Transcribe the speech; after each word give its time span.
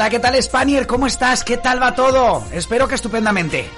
Hola, 0.00 0.08
¿qué 0.08 0.18
tal 0.18 0.42
Spanier? 0.42 0.86
¿Cómo 0.86 1.06
estás? 1.06 1.44
¿Qué 1.44 1.58
tal 1.58 1.82
va 1.82 1.94
todo? 1.94 2.42
Espero 2.52 2.88
que 2.88 2.94
estupendamente. 2.94 3.68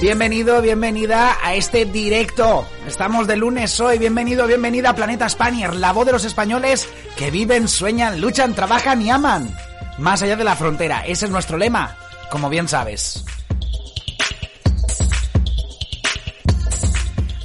Bienvenido, 0.00 0.62
bienvenida 0.62 1.36
a 1.42 1.52
este 1.52 1.84
directo. 1.84 2.66
Estamos 2.88 3.26
de 3.26 3.36
lunes 3.36 3.78
hoy. 3.78 3.98
Bienvenido, 3.98 4.46
bienvenida 4.46 4.88
a 4.88 4.94
Planeta 4.94 5.28
Spanier, 5.28 5.74
la 5.74 5.92
voz 5.92 6.06
de 6.06 6.12
los 6.12 6.24
españoles 6.24 6.88
que 7.14 7.30
viven, 7.30 7.68
sueñan, 7.68 8.18
luchan, 8.22 8.54
trabajan 8.54 9.02
y 9.02 9.10
aman. 9.10 9.54
Más 9.98 10.22
allá 10.22 10.36
de 10.36 10.44
la 10.44 10.56
frontera. 10.56 11.04
Ese 11.06 11.26
es 11.26 11.30
nuestro 11.30 11.58
lema, 11.58 11.94
como 12.30 12.48
bien 12.48 12.68
sabes. 12.68 13.22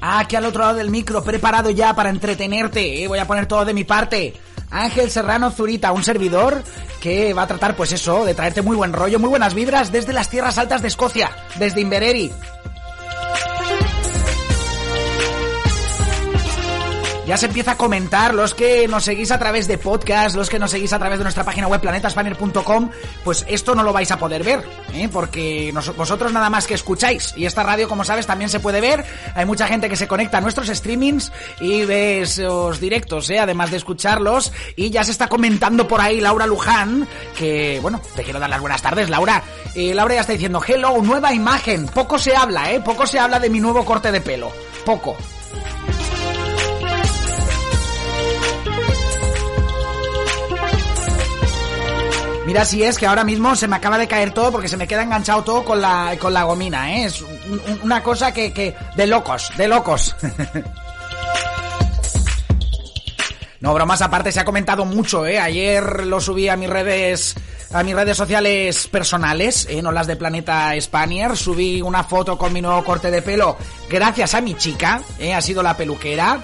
Aquí 0.02 0.38
al 0.38 0.46
otro 0.46 0.64
lado 0.64 0.76
del 0.76 0.90
micro, 0.90 1.22
preparado 1.22 1.70
ya 1.70 1.94
para 1.94 2.10
entretenerte. 2.10 3.04
¿eh? 3.04 3.10
Voy 3.10 3.20
a 3.20 3.28
poner 3.28 3.46
todo 3.46 3.66
de 3.66 3.74
mi 3.74 3.84
parte. 3.84 4.34
Ángel 4.72 5.10
Serrano 5.10 5.52
Zurita, 5.52 5.92
un 5.92 6.04
servidor 6.04 6.64
que 7.02 7.34
va 7.34 7.44
a 7.44 7.48
tratar, 7.48 7.76
pues 7.76 7.92
eso, 7.92 8.26
de 8.26 8.36
traerte 8.36 8.62
muy 8.62 8.76
buen 8.76 8.94
rollo, 8.94 9.20
muy 9.20 9.30
buenas 9.30 9.54
vibras 9.54 9.92
desde 9.92 10.14
las 10.14 10.30
tierras 10.30 10.58
altas 10.58 10.82
de 10.82 10.90
Escocia, 10.90 11.32
desde 11.58 11.82
Invereri. 11.82 12.32
Ya 17.30 17.38
se 17.38 17.46
empieza 17.46 17.74
a 17.74 17.78
comentar, 17.78 18.34
los 18.34 18.56
que 18.56 18.88
nos 18.88 19.04
seguís 19.04 19.30
a 19.30 19.38
través 19.38 19.68
de 19.68 19.78
podcast, 19.78 20.36
los 20.36 20.50
que 20.50 20.58
nos 20.58 20.72
seguís 20.72 20.94
a 20.94 20.98
través 20.98 21.20
de 21.20 21.24
nuestra 21.24 21.44
página 21.44 21.68
web 21.68 21.80
planetaspanner.com, 21.80 22.90
pues 23.24 23.46
esto 23.48 23.76
no 23.76 23.84
lo 23.84 23.94
vais 23.94 24.10
a 24.10 24.18
poder 24.18 24.44
ver, 24.44 24.68
¿eh? 24.96 25.08
porque 25.14 25.72
vosotros 25.96 26.34
nada 26.34 26.50
más 26.50 26.66
que 26.66 26.74
escucháis. 26.74 27.36
Y 27.38 27.46
esta 27.46 27.62
radio, 27.62 27.88
como 27.88 28.04
sabes, 28.04 28.26
también 28.26 28.50
se 28.50 28.60
puede 28.60 28.82
ver. 28.82 29.06
Hay 29.36 29.46
mucha 29.46 29.68
gente 29.68 29.90
que 29.90 29.96
se 29.96 30.08
conecta 30.08 30.40
a 30.40 30.42
nuestros 30.42 30.70
streamings 30.70 31.32
y 31.62 31.86
ve 31.86 32.22
esos 32.22 32.80
directos, 32.80 33.30
¿eh? 33.30 33.38
además 33.38 33.70
de 33.70 33.78
escucharlos. 33.78 34.52
Y 34.76 34.90
ya 34.90 35.04
se 35.04 35.12
está 35.12 35.28
comentando 35.28 35.88
por 35.88 36.02
ahí 36.02 36.22
Laura 36.22 36.48
Luján, 36.48 37.08
que, 37.38 37.78
bueno, 37.80 38.02
te 38.16 38.24
quiero 38.24 38.40
dar 38.40 38.50
las 38.50 38.60
buenas 38.60 38.82
tardes, 38.82 39.08
Laura. 39.08 39.44
Eh, 39.76 39.94
Laura 39.94 40.16
ya 40.16 40.22
está 40.22 40.34
diciendo, 40.34 40.64
hello, 40.68 41.00
nueva 41.04 41.32
imagen. 41.32 41.86
Poco 41.90 42.18
se 42.18 42.36
habla, 42.36 42.72
¿eh? 42.72 42.82
Poco 42.82 43.06
se 43.06 43.20
habla 43.20 43.40
de 43.40 43.52
mi 43.52 43.60
nuevo 43.60 43.86
corte 43.86 44.12
de 44.12 44.20
pelo. 44.20 44.52
Poco. 44.84 45.16
Mira 52.50 52.66
si 52.66 52.82
es 52.84 52.98
que 52.98 53.06
ahora 53.06 53.24
mismo 53.24 53.56
se 53.56 53.68
me 53.68 53.76
acaba 53.76 54.00
de 54.00 54.08
caer 54.08 54.32
todo 54.34 54.52
porque 54.52 54.68
se 54.68 54.76
me 54.76 54.88
queda 54.88 55.04
enganchado 55.04 55.44
todo 55.44 55.64
con 55.64 55.80
la, 55.80 56.16
con 56.20 56.34
la 56.34 56.44
gomina, 56.46 56.96
¿eh? 56.96 57.06
Es 57.06 57.22
un- 57.22 57.30
un- 57.68 57.80
una 57.84 58.02
cosa 58.02 58.32
que, 58.34 58.52
que... 58.52 58.76
de 58.96 59.06
locos, 59.06 59.52
de 59.56 59.68
locos. 59.68 60.16
No, 63.62 63.74
bromas 63.74 64.02
aparte, 64.02 64.32
se 64.32 64.40
ha 64.40 64.46
comentado 64.46 64.86
mucho, 64.86 65.26
¿eh? 65.26 65.38
Ayer 65.38 66.06
lo 66.06 66.22
subí 66.22 66.48
a 66.48 66.56
mis 66.56 66.70
redes 66.70 67.36
a 67.74 67.84
mis 67.84 67.94
redes 67.94 68.16
sociales 68.16 68.88
personales, 68.88 69.68
¿eh? 69.70 69.82
no 69.82 69.92
las 69.92 70.08
de 70.08 70.16
Planeta 70.16 70.72
Spanier. 70.80 71.36
Subí 71.36 71.82
una 71.82 72.06
foto 72.06 72.38
con 72.38 72.54
mi 72.54 72.62
nuevo 72.62 72.84
corte 72.86 73.12
de 73.12 73.22
pelo 73.22 73.58
gracias 73.90 74.34
a 74.34 74.40
mi 74.40 74.56
chica, 74.56 75.02
¿eh? 75.20 75.34
Ha 75.34 75.42
sido 75.42 75.62
la 75.62 75.76
peluquera. 75.76 76.40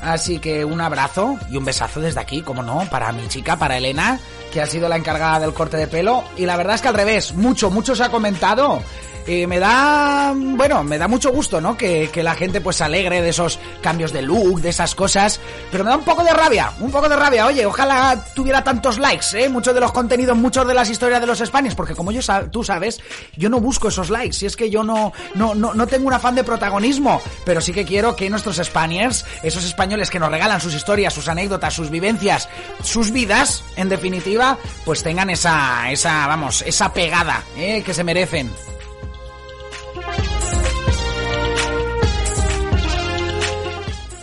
Así 0.00 0.38
que 0.38 0.64
un 0.64 0.80
abrazo 0.80 1.38
y 1.50 1.56
un 1.56 1.64
besazo 1.64 2.00
desde 2.00 2.20
aquí, 2.20 2.42
como 2.42 2.62
no, 2.62 2.86
para 2.90 3.12
mi 3.12 3.26
chica, 3.28 3.56
para 3.56 3.76
Elena, 3.76 4.20
que 4.52 4.60
ha 4.60 4.66
sido 4.66 4.88
la 4.88 4.96
encargada 4.96 5.40
del 5.40 5.52
corte 5.52 5.76
de 5.76 5.86
pelo. 5.86 6.24
Y 6.36 6.46
la 6.46 6.56
verdad 6.56 6.74
es 6.74 6.82
que 6.82 6.88
al 6.88 6.94
revés, 6.94 7.34
mucho, 7.34 7.70
mucho 7.70 7.94
se 7.94 8.04
ha 8.04 8.10
comentado. 8.10 8.82
Eh, 9.26 9.46
me 9.46 9.58
da, 9.58 10.32
bueno, 10.36 10.84
me 10.84 10.98
da 10.98 11.08
mucho 11.08 11.32
gusto, 11.32 11.60
¿no? 11.60 11.76
Que, 11.76 12.10
que 12.12 12.22
la 12.22 12.34
gente 12.34 12.60
pues 12.60 12.76
se 12.76 12.84
alegre 12.84 13.22
de 13.22 13.30
esos 13.30 13.58
cambios 13.80 14.12
de 14.12 14.22
look, 14.22 14.60
de 14.60 14.68
esas 14.68 14.94
cosas. 14.94 15.40
Pero 15.70 15.82
me 15.82 15.90
da 15.90 15.96
un 15.96 16.04
poco 16.04 16.22
de 16.22 16.32
rabia, 16.32 16.72
un 16.80 16.90
poco 16.90 17.08
de 17.08 17.16
rabia. 17.16 17.46
Oye, 17.46 17.66
ojalá 17.66 18.24
tuviera 18.34 18.62
tantos 18.62 18.98
likes, 18.98 19.26
¿eh? 19.34 19.48
Muchos 19.48 19.74
de 19.74 19.80
los 19.80 19.90
contenidos, 19.92 20.36
muchos 20.36 20.66
de 20.66 20.74
las 20.74 20.88
historias 20.90 21.20
de 21.20 21.26
los 21.26 21.38
Spanish, 21.38 21.74
porque 21.74 21.94
como 21.94 22.12
yo 22.12 22.20
tú 22.50 22.62
sabes, 22.62 23.00
yo 23.36 23.48
no 23.48 23.60
busco 23.60 23.88
esos 23.88 24.10
likes. 24.10 24.34
Si 24.34 24.46
es 24.46 24.56
que 24.56 24.70
yo 24.70 24.84
no, 24.84 25.12
no, 25.34 25.54
no, 25.54 25.74
no 25.74 25.86
tengo 25.86 26.06
un 26.06 26.12
afán 26.12 26.34
de 26.34 26.44
protagonismo, 26.44 27.20
pero 27.44 27.60
sí 27.60 27.72
que 27.72 27.84
quiero 27.84 28.14
que 28.14 28.30
nuestros 28.30 28.56
Spaniards, 28.56 29.24
esos 29.42 29.64
españoles 29.64 30.10
que 30.10 30.20
nos 30.20 30.30
regalan 30.30 30.60
sus 30.60 30.74
historias, 30.74 31.12
sus 31.12 31.28
anécdotas, 31.28 31.74
sus 31.74 31.90
vivencias, 31.90 32.48
sus 32.82 33.10
vidas, 33.10 33.64
en 33.76 33.88
definitiva, 33.88 34.56
pues 34.84 35.02
tengan 35.02 35.30
esa, 35.30 35.90
esa, 35.90 36.26
vamos, 36.26 36.62
esa 36.62 36.92
pegada, 36.92 37.42
¿eh? 37.56 37.82
Que 37.84 37.92
se 37.92 38.04
merecen. 38.04 38.50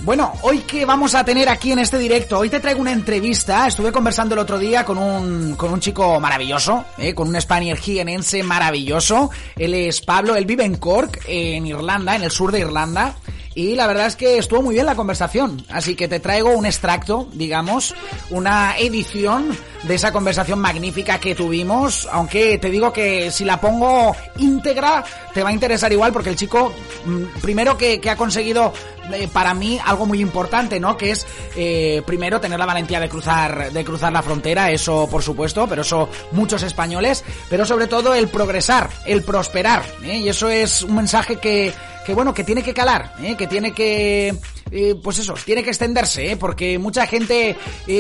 Bueno, 0.06 0.34
hoy 0.42 0.60
que 0.60 0.84
vamos 0.86 1.16
a 1.16 1.24
tener 1.24 1.48
aquí 1.48 1.72
en 1.72 1.80
este 1.80 1.98
directo, 1.98 2.38
hoy 2.38 2.50
te 2.50 2.60
traigo 2.60 2.82
una 2.82 2.92
entrevista. 2.92 3.66
Estuve 3.68 3.94
conversando 3.94 4.36
el 4.36 4.40
otro 4.40 4.60
día 4.60 4.84
con 4.84 4.98
un, 4.98 5.56
con 5.56 5.72
un 5.72 5.80
chico 5.80 6.20
maravilloso, 6.20 6.84
¿eh? 6.98 7.16
con 7.16 7.30
un 7.30 7.40
Spaniard 7.40 7.80
jienense 7.80 8.44
maravilloso. 8.44 9.30
Él 9.56 9.74
es 9.74 10.02
Pablo, 10.02 10.36
él 10.36 10.46
vive 10.46 10.66
en 10.66 10.76
Cork, 10.76 11.22
en 11.26 11.66
Irlanda, 11.66 12.18
en 12.18 12.24
el 12.24 12.32
sur 12.32 12.52
de 12.52 12.60
Irlanda. 12.60 13.16
Y 13.56 13.76
la 13.76 13.88
verdad 13.88 14.08
es 14.08 14.16
que 14.16 14.38
estuvo 14.38 14.62
muy 14.62 14.74
bien 14.74 14.86
la 14.86 14.96
conversación. 14.96 15.64
Así 15.70 15.96
que 15.96 16.08
te 16.08 16.20
traigo 16.20 16.52
un 16.52 16.66
extracto, 16.66 17.28
digamos, 17.34 17.94
una 18.30 18.78
edición 18.78 19.56
de 19.84 19.96
esa 19.96 20.12
conversación 20.12 20.60
magnífica 20.60 21.20
que 21.20 21.36
tuvimos. 21.36 22.08
Aunque 22.12 22.58
te 22.58 22.70
digo 22.70 22.92
que 22.92 23.32
si 23.32 23.46
la 23.46 23.62
pongo 23.62 24.16
íntegra, 24.38 25.04
te 25.34 25.44
va 25.44 25.50
a 25.50 25.54
interesar 25.54 25.92
igual 25.92 26.12
porque 26.12 26.30
el 26.30 26.36
chico, 26.36 26.74
mm, 27.06 27.42
primero 27.42 27.78
que, 27.78 28.00
que 28.00 28.10
ha 28.10 28.16
conseguido 28.16 28.74
eh, 29.12 29.28
para 29.32 29.54
mí 29.54 29.80
algo 29.84 30.06
muy 30.06 30.22
importante, 30.22 30.80
¿no? 30.80 30.96
Que 30.96 31.12
es 31.12 31.28
eh, 31.56 32.02
primero 32.06 32.40
tener 32.40 32.58
la 32.58 32.66
valentía 32.66 33.00
de 33.00 33.10
cruzar 33.10 33.72
de 33.72 33.84
cruzar 33.84 34.14
la 34.14 34.22
frontera, 34.22 34.72
eso 34.72 35.08
por 35.10 35.22
supuesto, 35.22 35.68
pero 35.68 35.82
eso 35.82 36.10
muchos 36.32 36.64
españoles, 36.64 37.24
pero 37.50 37.66
sobre 37.66 37.88
todo 37.88 38.14
el 38.14 38.30
progresar, 38.30 38.90
el 39.06 39.24
prosperar, 39.24 39.84
¿eh? 40.04 40.18
y 40.18 40.30
eso 40.30 40.50
es 40.50 40.84
un 40.84 40.96
mensaje 40.96 41.38
que 41.38 41.74
que 42.06 42.14
bueno, 42.14 42.34
que 42.34 42.44
tiene 42.44 42.64
que 42.64 42.74
calar, 42.74 43.14
¿eh? 43.22 43.36
que 43.38 43.48
tiene 43.48 43.74
que 43.74 44.36
eh, 44.72 44.96
pues 45.02 45.20
eso, 45.20 45.36
tiene 45.46 45.64
que 45.64 45.70
extenderse, 45.70 46.32
¿eh? 46.32 46.38
porque 46.38 46.78
mucha 46.80 47.06
gente 47.06 47.56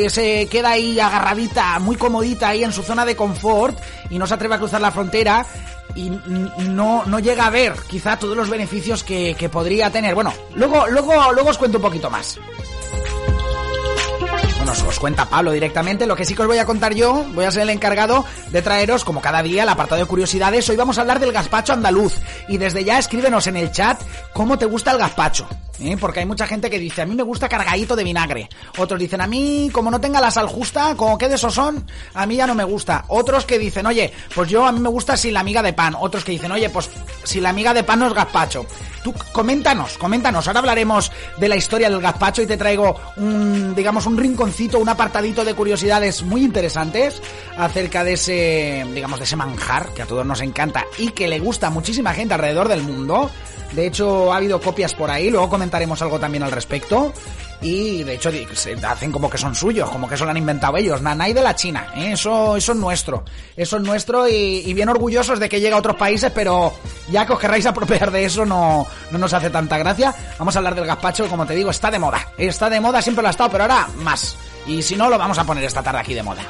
se 0.08 0.48
queda 0.48 0.72
ahí 0.72 1.00
agarradita, 1.00 1.80
muy 1.80 1.96
comodita 1.96 2.50
ahí 2.50 2.64
en 2.64 2.72
su 2.72 2.84
zona 2.84 3.06
de 3.06 3.16
confort 3.16 3.78
y 4.10 4.18
no 4.18 4.28
se 4.28 4.34
atreve 4.34 4.56
a 4.56 4.60
cruzar 4.60 4.82
la 4.82 4.92
frontera 4.92 5.46
y 5.96 6.10
no, 6.10 7.04
no 7.06 7.20
llega 7.20 7.46
a 7.46 7.50
ver 7.50 7.74
quizá 7.88 8.18
todos 8.18 8.36
los 8.36 8.50
beneficios 8.50 9.04
que, 9.04 9.36
que 9.38 9.50
podría 9.50 9.92
tener. 9.92 10.16
Bueno, 10.16 10.34
luego, 10.56 10.88
luego, 10.88 11.32
luego 11.34 11.50
os 11.50 11.58
cuento 11.58 11.78
un 11.78 11.84
poquito 11.84 12.10
más. 12.10 12.40
Os 14.88 15.00
cuenta 15.00 15.30
Pablo 15.30 15.52
directamente. 15.52 16.06
Lo 16.06 16.16
que 16.16 16.26
sí 16.26 16.36
que 16.36 16.42
os 16.42 16.48
voy 16.48 16.58
a 16.58 16.66
contar 16.66 16.94
yo, 16.94 17.26
voy 17.34 17.46
a 17.46 17.52
ser 17.52 17.64
el 17.64 17.70
encargado 17.70 18.26
de 18.52 18.62
traeros, 18.62 19.04
como 19.04 19.22
cada 19.22 19.42
día, 19.42 19.64
el 19.64 19.70
apartado 19.70 20.02
de 20.02 20.08
curiosidades. 20.08 20.68
Hoy 20.70 20.76
vamos 20.76 20.98
a 20.98 21.02
hablar 21.02 21.20
del 21.20 21.32
gazpacho 21.32 21.74
andaluz. 21.74 22.14
Y 22.48 22.58
desde 22.58 22.84
ya 22.84 23.00
escríbenos 23.00 23.48
en 23.48 23.58
el 23.58 23.72
chat 23.72 24.02
cómo 24.34 24.58
te 24.58 24.66
gusta 24.66 24.92
el 24.92 24.98
gazpacho. 24.98 25.48
¿Eh? 25.88 25.98
porque 25.98 26.22
hay 26.22 26.26
mucha 26.26 26.48
gente 26.48 26.70
que 26.70 26.80
dice, 26.80 27.02
a 27.02 27.06
mí 27.06 27.16
me 27.16 27.24
gusta 27.24 27.50
cargadito 27.50 27.96
de 27.96 28.04
vinagre. 28.04 28.50
Otros 28.78 29.00
dicen, 29.00 29.22
a 29.22 29.28
mí, 29.28 29.70
como 29.72 29.92
no 29.92 30.00
tenga 30.00 30.22
la 30.22 30.32
sal 30.32 30.48
justa, 30.48 30.96
como 30.96 31.18
quede 31.18 31.38
sosón, 31.38 31.86
a 32.14 32.26
mí 32.26 32.36
ya 32.36 32.48
no 32.48 32.56
me 32.56 32.64
gusta. 32.64 33.06
Otros 33.08 33.46
que 33.46 33.60
dicen, 33.60 33.86
oye, 33.86 34.12
pues 34.34 34.50
yo 34.50 34.66
a 34.66 34.72
mí 34.72 34.80
me 34.80 34.90
gusta 34.90 35.18
sin 35.18 35.34
la 35.34 35.44
miga 35.44 35.62
de 35.62 35.74
pan. 35.74 35.96
Otros 36.00 36.24
que 36.24 36.32
dicen, 36.32 36.52
oye, 36.52 36.70
pues 36.70 36.90
si 37.24 37.40
la 37.40 37.54
miga 37.54 37.74
de 37.74 37.84
pan 37.84 38.00
no 38.00 38.08
es 38.08 38.14
gazpacho. 38.14 38.66
Tú 39.04 39.14
coméntanos, 39.34 39.98
coméntanos. 39.98 40.48
Ahora 40.48 40.60
hablaremos 40.60 41.12
de 41.38 41.50
la 41.50 41.58
historia 41.58 41.90
del 41.90 42.00
gazpacho 42.00 42.42
y 42.42 42.48
te 42.48 42.56
traigo 42.56 42.96
un, 43.18 43.76
digamos, 43.76 44.06
un 44.06 44.18
rinconcito, 44.18 44.80
un 44.80 44.88
apartadito 44.88 45.44
de 45.44 45.54
curiosidades 45.54 46.24
muy 46.24 46.44
interesantes 46.44 47.22
acerca 47.58 48.04
de 48.04 48.14
ese, 48.14 48.86
digamos, 48.94 49.20
de 49.20 49.26
ese 49.26 49.36
manjar 49.36 49.90
que 49.94 50.04
a 50.04 50.06
todos 50.06 50.26
nos 50.26 50.40
encanta 50.42 50.86
y 50.98 51.10
que 51.10 51.28
le 51.28 51.40
gusta 51.40 51.68
a 51.68 51.70
muchísima 51.70 52.14
gente 52.14 52.34
alrededor 52.34 52.70
del 52.70 52.82
mundo. 52.82 53.30
De 53.76 53.88
hecho, 53.88 54.32
ha 54.32 54.38
habido 54.38 54.62
copias 54.62 54.94
por 54.94 55.10
ahí, 55.10 55.30
luego 55.30 55.50
comentaremos 55.50 56.02
algo 56.02 56.20
también 56.20 56.44
al 56.44 56.52
respecto. 56.52 57.14
Y 57.62 58.04
de 58.04 58.16
hecho 58.16 58.30
se 58.54 58.74
hacen 58.86 59.12
como 59.12 59.30
que 59.30 59.38
son 59.38 59.56
suyos, 59.56 59.90
como 59.90 60.08
que 60.08 60.16
eso 60.16 60.26
lo 60.26 60.32
han 60.32 60.38
inventado 60.38 60.76
ellos. 60.76 61.02
Nanay 61.02 61.32
de 61.32 61.42
la 61.42 61.56
China, 61.56 61.88
¿eh? 61.96 62.12
eso, 62.12 62.58
es 62.58 62.76
nuestro. 62.76 63.24
Eso 63.56 63.78
es 63.78 63.84
nuestro 63.84 64.28
y, 64.28 64.74
bien 64.74 64.90
orgullosos 64.90 65.40
de 65.40 65.48
que 65.48 65.62
llegue 65.62 65.74
a 65.74 65.78
otros 65.78 65.96
países, 65.96 66.30
pero 66.36 66.74
ya 67.10 67.26
que 67.26 67.34
os 67.34 67.40
querráis 67.40 67.66
apropiar 67.66 68.12
de 68.12 68.26
eso 68.26 68.46
no, 68.46 68.86
no 69.12 69.18
nos 69.18 69.32
hace 69.34 69.50
tanta 69.50 69.78
gracia. 69.78 70.14
Vamos 70.38 70.56
a 70.56 70.60
hablar 70.60 70.76
del 70.76 70.86
gazpacho, 70.86 71.28
como 71.30 71.46
te 71.46 71.56
digo, 71.56 71.70
está 71.70 71.90
de 71.90 72.00
moda. 72.00 72.34
Está 72.38 72.70
de 72.70 72.82
moda, 72.82 73.02
siempre 73.02 73.22
lo 73.22 73.30
ha 73.30 73.32
estado, 73.32 73.52
pero 73.52 73.64
ahora 73.64 73.88
más. 74.00 74.36
Y 74.68 74.82
si 74.82 74.98
no, 74.98 75.10
lo 75.10 75.18
vamos 75.18 75.38
a 75.38 75.46
poner 75.46 75.64
esta 75.64 75.82
tarde 75.82 76.00
aquí 76.00 76.14
de 76.14 76.24
moda. 76.24 76.44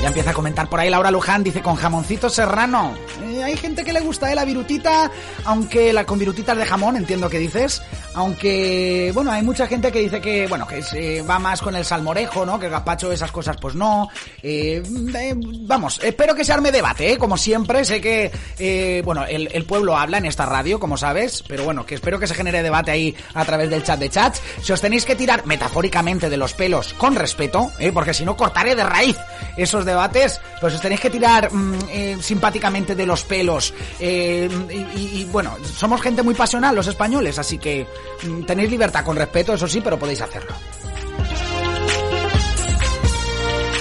Ya 0.00 0.08
empieza 0.08 0.30
a 0.30 0.34
comentar 0.34 0.66
por 0.66 0.80
ahí 0.80 0.88
Laura 0.88 1.10
Luján, 1.10 1.42
dice 1.42 1.60
con 1.60 1.76
jamoncito 1.76 2.30
serrano. 2.30 2.94
Eh, 3.40 3.44
hay 3.44 3.56
gente 3.56 3.84
que 3.84 3.92
le 3.92 4.00
gusta 4.00 4.30
eh, 4.30 4.34
la 4.34 4.44
virutita, 4.44 5.10
aunque 5.44 5.92
la 5.92 6.04
con 6.04 6.18
virutitas 6.18 6.56
de 6.56 6.66
jamón, 6.66 6.96
entiendo 6.96 7.28
que 7.28 7.38
dices. 7.38 7.82
Aunque, 8.14 9.12
bueno, 9.14 9.30
hay 9.30 9.42
mucha 9.42 9.66
gente 9.66 9.92
que 9.92 10.00
dice 10.00 10.20
que, 10.20 10.46
bueno, 10.48 10.66
que 10.66 10.82
se 10.82 11.22
va 11.22 11.38
más 11.38 11.62
con 11.62 11.76
el 11.76 11.84
salmorejo, 11.84 12.44
¿no? 12.44 12.58
Que 12.58 12.66
el 12.66 12.72
gazpacho, 12.72 13.12
esas 13.12 13.30
cosas, 13.30 13.56
pues 13.60 13.74
no. 13.74 14.08
Eh, 14.42 14.82
eh 15.14 15.34
vamos, 15.36 16.00
espero 16.02 16.34
que 16.34 16.44
se 16.44 16.52
arme 16.52 16.72
debate, 16.72 17.12
¿eh? 17.12 17.18
Como 17.18 17.36
siempre, 17.36 17.84
sé 17.84 18.00
que, 18.00 18.32
eh, 18.58 19.02
bueno, 19.04 19.24
el, 19.24 19.48
el, 19.52 19.64
pueblo 19.64 19.96
habla 19.96 20.18
en 20.18 20.26
esta 20.26 20.44
radio, 20.44 20.80
como 20.80 20.96
sabes, 20.96 21.44
pero 21.46 21.64
bueno, 21.64 21.86
que 21.86 21.94
espero 21.94 22.18
que 22.18 22.26
se 22.26 22.34
genere 22.34 22.62
debate 22.62 22.90
ahí 22.90 23.14
a 23.34 23.44
través 23.44 23.70
del 23.70 23.84
chat 23.84 24.00
de 24.00 24.10
chats. 24.10 24.42
Si 24.60 24.72
os 24.72 24.80
tenéis 24.80 25.04
que 25.04 25.14
tirar 25.14 25.46
metafóricamente 25.46 26.28
de 26.28 26.36
los 26.36 26.54
pelos 26.54 26.92
con 26.94 27.14
respeto, 27.14 27.70
¿eh? 27.78 27.92
Porque 27.92 28.12
si 28.12 28.24
no 28.24 28.36
cortaré 28.36 28.74
de 28.74 28.82
raíz 28.82 29.16
esos 29.56 29.84
debates, 29.84 30.40
pues 30.60 30.74
os 30.74 30.80
tenéis 30.80 31.00
que 31.00 31.10
tirar 31.10 31.52
mmm, 31.52 32.20
simpáticamente 32.20 32.96
de 32.96 33.06
los 33.06 33.22
pelos. 33.30 33.72
Eh, 34.00 34.50
y, 34.96 35.24
bueno, 35.26 35.56
somos 35.62 36.02
gente 36.02 36.22
muy 36.22 36.34
pasional 36.34 36.74
los 36.74 36.88
españoles, 36.88 37.38
así 37.38 37.58
que 37.58 37.86
mmm, 38.24 38.42
tenéis 38.42 38.70
libertad 38.70 39.04
con 39.04 39.16
respeto, 39.16 39.54
eso 39.54 39.68
sí, 39.68 39.80
pero 39.80 39.98
podéis 39.98 40.20
hacerlo. 40.20 40.52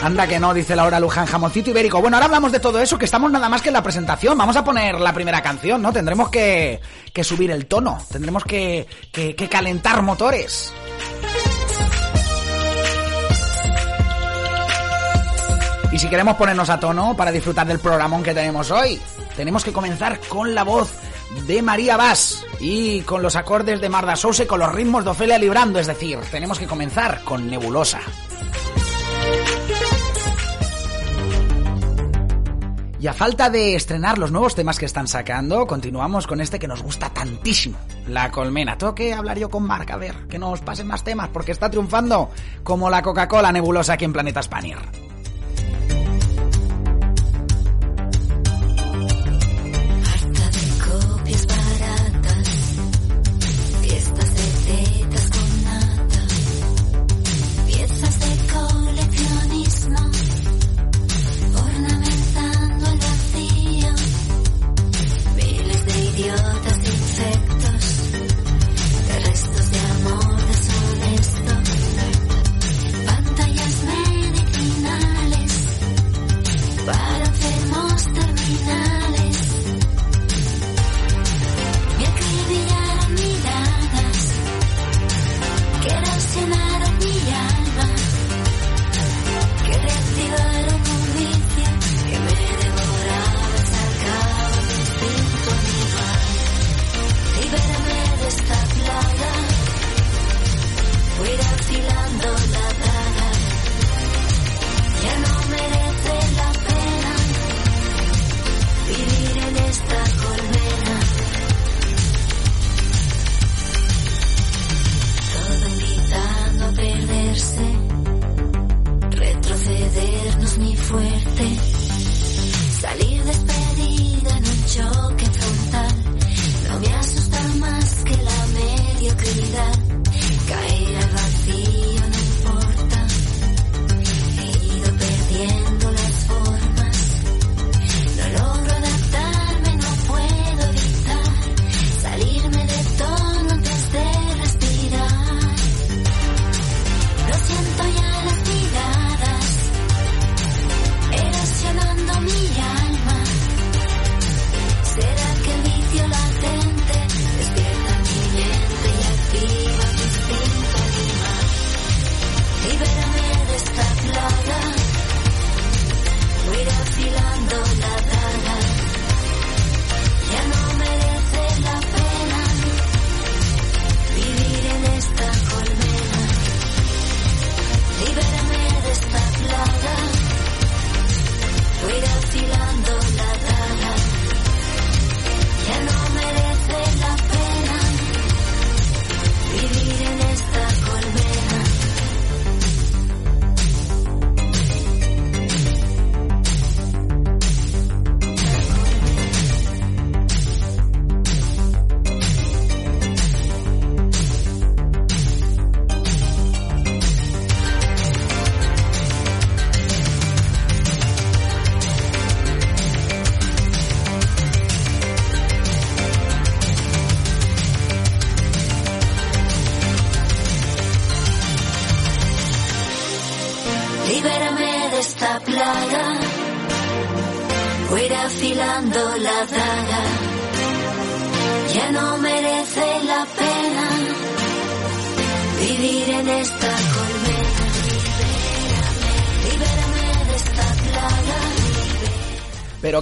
Anda 0.01 0.27
que 0.27 0.39
no, 0.39 0.53
dice 0.53 0.77
Laura 0.77 0.99
Luján, 0.99 1.25
jamoncito 1.25 1.71
ibérico. 1.71 1.99
Bueno, 1.99 2.15
ahora 2.15 2.27
hablamos 2.27 2.53
de 2.53 2.59
todo 2.61 2.79
eso, 2.79 2.97
que 2.97 3.03
estamos 3.03 3.29
nada 3.29 3.49
más 3.49 3.61
que 3.61 3.67
en 3.69 3.73
la 3.73 3.83
presentación. 3.83 4.37
Vamos 4.37 4.55
a 4.55 4.63
poner 4.63 4.97
la 4.97 5.11
primera 5.11 5.41
canción, 5.41 5.81
¿no? 5.81 5.91
Tendremos 5.91 6.29
que, 6.29 6.79
que 7.11 7.23
subir 7.23 7.51
el 7.51 7.65
tono, 7.65 7.97
tendremos 8.09 8.45
que, 8.45 8.87
que, 9.11 9.35
que 9.35 9.49
calentar 9.49 10.01
motores. 10.01 10.71
Y 15.91 15.97
si 15.97 16.07
queremos 16.07 16.35
ponernos 16.37 16.69
a 16.69 16.79
tono 16.79 17.17
para 17.17 17.31
disfrutar 17.31 17.65
del 17.65 17.79
programón 17.79 18.21
que 18.21 18.33
tenemos 18.33 18.69
hoy, 18.69 19.01
tenemos 19.39 19.63
que 19.63 19.71
comenzar 19.71 20.19
con 20.27 20.53
la 20.53 20.65
voz 20.65 20.91
de 21.47 21.61
María 21.61 21.95
Vaz 21.95 22.43
y 22.59 22.99
con 23.03 23.21
los 23.21 23.37
acordes 23.37 23.79
de 23.79 23.87
Marda 23.87 24.15
y 24.15 24.45
con 24.45 24.59
los 24.59 24.69
ritmos 24.75 25.05
de 25.05 25.11
Ofelia 25.11 25.39
Librando, 25.39 25.79
es 25.79 25.87
decir, 25.87 26.19
tenemos 26.29 26.59
que 26.59 26.67
comenzar 26.67 27.23
con 27.23 27.49
Nebulosa. 27.49 28.01
Y 32.99 33.07
a 33.07 33.13
falta 33.13 33.49
de 33.49 33.75
estrenar 33.75 34.17
los 34.17 34.29
nuevos 34.29 34.55
temas 34.55 34.77
que 34.77 34.85
están 34.85 35.07
sacando, 35.07 35.65
continuamos 35.65 36.27
con 36.27 36.41
este 36.41 36.59
que 36.59 36.67
nos 36.67 36.83
gusta 36.83 37.09
tantísimo, 37.09 37.77
La 38.09 38.31
Colmena. 38.31 38.77
Tengo 38.77 38.93
que 38.93 39.13
hablar 39.13 39.39
yo 39.39 39.49
con 39.49 39.63
Marc, 39.63 39.89
a 39.91 39.95
ver, 39.95 40.27
que 40.27 40.37
nos 40.37 40.59
pasen 40.59 40.87
más 40.87 41.05
temas, 41.05 41.29
porque 41.29 41.53
está 41.53 41.69
triunfando 41.69 42.29
como 42.61 42.89
la 42.89 43.01
Coca-Cola 43.01 43.53
nebulosa 43.53 43.93
aquí 43.93 44.03
en 44.03 44.11
Planeta 44.11 44.43
Spanier. 44.43 45.08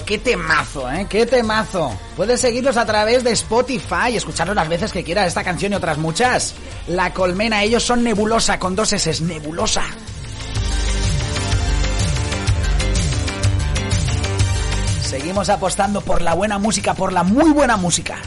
Qué 0.07 0.17
temazo, 0.17 0.89
¿eh? 0.89 1.05
Qué 1.09 1.25
temazo. 1.25 1.91
Puedes 2.15 2.39
seguirlos 2.39 2.77
a 2.77 2.85
través 2.85 3.23
de 3.25 3.31
Spotify 3.31 4.11
y 4.11 4.15
escucharlos 4.15 4.55
las 4.55 4.69
veces 4.69 4.91
que 4.91 5.03
quieras, 5.03 5.27
esta 5.27 5.43
canción 5.43 5.73
y 5.73 5.75
otras 5.75 5.97
muchas. 5.97 6.55
La 6.87 7.13
Colmena, 7.13 7.61
ellos 7.61 7.83
son 7.83 8.03
Nebulosa 8.03 8.57
con 8.57 8.75
dos 8.75 8.93
S, 8.93 9.21
Nebulosa. 9.21 9.83
Seguimos 15.01 15.49
apostando 15.49 16.01
por 16.01 16.21
la 16.21 16.33
buena 16.33 16.57
música, 16.57 16.93
por 16.93 17.11
la 17.11 17.23
muy 17.23 17.51
buena 17.51 17.75
música. 17.75 18.17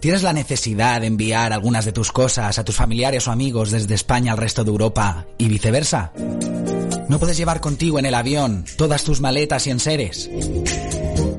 ¿Tienes 0.00 0.22
la 0.22 0.32
necesidad 0.32 1.00
de 1.00 1.06
enviar 1.06 1.52
algunas 1.52 1.84
de 1.84 1.92
tus 1.92 2.12
cosas 2.12 2.58
a 2.58 2.64
tus 2.64 2.76
familiares 2.76 3.26
o 3.26 3.32
amigos 3.32 3.70
desde 3.70 3.94
España 3.94 4.32
al 4.32 4.38
resto 4.38 4.62
de 4.62 4.70
Europa 4.70 5.26
y 5.38 5.48
viceversa? 5.48 6.12
¿No 7.08 7.18
puedes 7.18 7.36
llevar 7.36 7.60
contigo 7.60 7.98
en 7.98 8.06
el 8.06 8.14
avión 8.14 8.64
todas 8.76 9.04
tus 9.04 9.20
maletas 9.20 9.66
y 9.66 9.70
enseres? 9.70 10.30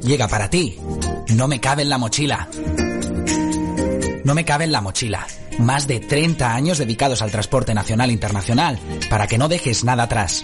Llega 0.01 0.27
para 0.27 0.49
ti. 0.49 0.77
No 1.35 1.47
me 1.47 1.59
cabe 1.59 1.83
en 1.83 1.89
la 1.89 1.97
mochila. 1.97 2.49
No 4.23 4.33
me 4.33 4.45
cabe 4.45 4.63
en 4.63 4.71
la 4.71 4.81
mochila. 4.81 5.27
Más 5.59 5.87
de 5.87 5.99
30 5.99 6.53
años 6.53 6.77
dedicados 6.77 7.21
al 7.21 7.31
transporte 7.31 7.73
nacional 7.73 8.09
e 8.09 8.13
internacional 8.13 8.79
para 9.09 9.27
que 9.27 9.37
no 9.37 9.47
dejes 9.47 9.83
nada 9.83 10.03
atrás. 10.03 10.43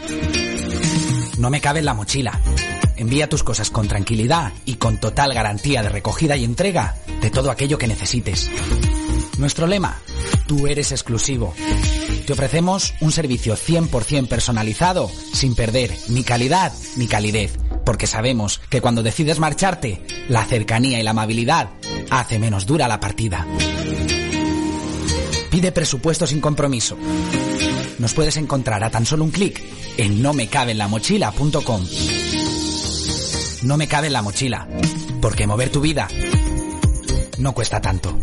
No 1.37 1.49
me 1.49 1.61
cabe 1.61 1.79
en 1.79 1.85
la 1.85 1.93
mochila. 1.93 2.39
Envía 2.95 3.29
tus 3.29 3.43
cosas 3.43 3.69
con 3.69 3.87
tranquilidad 3.87 4.53
y 4.65 4.75
con 4.75 4.99
total 4.99 5.33
garantía 5.33 5.81
de 5.81 5.89
recogida 5.89 6.37
y 6.37 6.43
entrega 6.43 6.95
de 7.21 7.29
todo 7.29 7.51
aquello 7.51 7.77
que 7.77 7.87
necesites. 7.87 8.49
Nuestro 9.37 9.65
lema, 9.67 9.99
tú 10.47 10.67
eres 10.67 10.91
exclusivo. 10.91 11.53
Te 12.25 12.33
ofrecemos 12.33 12.93
un 13.01 13.11
servicio 13.11 13.55
100% 13.55 14.27
personalizado 14.27 15.09
sin 15.33 15.55
perder 15.55 15.95
ni 16.09 16.23
calidad 16.23 16.71
ni 16.95 17.07
calidez, 17.07 17.57
porque 17.83 18.07
sabemos 18.07 18.61
que 18.69 18.81
cuando 18.81 19.03
decides 19.03 19.39
marcharte, 19.39 20.01
la 20.29 20.45
cercanía 20.45 20.99
y 20.99 21.03
la 21.03 21.11
amabilidad 21.11 21.71
hace 22.09 22.39
menos 22.39 22.65
dura 22.65 22.87
la 22.87 22.99
partida. 22.99 23.47
Pide 25.49 25.71
presupuesto 25.71 26.25
sin 26.25 26.41
compromiso. 26.41 26.97
Nos 27.99 28.13
puedes 28.13 28.37
encontrar 28.37 28.83
a 28.83 28.89
tan 28.89 29.05
solo 29.05 29.23
un 29.23 29.31
clic 29.31 29.61
en 29.97 30.21
nomecabenlamochila.com. 30.21 31.85
No 33.63 33.77
me 33.77 33.87
cabe 33.87 34.07
en 34.07 34.13
la 34.13 34.21
mochila, 34.21 34.67
porque 35.21 35.47
mover 35.47 35.69
tu 35.69 35.79
vida 35.79 36.07
no 37.37 37.53
cuesta 37.53 37.79
tanto. 37.79 38.17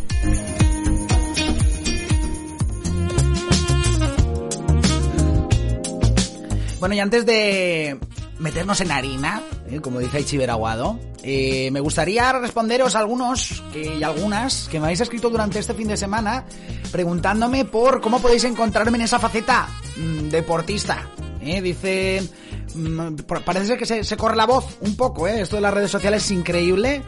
Bueno, 6.79 6.95
y 6.95 7.01
antes 7.01 7.25
de 7.27 7.99
meternos 8.39 8.81
en 8.81 8.91
harina, 8.91 9.43
¿eh? 9.71 9.81
como 9.81 10.01
dice 10.01 10.19
Aichi 10.19 10.37
Veraguado, 10.37 10.99
eh, 11.23 11.71
me 11.71 11.81
gustaría 11.81 12.33
responderos 12.33 12.95
a 12.95 13.01
algunos 13.01 13.63
que, 13.73 13.97
y 13.99 14.03
algunas 14.03 14.69
que 14.69 14.79
me 14.79 14.87
habéis 14.87 15.01
escrito 15.01 15.29
durante 15.29 15.59
este 15.59 15.75
fin 15.75 15.89
de 15.89 15.97
semana 15.97 16.45
preguntándome 16.91 17.67
por 17.67 18.01
cómo 18.01 18.21
podéis 18.21 18.45
encontrarme 18.45 18.97
en 18.97 19.03
esa 19.03 19.19
faceta 19.19 19.69
mm, 19.97 20.29
deportista. 20.29 21.11
¿eh? 21.43 21.61
Mm, 22.75 23.17
parece 23.45 23.67
ser 23.67 23.79
que 23.79 24.05
se, 24.05 24.17
corre 24.17 24.37
la 24.37 24.47
voz 24.47 24.79
un 24.81 24.97
poco, 24.97 25.27
¿eh? 25.27 25.41
esto 25.41 25.57
de 25.57 25.63
las 25.63 25.75
redes 25.75 25.91
sociales 25.91 26.25
es 26.25 26.31
increíble. 26.31 27.03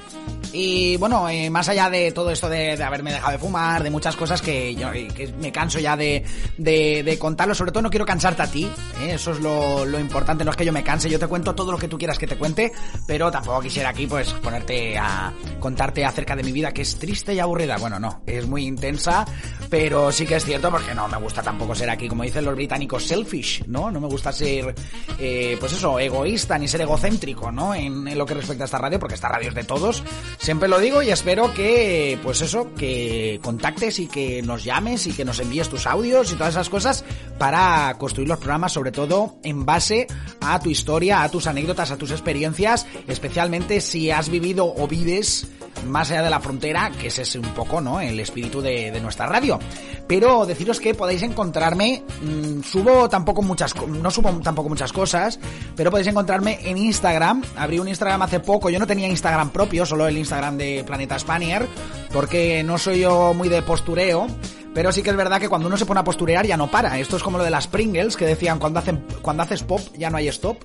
Y 0.52 0.96
bueno, 0.98 1.28
eh, 1.28 1.48
más 1.48 1.68
allá 1.68 1.88
de 1.88 2.12
todo 2.12 2.30
esto 2.30 2.48
de, 2.48 2.82
haberme 2.82 3.12
dejado 3.12 3.32
de 3.32 3.38
fumar, 3.38 3.82
de 3.82 3.90
muchas 3.90 4.16
cosas 4.16 4.42
que 4.42 4.74
yo 4.74 4.90
que 4.92 5.32
me 5.40 5.50
canso 5.50 5.78
ya 5.78 5.96
de, 5.96 6.24
de, 6.58 7.02
de 7.02 7.18
contarlo, 7.18 7.54
sobre 7.54 7.72
todo 7.72 7.82
no 7.82 7.90
quiero 7.90 8.04
cansarte 8.04 8.42
a 8.42 8.46
ti, 8.46 8.64
¿eh? 9.00 9.12
eso 9.14 9.32
es 9.32 9.40
lo, 9.40 9.86
lo 9.86 9.98
importante, 9.98 10.44
no 10.44 10.50
es 10.50 10.56
que 10.56 10.66
yo 10.66 10.72
me 10.72 10.82
canse, 10.82 11.08
yo 11.08 11.18
te 11.18 11.26
cuento 11.26 11.54
todo 11.54 11.72
lo 11.72 11.78
que 11.78 11.88
tú 11.88 11.96
quieras 11.96 12.18
que 12.18 12.26
te 12.26 12.36
cuente, 12.36 12.70
pero 13.06 13.30
tampoco 13.30 13.62
quisiera 13.62 13.88
aquí 13.88 14.06
pues 14.06 14.30
ponerte 14.34 14.98
a 14.98 15.32
contarte 15.58 16.04
acerca 16.04 16.36
de 16.36 16.42
mi 16.42 16.52
vida 16.52 16.72
que 16.72 16.82
es 16.82 16.98
triste 16.98 17.32
y 17.32 17.38
aburrida. 17.38 17.78
Bueno, 17.78 17.98
no, 17.98 18.22
es 18.26 18.46
muy 18.46 18.66
intensa, 18.66 19.24
pero 19.70 20.12
sí 20.12 20.26
que 20.26 20.36
es 20.36 20.44
cierto 20.44 20.70
porque 20.70 20.94
no 20.94 21.08
me 21.08 21.16
gusta 21.16 21.42
tampoco 21.42 21.74
ser 21.74 21.88
aquí, 21.88 22.08
como 22.08 22.24
dicen 22.24 22.44
los 22.44 22.54
británicos, 22.54 23.04
selfish, 23.06 23.64
¿no? 23.66 23.90
No 23.90 24.00
me 24.00 24.08
gusta 24.08 24.32
ser, 24.32 24.74
eh, 25.18 25.51
pues 25.58 25.72
eso, 25.72 25.98
egoísta 25.98 26.58
ni 26.58 26.68
ser 26.68 26.82
egocéntrico, 26.82 27.50
¿no? 27.50 27.74
En, 27.74 28.06
en 28.08 28.18
lo 28.18 28.26
que 28.26 28.34
respecta 28.34 28.64
a 28.64 28.66
esta 28.66 28.78
radio, 28.78 28.98
porque 28.98 29.14
esta 29.14 29.28
radio 29.28 29.48
es 29.48 29.54
de 29.54 29.64
todos. 29.64 30.02
Siempre 30.38 30.68
lo 30.68 30.78
digo 30.78 31.02
y 31.02 31.10
espero 31.10 31.52
que, 31.54 32.18
pues 32.22 32.40
eso, 32.40 32.72
que 32.74 33.40
contactes 33.42 33.98
y 33.98 34.06
que 34.06 34.42
nos 34.42 34.64
llames 34.64 35.06
y 35.06 35.12
que 35.12 35.24
nos 35.24 35.40
envíes 35.40 35.68
tus 35.68 35.86
audios 35.86 36.32
y 36.32 36.34
todas 36.34 36.54
esas 36.54 36.68
cosas 36.68 37.04
para 37.38 37.96
construir 37.98 38.28
los 38.28 38.38
programas, 38.38 38.72
sobre 38.72 38.92
todo 38.92 39.36
en 39.42 39.64
base 39.64 40.06
a 40.40 40.60
tu 40.60 40.70
historia, 40.70 41.22
a 41.22 41.28
tus 41.28 41.46
anécdotas, 41.46 41.90
a 41.90 41.96
tus 41.96 42.10
experiencias, 42.10 42.86
especialmente 43.06 43.80
si 43.80 44.10
has 44.10 44.28
vivido 44.28 44.72
o 44.74 44.86
vives 44.86 45.48
más 45.86 46.10
allá 46.10 46.22
de 46.22 46.30
la 46.30 46.40
frontera, 46.40 46.90
que 46.98 47.08
ese 47.08 47.22
es 47.22 47.34
un 47.34 47.54
poco, 47.54 47.80
¿no? 47.80 48.00
El 48.00 48.18
espíritu 48.20 48.60
de, 48.60 48.90
de 48.90 49.00
nuestra 49.00 49.26
radio. 49.26 49.58
Pero 50.06 50.46
deciros 50.46 50.80
que 50.80 50.94
podéis 50.94 51.22
encontrarme, 51.22 52.02
mmm, 52.22 52.62
subo 52.62 53.08
tampoco 53.08 53.42
muchas, 53.42 53.74
no 53.86 54.10
subo 54.10 54.30
tampoco 54.42 54.68
muchas 54.68 54.92
cosas, 54.92 55.38
pero 55.76 55.90
podéis 55.90 56.08
encontrarme 56.08 56.58
en 56.62 56.78
Instagram. 56.78 57.42
Abrí 57.56 57.78
un 57.78 57.88
Instagram 57.88 58.22
hace 58.22 58.40
poco, 58.40 58.70
yo 58.70 58.78
no 58.78 58.86
tenía 58.86 59.08
Instagram 59.08 59.50
propio, 59.50 59.86
solo 59.86 60.06
el 60.06 60.18
Instagram 60.18 60.56
de 60.56 60.84
Planeta 60.86 61.18
Spanier, 61.18 61.66
porque 62.12 62.62
no 62.62 62.78
soy 62.78 63.00
yo 63.00 63.34
muy 63.34 63.48
de 63.48 63.62
postureo. 63.62 64.26
Pero 64.74 64.90
sí 64.90 65.02
que 65.02 65.10
es 65.10 65.16
verdad 65.16 65.38
que 65.38 65.50
cuando 65.50 65.68
uno 65.68 65.76
se 65.76 65.84
pone 65.84 66.00
a 66.00 66.04
posturear 66.04 66.46
ya 66.46 66.56
no 66.56 66.70
para. 66.70 66.98
Esto 66.98 67.16
es 67.16 67.22
como 67.22 67.36
lo 67.36 67.44
de 67.44 67.50
las 67.50 67.66
Pringles 67.66 68.16
que 68.16 68.24
decían 68.24 68.58
cuando 68.58 68.78
hacen 68.78 69.04
cuando 69.20 69.42
haces 69.42 69.62
pop 69.62 69.80
ya 69.98 70.08
no 70.08 70.16
hay 70.16 70.28
stop. 70.28 70.56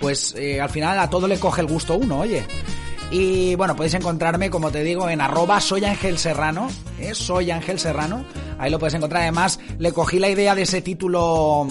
Pues 0.00 0.34
eh, 0.36 0.60
al 0.60 0.68
final 0.68 0.98
a 0.98 1.08
todo 1.08 1.26
le 1.26 1.38
coge 1.38 1.62
el 1.62 1.66
gusto 1.66 1.96
uno, 1.96 2.20
oye. 2.20 2.44
Y 3.16 3.54
bueno, 3.54 3.76
podéis 3.76 3.94
encontrarme, 3.94 4.50
como 4.50 4.72
te 4.72 4.82
digo, 4.82 5.08
en 5.08 5.20
arroba 5.20 5.60
soy 5.60 5.84
Ángel 5.84 6.18
Serrano, 6.18 6.68
¿eh? 6.98 7.14
soy 7.14 7.52
Ángel 7.52 7.78
Serrano, 7.78 8.24
ahí 8.58 8.72
lo 8.72 8.80
puedes 8.80 8.94
encontrar. 8.94 9.22
Además, 9.22 9.60
le 9.78 9.92
cogí 9.92 10.18
la 10.18 10.28
idea 10.28 10.56
de 10.56 10.62
ese 10.62 10.82
título 10.82 11.68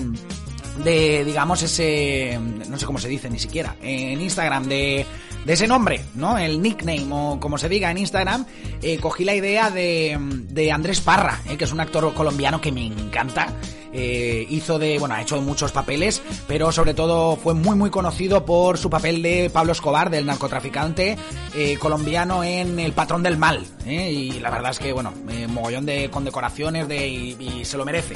de, 0.85 1.25
digamos, 1.25 1.62
ese, 1.62 2.39
no 2.69 2.79
sé 2.79 2.85
cómo 2.85 2.97
se 2.97 3.09
dice 3.09 3.29
ni 3.29 3.39
siquiera, 3.39 3.75
en 3.81 4.21
Instagram, 4.21 4.69
de, 4.69 5.05
de 5.45 5.53
ese 5.53 5.67
nombre, 5.67 6.01
¿no? 6.15 6.38
El 6.38 6.62
nickname 6.62 7.07
o 7.12 7.39
como 7.39 7.57
se 7.57 7.69
diga 7.69 7.91
en 7.91 7.97
Instagram, 7.97 8.45
eh, 8.81 8.97
cogí 8.97 9.23
la 9.23 9.35
idea 9.35 9.69
de, 9.69 10.17
de 10.19 10.71
Andrés 10.71 11.01
Parra, 11.01 11.41
¿eh? 11.50 11.57
que 11.57 11.65
es 11.65 11.71
un 11.71 11.79
actor 11.79 12.13
colombiano 12.13 12.62
que 12.62 12.71
me 12.71 12.85
encanta. 12.85 13.53
Eh, 13.95 14.47
hizo 14.50 14.79
de, 14.79 14.97
bueno, 14.97 15.13
ha 15.13 15.21
hecho 15.21 15.39
muchos 15.39 15.71
papeles, 15.71 16.23
pero 16.47 16.71
sobre 16.71 16.95
todo 16.95 17.35
fue 17.35 17.53
muy 17.53 17.75
muy 17.75 17.91
conocido 17.91 18.43
por 18.43 18.79
su 18.79 18.89
papel 18.89 19.21
de 19.21 19.51
Pablo 19.51 19.71
Escobar, 19.71 20.09
del 20.09 20.25
narcotraficante 20.25 21.15
eh, 21.55 21.77
colombiano 21.77 22.43
en 22.43 22.79
El 22.79 22.93
Patrón 22.93 23.21
del 23.21 23.38
Mal. 23.38 23.63
¿eh? 23.85 24.12
Y 24.12 24.39
la 24.39 24.50
verdad 24.50 24.71
es 24.71 24.79
que, 24.79 24.91
bueno, 24.93 25.13
eh, 25.29 25.45
mogollón 25.47 25.85
de 25.85 26.09
condecoraciones 26.09 26.88
de, 26.88 27.07
y, 27.07 27.63
se 27.65 27.77
lo 27.77 27.85
merece. 27.85 28.15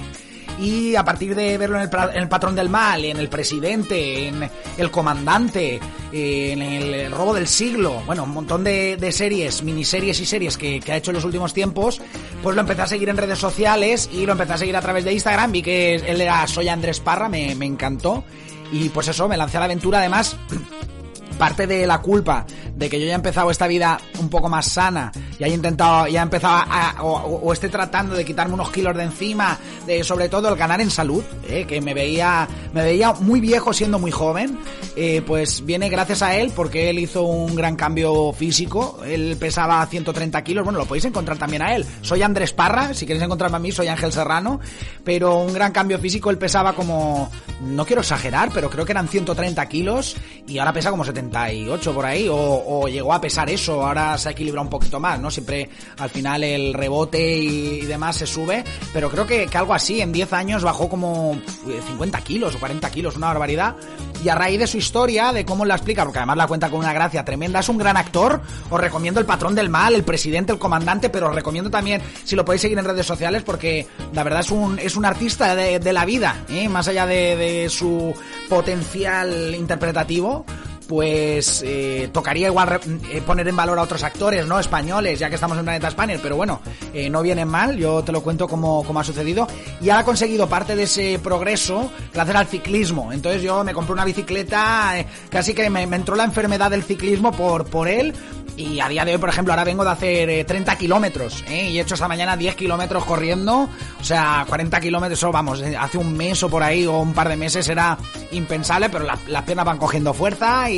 Y 0.60 0.96
a 0.96 1.04
partir 1.04 1.36
de 1.36 1.58
verlo 1.58 1.78
en 1.80 1.90
el, 2.16 2.28
patrón 2.28 2.56
del 2.56 2.70
mal, 2.70 3.06
en 3.06 3.18
el 3.18 3.30
presidente, 3.30 4.28
en 4.28 4.50
el 4.78 4.92
comandante, 4.92 5.80
en 6.12 6.62
el, 6.62 7.12
robo 7.12 7.34
del 7.34 7.48
siglo, 7.48 8.02
bueno, 8.06 8.24
un 8.24 8.32
montón 8.32 8.64
de, 8.64 9.12
series, 9.12 9.62
miniseries 9.62 10.20
y 10.20 10.26
series 10.26 10.58
que, 10.58 10.80
que 10.80 10.92
ha 10.92 10.98
hecho 10.98 11.12
en 11.12 11.16
los 11.16 11.26
últimos 11.26 11.54
tiempos, 11.54 12.02
pues 12.42 12.56
lo 12.56 12.62
empecé 12.62 12.82
a 12.82 12.88
seguir 12.88 13.10
en 13.10 13.18
redes 13.18 13.38
sociales 13.38 14.10
y 14.12 14.26
lo 14.26 14.32
empecé 14.32 14.54
a 14.54 14.58
seguir 14.58 14.76
a 14.76 14.82
través 14.82 15.06
de 15.06 15.14
Instagram. 15.14 15.52
Vi 15.52 15.62
que 15.62 15.96
él 15.96 16.22
era 16.22 16.48
Soy 16.48 16.70
Andrés 16.70 17.00
Parra, 17.00 17.30
me, 17.30 17.54
me 17.56 17.66
encantó. 17.66 18.24
Y 18.72 18.90
pues 18.90 19.08
eso, 19.08 19.28
me 19.28 19.38
lancé 19.38 19.58
a 19.58 19.62
la 19.62 19.66
aventura. 19.68 20.00
Además, 20.00 20.38
parte 21.38 21.68
de 21.68 21.88
la 21.88 22.02
culpa 22.02 22.46
de 22.76 22.90
que 22.90 23.00
yo 23.00 23.06
ya 23.06 23.14
he 23.14 23.16
empezado 23.16 23.50
esta 23.50 23.68
vida 23.68 24.00
un 24.20 24.30
poco 24.30 24.50
más 24.50 24.68
sana 24.68 25.12
y 25.40 25.44
haya 25.44 25.56
intentado, 25.56 26.08
ya 26.08 26.22
empezado 26.22 26.64
a, 26.70 27.04
o, 27.04 27.12
o 27.14 27.54
esté 27.54 27.70
tratando 27.70 28.16
de 28.16 28.26
quitarme 28.26 28.54
unos 28.54 28.72
kilos 28.72 28.96
de 28.96 29.04
encima, 29.04 29.58
de 29.86 30.04
sobre 30.04 30.30
todo 30.30 30.50
el 30.50 30.56
ganar 30.56 30.82
en 30.82 30.90
salud, 30.90 31.24
eh, 31.48 31.66
que 31.66 31.82
me 31.82 31.94
veía, 31.94 32.48
me 32.74 32.84
veía 32.84 33.14
muy 33.14 33.40
viejo 33.40 33.74
siendo 33.74 34.00
muy 34.00 34.12
joven, 34.12 34.58
eh, 34.96 35.22
pues 35.26 35.66
viene 35.66 35.90
gracias 35.90 36.22
a 36.22 36.36
él 36.36 36.52
porque 36.56 36.90
él 36.90 37.00
hizo 37.00 37.24
un 37.24 37.56
gran 37.56 37.76
cambio 37.76 38.34
físico, 38.34 39.00
él 39.06 39.38
pesaba 39.40 39.86
130 39.86 40.44
kilos, 40.44 40.64
bueno, 40.64 40.80
lo 40.80 40.86
podéis 40.86 41.06
encontrar 41.06 41.38
también 41.38 41.62
a 41.62 41.76
él, 41.76 41.86
soy 42.02 42.22
Andrés 42.22 42.54
Parra, 42.54 42.94
si 42.94 43.06
queréis 43.06 43.24
encontrarme 43.24 43.58
a 43.58 43.60
mí 43.60 43.72
soy 43.72 43.88
Ángel 43.88 44.12
Serrano, 44.12 44.60
pero 45.04 45.38
un 45.38 45.54
gran 45.54 45.72
cambio 45.72 46.00
físico, 46.00 46.30
él 46.30 46.38
pesaba 46.38 46.74
como, 46.74 47.30
no 47.62 47.86
quiero 47.86 48.02
exagerar, 48.02 48.50
pero 48.54 48.70
creo 48.70 48.86
que 48.86 48.92
eran 48.92 49.08
130 49.08 49.66
kilos 49.68 50.16
y 50.48 50.58
ahora 50.60 50.74
pesa 50.74 50.90
como 50.90 51.04
78 51.32 51.94
por 51.94 52.06
ahí, 52.06 52.28
o, 52.28 52.36
o 52.36 52.88
llegó 52.88 53.14
a 53.14 53.22
pesar 53.22 53.50
eso, 53.50 53.86
ahora 53.86 54.18
se 54.18 54.30
ha 54.30 54.32
equilibrado 54.32 54.64
un 54.64 54.70
poquito 54.70 55.00
más, 55.00 55.20
no. 55.20 55.30
Siempre 55.30 55.70
al 55.98 56.10
final 56.10 56.44
el 56.44 56.74
rebote 56.74 57.38
y, 57.38 57.82
demás 57.82 58.18
se 58.18 58.28
sube, 58.28 58.64
pero 58.94 59.10
creo 59.10 59.26
que, 59.26 59.48
que 59.48 59.58
algo 59.58 59.74
así, 59.74 60.02
en 60.02 60.12
10 60.12 60.34
años 60.34 60.64
bajó 60.64 60.90
como 60.90 61.40
50 61.88 62.22
kilos 62.22 62.56
o 62.56 62.60
40 62.60 62.90
kilos, 62.92 63.16
una 63.16 63.28
barbaridad. 63.28 63.76
Y 64.24 64.30
a 64.30 64.36
raíz 64.36 64.60
de 64.60 64.68
su 64.68 64.78
historia, 64.78 65.32
de 65.32 65.46
cómo 65.46 65.64
la 65.64 65.76
explica, 65.76 66.04
porque 66.04 66.20
además 66.20 66.38
la 66.38 66.48
cuenta 66.48 66.70
con 66.70 66.80
una 66.80 66.94
gracia 66.94 67.24
tremenda, 67.24 67.60
es 67.60 67.70
un 67.70 67.78
gran 67.78 67.98
actor, 67.98 68.42
os 68.70 68.82
recomiendo 68.82 69.20
El 69.20 69.26
Patrón 69.26 69.56
del 69.56 69.70
Mal, 69.70 69.94
El 69.94 70.04
Presidente, 70.04 70.52
El 70.52 70.60
Comandante, 70.60 71.10
pero 71.10 71.30
os 71.30 71.36
recomiendo 71.36 71.70
también, 71.70 72.02
si 72.24 72.36
lo 72.36 72.44
podéis 72.44 72.62
seguir 72.62 72.78
en 72.80 72.86
redes 72.86 73.06
sociales, 73.06 73.44
porque 73.44 73.88
la 74.14 74.24
verdad 74.24 74.42
es 74.42 74.52
un, 74.52 74.80
es 74.80 74.96
un 74.96 75.06
artista 75.06 75.56
de, 75.56 75.94
la 75.94 76.06
vida, 76.06 76.44
¿eh? 76.50 76.68
más 76.68 76.88
allá 76.88 77.06
de, 77.06 77.38
de 77.38 77.70
su 77.70 78.14
potencial 78.50 79.56
interpretativo, 79.56 80.46
pues 80.88 81.64
eh, 81.66 82.10
tocaría 82.12 82.48
igual 82.48 82.80
eh, 83.12 83.22
poner 83.22 83.48
en 83.48 83.56
valor 83.56 83.78
a 83.78 83.82
otros 83.82 84.04
actores, 84.04 84.46
¿no? 84.46 84.60
Españoles, 84.60 85.20
ya 85.20 85.30
que 85.30 85.36
estamos 85.36 85.58
en 85.58 85.66
Planeta 85.66 85.92
Spaniel, 85.92 86.20
pero 86.24 86.36
bueno, 86.36 86.62
eh, 86.94 87.10
no 87.10 87.22
vienen 87.22 87.48
mal, 87.48 87.78
yo 87.78 88.04
te 88.04 88.12
lo 88.12 88.22
cuento 88.22 88.48
como, 88.48 88.84
como 88.84 89.00
ha 89.00 89.04
sucedido. 89.04 89.48
Y 89.82 89.90
ha 89.90 90.04
conseguido 90.04 90.48
parte 90.48 90.76
de 90.76 90.84
ese 90.84 91.20
progreso 91.22 91.92
gracias 92.14 92.36
al 92.36 92.48
ciclismo. 92.48 93.12
Entonces 93.12 93.42
yo 93.42 93.64
me 93.64 93.74
compré 93.74 93.94
una 93.94 94.06
bicicleta, 94.06 94.94
casi 95.30 95.54
que 95.54 95.70
me, 95.70 95.84
entró 95.84 96.16
la 96.16 96.24
enfermedad 96.24 96.72
del 96.72 96.84
ciclismo 96.84 97.32
por, 97.32 97.66
por 97.66 97.88
él. 97.88 98.14
Y 98.56 98.80
a 98.80 98.90
día 98.90 99.06
de 99.06 99.12
hoy, 99.12 99.18
por 99.20 99.30
ejemplo, 99.30 99.54
ahora 99.54 99.64
vengo 99.64 99.84
de 99.84 99.92
hacer 99.92 100.46
30 100.46 100.76
kilómetros. 100.78 101.44
Y 101.48 101.78
he 101.78 101.82
hecho 101.82 101.94
esta 101.94 102.08
mañana 102.08 102.36
10 102.36 102.56
kilómetros 102.56 103.06
corriendo, 103.06 103.70
o 104.00 104.04
sea, 104.04 104.46
40 104.48 104.80
kilómetros, 104.80 105.24
o 105.24 105.32
vamos, 105.32 105.62
hace 105.62 106.00
un 106.00 106.18
mes 106.18 106.42
o 106.42 106.50
por 106.50 106.64
ahí, 106.64 106.88
o 106.88 106.98
un 106.98 107.14
par 107.14 107.30
de 107.30 107.38
meses 107.38 107.70
era 107.70 108.00
impensable, 108.32 108.90
pero 108.90 109.06
las 109.06 109.44
piernas 109.44 109.66
van 109.66 109.78
cogiendo 109.78 110.12
fuerza 110.12 110.72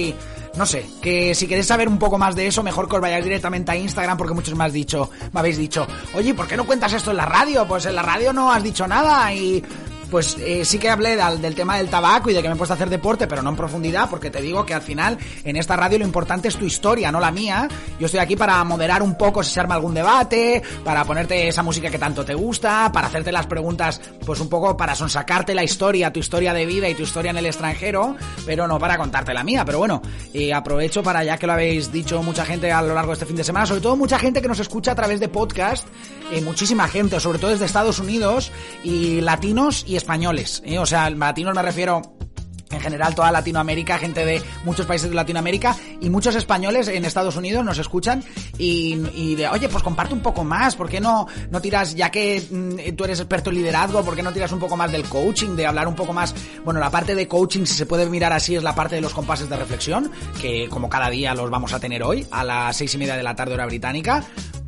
no 0.56 0.66
sé, 0.66 0.86
que 1.02 1.34
si 1.36 1.48
queréis 1.48 1.68
saber 1.68 1.88
un 1.88 2.00
poco 2.00 2.18
más 2.18 2.36
de 2.36 2.48
eso, 2.48 2.64
mejor 2.64 2.90
que 2.90 2.96
os 2.96 3.02
vayáis 3.02 3.24
directamente 3.24 3.72
a 3.72 3.76
Instagram 3.76 4.18
porque 4.18 4.34
muchos 4.34 4.56
me, 4.56 4.66
has 4.66 4.74
dicho, 4.74 5.10
me 5.32 5.40
habéis 5.40 5.58
dicho, 5.58 5.88
oye, 6.14 6.34
¿por 6.34 6.48
qué 6.48 6.58
no 6.58 6.66
cuentas 6.66 6.94
esto 6.94 7.12
en 7.12 7.18
la 7.18 7.26
radio? 7.26 7.68
Pues 7.68 7.86
en 7.86 7.96
la 7.96 8.02
radio 8.02 8.34
no 8.34 8.52
has 8.52 8.64
dicho 8.64 8.88
nada 8.88 9.34
y 9.34 9.64
pues 10.10 10.38
eh, 10.40 10.66
sí 10.66 10.80
que 10.80 10.90
hablé 10.90 11.16
del, 11.16 11.56
tema 11.56 11.78
del 11.78 11.90
tabaco 11.90 12.30
y 12.30 12.34
de 12.34 12.42
que 12.42 12.48
me 12.48 12.56
he 12.56 12.58
puesto 12.58 12.74
a 12.74 12.76
hacer 12.76 12.90
deporte, 12.90 13.28
pero 13.28 13.42
no 13.42 13.50
en 13.50 13.56
profundidad, 13.56 14.10
porque 14.10 14.30
te 14.30 14.42
digo 14.42 14.66
que 14.66 14.74
al 14.74 14.82
final 14.82 15.18
en 15.44 15.56
esta 15.56 15.76
radio 15.76 16.00
lo 16.00 16.06
importante 16.06 16.48
es 16.48 16.56
tu 16.56 16.66
historia, 16.66 17.12
no 17.12 17.20
la 17.20 17.32
mía. 17.32 17.68
Yo 18.00 18.06
estoy 18.06 18.20
aquí 18.20 18.36
para 18.36 18.64
moderar 18.64 19.04
un 19.04 19.16
poco 19.16 19.44
si 19.44 19.52
se 19.52 19.60
arma 19.60 19.76
algún 19.76 19.94
debate, 19.94 20.62
para 20.84 21.06
ponerte 21.06 21.48
esa 21.48 21.64
música 21.64 21.90
que 21.90 22.00
tanto 22.00 22.26
te 22.26 22.34
gusta, 22.34 22.92
para 22.92 23.08
hacerte 23.08 23.32
las 23.32 23.48
preguntas, 23.48 24.02
pues 24.26 24.40
un 24.40 24.50
poco 24.50 24.76
para 24.76 24.96
sonsacarte 24.96 25.54
la 25.54 25.64
historia, 25.64 26.12
tu 26.12 26.20
historia 26.20 26.54
de 26.54 26.66
vida 26.66 26.90
y 26.90 26.96
tu 26.96 27.04
historia 27.04 27.32
en 27.32 27.38
el 27.38 27.46
extranjero, 27.46 28.16
pero 28.46 28.68
no 28.68 28.80
para 28.80 28.98
contarte 28.98 29.34
la 29.34 29.44
mía. 29.44 29.64
Pero 29.66 29.80
bueno, 29.80 30.02
eh, 30.34 30.54
aprovecho 30.54 31.04
para 31.04 31.24
ya 31.24 31.38
que 31.38 31.48
lo 31.48 31.54
habéis 31.54 31.92
dicho 31.92 32.22
mucha 32.24 32.46
gente 32.46 32.72
a 32.72 32.82
lo 32.82 32.94
largo 32.94 33.12
de 33.12 33.14
este 33.14 33.26
fin 33.26 33.36
de 33.36 33.44
semana, 33.44 33.66
sobre 33.66 33.82
todo 33.82 33.96
mucha 33.96 34.18
gente 34.18 34.42
que 34.42 34.48
nos 34.48 34.60
escucha 34.60 34.92
a 34.92 34.96
través 34.96 35.20
de 35.20 35.30
podcast, 35.30 35.88
eh, 36.32 36.42
muchísima 36.42 36.88
gente, 36.88 37.20
sobre 37.20 37.40
todo 37.40 37.52
desde 37.52 37.66
Estados 37.66 38.00
Unidos 38.00 38.52
y 38.84 39.22
latinos 39.22 39.84
y 39.88 39.99
españoles. 40.00 40.62
¿eh? 40.66 40.80
O 40.80 40.86
sea, 40.86 41.10
latinos 41.10 41.56
me 41.56 41.62
refiero 41.62 42.02
en 42.72 42.80
general 42.80 43.16
toda 43.16 43.32
Latinoamérica, 43.32 43.98
gente 43.98 44.26
de 44.26 44.42
muchos 44.64 44.86
países 44.86 45.10
de 45.10 45.16
Latinoamérica 45.16 45.76
y 46.02 46.10
muchos 46.10 46.36
españoles 46.36 46.88
en 46.88 47.06
Estados 47.06 47.36
Unidos 47.36 47.66
nos 47.66 47.78
escuchan 47.80 48.24
y, 48.58 49.36
de, 49.36 49.48
oye, 49.48 49.70
pues 49.70 49.84
comparte 49.84 50.14
un 50.14 50.22
poco 50.22 50.44
más, 50.44 50.76
¿por 50.76 50.90
qué 50.90 51.00
no, 51.00 51.28
no 51.50 51.62
tiras, 51.62 51.96
ya 51.96 52.12
que 52.12 52.42
mm, 52.50 52.96
tú 52.96 53.06
eres 53.06 53.20
experto 53.20 53.50
en 53.50 53.58
liderazgo, 53.58 54.04
¿por 54.04 54.16
qué 54.16 54.24
no 54.24 54.32
tiras 54.32 54.52
un 54.52 54.60
poco 54.60 54.78
más 54.78 54.92
del 54.92 55.04
coaching, 55.04 55.56
de 55.56 55.66
hablar 55.66 55.88
un 55.88 55.96
poco 55.96 56.14
más, 56.14 56.36
bueno, 56.64 56.80
la 56.80 56.92
parte 56.92 57.16
de 57.16 57.28
coaching, 57.28 57.66
si 57.66 57.74
se 57.74 57.86
puede 57.86 58.08
mirar 58.08 58.34
así, 58.34 58.56
es 58.56 58.64
la 58.64 58.76
parte 58.76 58.96
de 58.96 59.02
los 59.02 59.14
compases 59.14 59.50
de 59.50 59.56
reflexión, 59.56 60.12
que 60.40 60.68
como 60.70 60.90
cada 60.90 61.10
día 61.10 61.34
los 61.34 61.50
vamos 61.50 61.74
a 61.74 61.80
tener 61.80 62.04
hoy, 62.04 62.28
a 62.32 62.44
las 62.44 62.78
seis 62.78 62.94
y 62.94 62.98
media 62.98 63.16
de 63.16 63.24
la 63.24 63.36
tarde 63.36 63.56
hora 63.56 63.66
británica, 63.66 64.24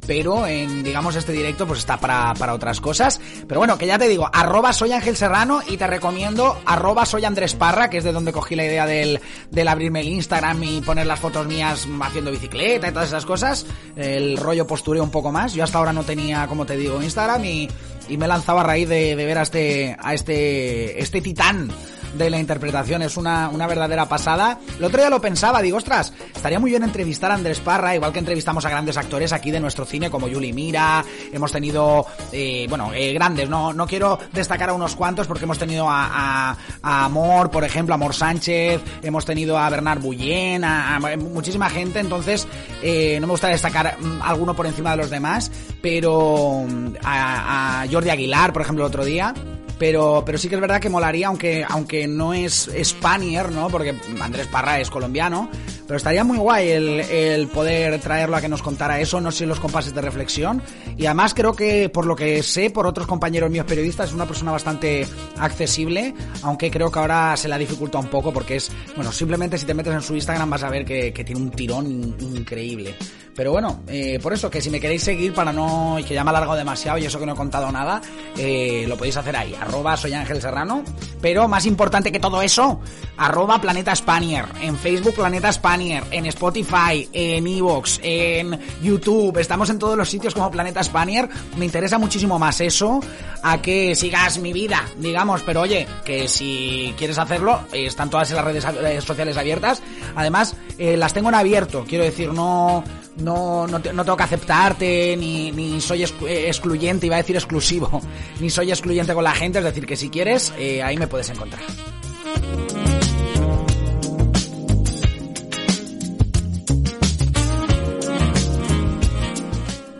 pero 0.06 0.48
en, 0.48 0.84
digamos, 0.84 1.16
este 1.16 1.32
directo 1.32 1.68
pues 1.68 1.80
está 1.80 1.98
para, 1.98 2.34
para 2.34 2.54
otras 2.54 2.82
cosas. 2.82 3.20
Pero 3.48 3.60
bueno, 3.60 3.78
que 3.78 3.88
ya 3.88 3.98
te 3.98 4.08
digo, 4.08 4.30
arroba 4.32 4.74
soy 4.74 4.92
Ángel 4.92 5.16
Serrano 5.16 5.62
y 5.68 5.78
te 5.78 5.88
recomiendo 5.88 6.60
arroba 6.66 7.06
soy 7.06 7.26
Andrés 7.26 7.56
Parra, 7.56 7.90
que 7.90 7.98
es 7.98 8.04
de 8.04 8.12
donde 8.12 8.34
cogí 8.34 8.56
la 8.56 8.66
idea 8.66 8.86
del, 8.86 9.20
del 9.50 9.68
abrirme 9.68 10.02
el 10.02 10.08
Instagram 10.10 10.64
y 10.64 10.82
poner 10.82 11.06
las 11.06 11.20
fotos 11.20 11.46
mías 11.48 11.88
haciendo 12.02 12.32
bicicleta 12.32 12.88
y 12.88 12.92
todas 12.92 13.10
esas 13.10 13.26
cosas. 13.26 13.66
El 13.96 14.38
rollo 14.38 14.68
postureo 14.68 15.04
un 15.04 15.12
poco 15.12 15.32
más. 15.32 15.54
Yo 15.54 15.64
hasta 15.64 15.78
ahora 15.78 15.94
no 15.94 16.04
tenía, 16.04 16.48
como 16.48 16.66
te 16.66 16.78
digo, 16.78 17.02
Instagram 17.02 17.46
y, 17.46 17.70
y 18.10 18.18
me 18.18 18.26
he 18.26 18.28
lanzado 18.28 18.60
a 18.60 18.64
raíz 18.64 18.90
de, 18.90 19.16
de 19.16 19.26
ver 19.26 19.38
a 19.38 19.44
este, 19.44 19.96
a 20.00 20.14
este, 20.14 21.02
este 21.02 21.22
titán 21.22 21.70
de 22.13 22.30
la 22.30 22.39
interpretación. 22.39 23.02
Es 23.02 23.17
una, 23.17 23.50
una 23.50 23.67
verdadera 23.67 24.08
pasada. 24.08 24.60
El 24.78 24.84
otro 24.84 25.00
día 25.00 25.10
lo 25.10 25.21
pensaba, 25.21 25.62
digo, 25.62 25.78
ostras, 25.78 26.13
estaría 26.36 26.60
muy 26.60 26.71
bien 26.71 26.84
entrevistar 26.84 27.32
a 27.32 27.36
Andrés 27.36 27.60
Parra, 27.60 27.95
igual 27.95 28.13
que 28.13 28.19
entrevistamos 28.19 28.65
a 28.65 28.69
grandes 28.69 28.97
actores 28.97 29.34
aquí 29.34 29.52
de 29.52 29.60
nuestro 29.60 29.86
cine 29.86 30.10
como 30.10 30.28
Yuli 30.28 30.54
Mira, 30.54 31.04
hemos 31.32 31.52
tenido, 31.52 32.06
eh, 32.32 32.65
bueno, 32.69 32.91
eh, 32.93 33.13
grandes, 33.13 33.50
no, 33.50 33.74
no 33.74 33.88
quiero 33.88 34.19
destacar 34.34 34.69
a 34.69 34.74
unos 34.74 34.95
cuantos 34.95 35.28
porque 35.28 35.45
hemos 35.45 35.58
tenido 35.58 35.89
a, 35.89 36.58
a, 36.82 37.06
Amor, 37.06 37.50
por 37.50 37.63
ejemplo, 37.63 37.95
Amor 37.95 38.13
Sánchez, 38.13 38.82
hemos 39.02 39.26
tenido 39.26 39.58
a 39.58 39.69
Bernard 39.69 40.00
Bullén, 40.00 40.63
a, 40.63 41.00
muchísima 41.17 41.69
gente, 41.69 42.00
entonces 42.00 42.47
eh, 42.82 43.17
no 43.19 43.28
me 43.28 43.32
gusta 43.32 43.47
destacar 43.47 43.97
mm, 44.00 44.21
alguno 44.21 44.56
por 44.56 44.65
encima 44.65 44.91
de 44.91 44.97
los 44.97 45.10
demás, 45.10 45.52
pero 45.82 46.65
mm, 46.67 46.95
a, 47.04 47.82
a 47.82 47.88
Jordi 47.88 48.10
Aguilar, 48.10 48.54
por 48.54 48.62
ejemplo, 48.62 48.86
el 48.86 48.89
otro 48.89 49.06
día, 49.06 49.34
pero, 49.82 50.22
pero 50.24 50.38
sí 50.38 50.48
que 50.48 50.54
es 50.54 50.62
verdad 50.62 50.80
que 50.80 50.89
molaría, 50.89 51.26
aunque, 51.26 51.65
aunque 51.67 52.08
no 52.08 52.36
es 52.36 52.70
Spanier, 52.84 53.52
¿no? 53.52 53.67
Porque 53.67 53.96
Andrés 54.22 54.46
Parra 54.46 54.80
es 54.80 54.91
colombiano, 54.91 55.50
pero 55.88 55.98
estaría 55.98 56.24
muy 56.24 56.38
guay 56.38 56.70
el, 56.70 57.48
poder 57.48 58.00
traerlo 58.00 58.38
a 58.38 58.41
que 58.41 58.48
nos 58.48 58.62
contara 58.62 59.00
eso, 59.02 59.20
no 59.20 59.32
sé, 59.32 59.48
los 59.48 59.60
compases 59.60 59.91
de 59.96 60.02
reflexión. 60.02 60.62
Y 60.98 61.08
además 61.08 61.34
creo 61.34 61.54
que, 61.54 61.89
por 61.89 62.06
lo 62.06 62.15
que 62.15 62.44
sé, 62.44 62.70
por 62.70 62.86
otros 62.86 63.08
compañeros 63.08 63.50
míos 63.50 63.65
periodistas, 63.67 64.10
es 64.10 64.13
una 64.13 64.28
persona 64.28 64.52
bastante 64.52 65.08
accesible, 65.39 66.13
aunque 66.44 66.70
creo 66.70 66.91
que 66.91 67.00
ahora 67.00 67.36
se 67.36 67.48
la 67.48 67.58
dificulta 67.58 67.98
un 67.98 68.08
poco 68.08 68.32
porque 68.32 68.58
es, 68.58 68.72
bueno, 68.96 69.12
simplemente 69.12 69.58
si 69.58 69.65
te 69.65 69.74
metes 69.74 69.96
en 69.96 70.02
su 70.04 70.13
Instagram 70.13 70.48
vas 70.48 70.62
a 70.62 70.70
ver 70.70 70.86
que, 70.86 71.12
tiene 71.12 71.41
un 71.41 71.50
tirón 71.50 72.15
increíble. 72.20 72.94
Pero 73.36 73.52
bueno, 73.52 73.82
eh, 73.88 74.20
por 74.22 74.34
eso 74.34 74.50
que 74.50 74.62
si 74.62 74.70
me 74.70 74.80
queréis 74.80 75.04
seguir 75.04 75.34
para 75.34 75.52
no, 75.52 75.98
y 75.98 76.04
que 76.04 76.13
ya 76.13 76.24
me 76.24 76.30
ha 76.30 76.32
alargado 76.32 76.58
demasiado 76.58 76.98
y 76.98 77.06
eso 77.06 77.20
que 77.20 77.26
no 77.26 77.34
he 77.34 77.36
contado 77.36 77.72
nada, 77.72 78.02
eh, 78.38 78.86
lo 78.88 78.98
podéis 78.98 79.17
hacer 79.17 79.36
ahí, 79.36 79.56
arroba 79.72 79.96
soy 79.96 80.14
Ángel 80.14 80.42
Serrano. 80.42 80.84
Pero 81.22 81.48
más 81.48 81.66
importante 81.66 82.12
que 82.12 82.20
todo 82.20 82.42
eso, 82.42 82.82
arroba 83.16 83.62
Planeta 83.62 83.96
Spanier, 83.96 84.46
en 84.62 84.76
Facebook 84.76 85.14
Planeta 85.16 85.52
Spanier, 85.52 86.04
en 86.12 86.26
Spotify, 86.26 87.08
en 87.14 87.48
Evox, 87.48 88.00
en 88.04 88.60
YouTube, 88.82 89.38
estamos 89.38 89.70
en 89.70 89.80
todos 89.80 89.98
los 89.98 90.10
sitios 90.10 90.34
como 90.34 90.52
Planeta 90.52 90.84
Spanier. 90.84 91.30
Me 91.58 91.66
interesa 91.66 91.98
muchísimo 91.98 92.38
más 92.38 92.60
eso 92.60 93.00
a 93.44 93.62
que 93.62 93.96
sigas 93.96 94.40
mi 94.40 94.52
vida, 94.52 94.84
digamos, 94.98 95.42
pero 95.44 95.62
oye, 95.62 95.88
que 96.04 96.28
si 96.28 96.94
quieres 96.98 97.18
hacerlo, 97.18 97.62
están 97.72 98.10
todas 98.10 98.30
las 98.32 98.44
redes 98.44 99.04
sociales 99.04 99.38
abiertas. 99.38 99.82
Además, 100.16 100.56
eh, 100.78 100.98
las 100.98 101.14
tengo 101.14 101.30
en 101.30 101.36
abierto, 101.36 101.86
quiero 101.88 102.04
decir, 102.04 102.34
no 102.34 102.84
no, 103.22 103.68
no, 103.68 103.80
no, 103.80 104.04
tengo 104.04 104.18
que 104.18 104.24
aceptarte, 104.24 105.16
ni, 105.18 105.52
ni 105.52 105.80
soy 105.80 106.04
eh, 106.04 106.48
excluyente, 106.48 107.06
iba 107.06 107.16
a 107.16 107.20
decir 107.20 107.36
exclusivo, 107.36 108.02
ni 108.40 108.50
soy 108.50 108.72
excluyente 108.72 109.14
con 109.14 109.24
la 109.24 109.34
gente, 109.34 109.60
es 109.60 109.66
decir, 109.66 109.86
que 109.86 109.96
si 109.96 110.10
quieres, 110.10 110.54
eh, 110.58 110.84
ahí 110.84 110.98
me 110.98 111.08
puedes 111.08 111.30
encontrar. 111.30 111.62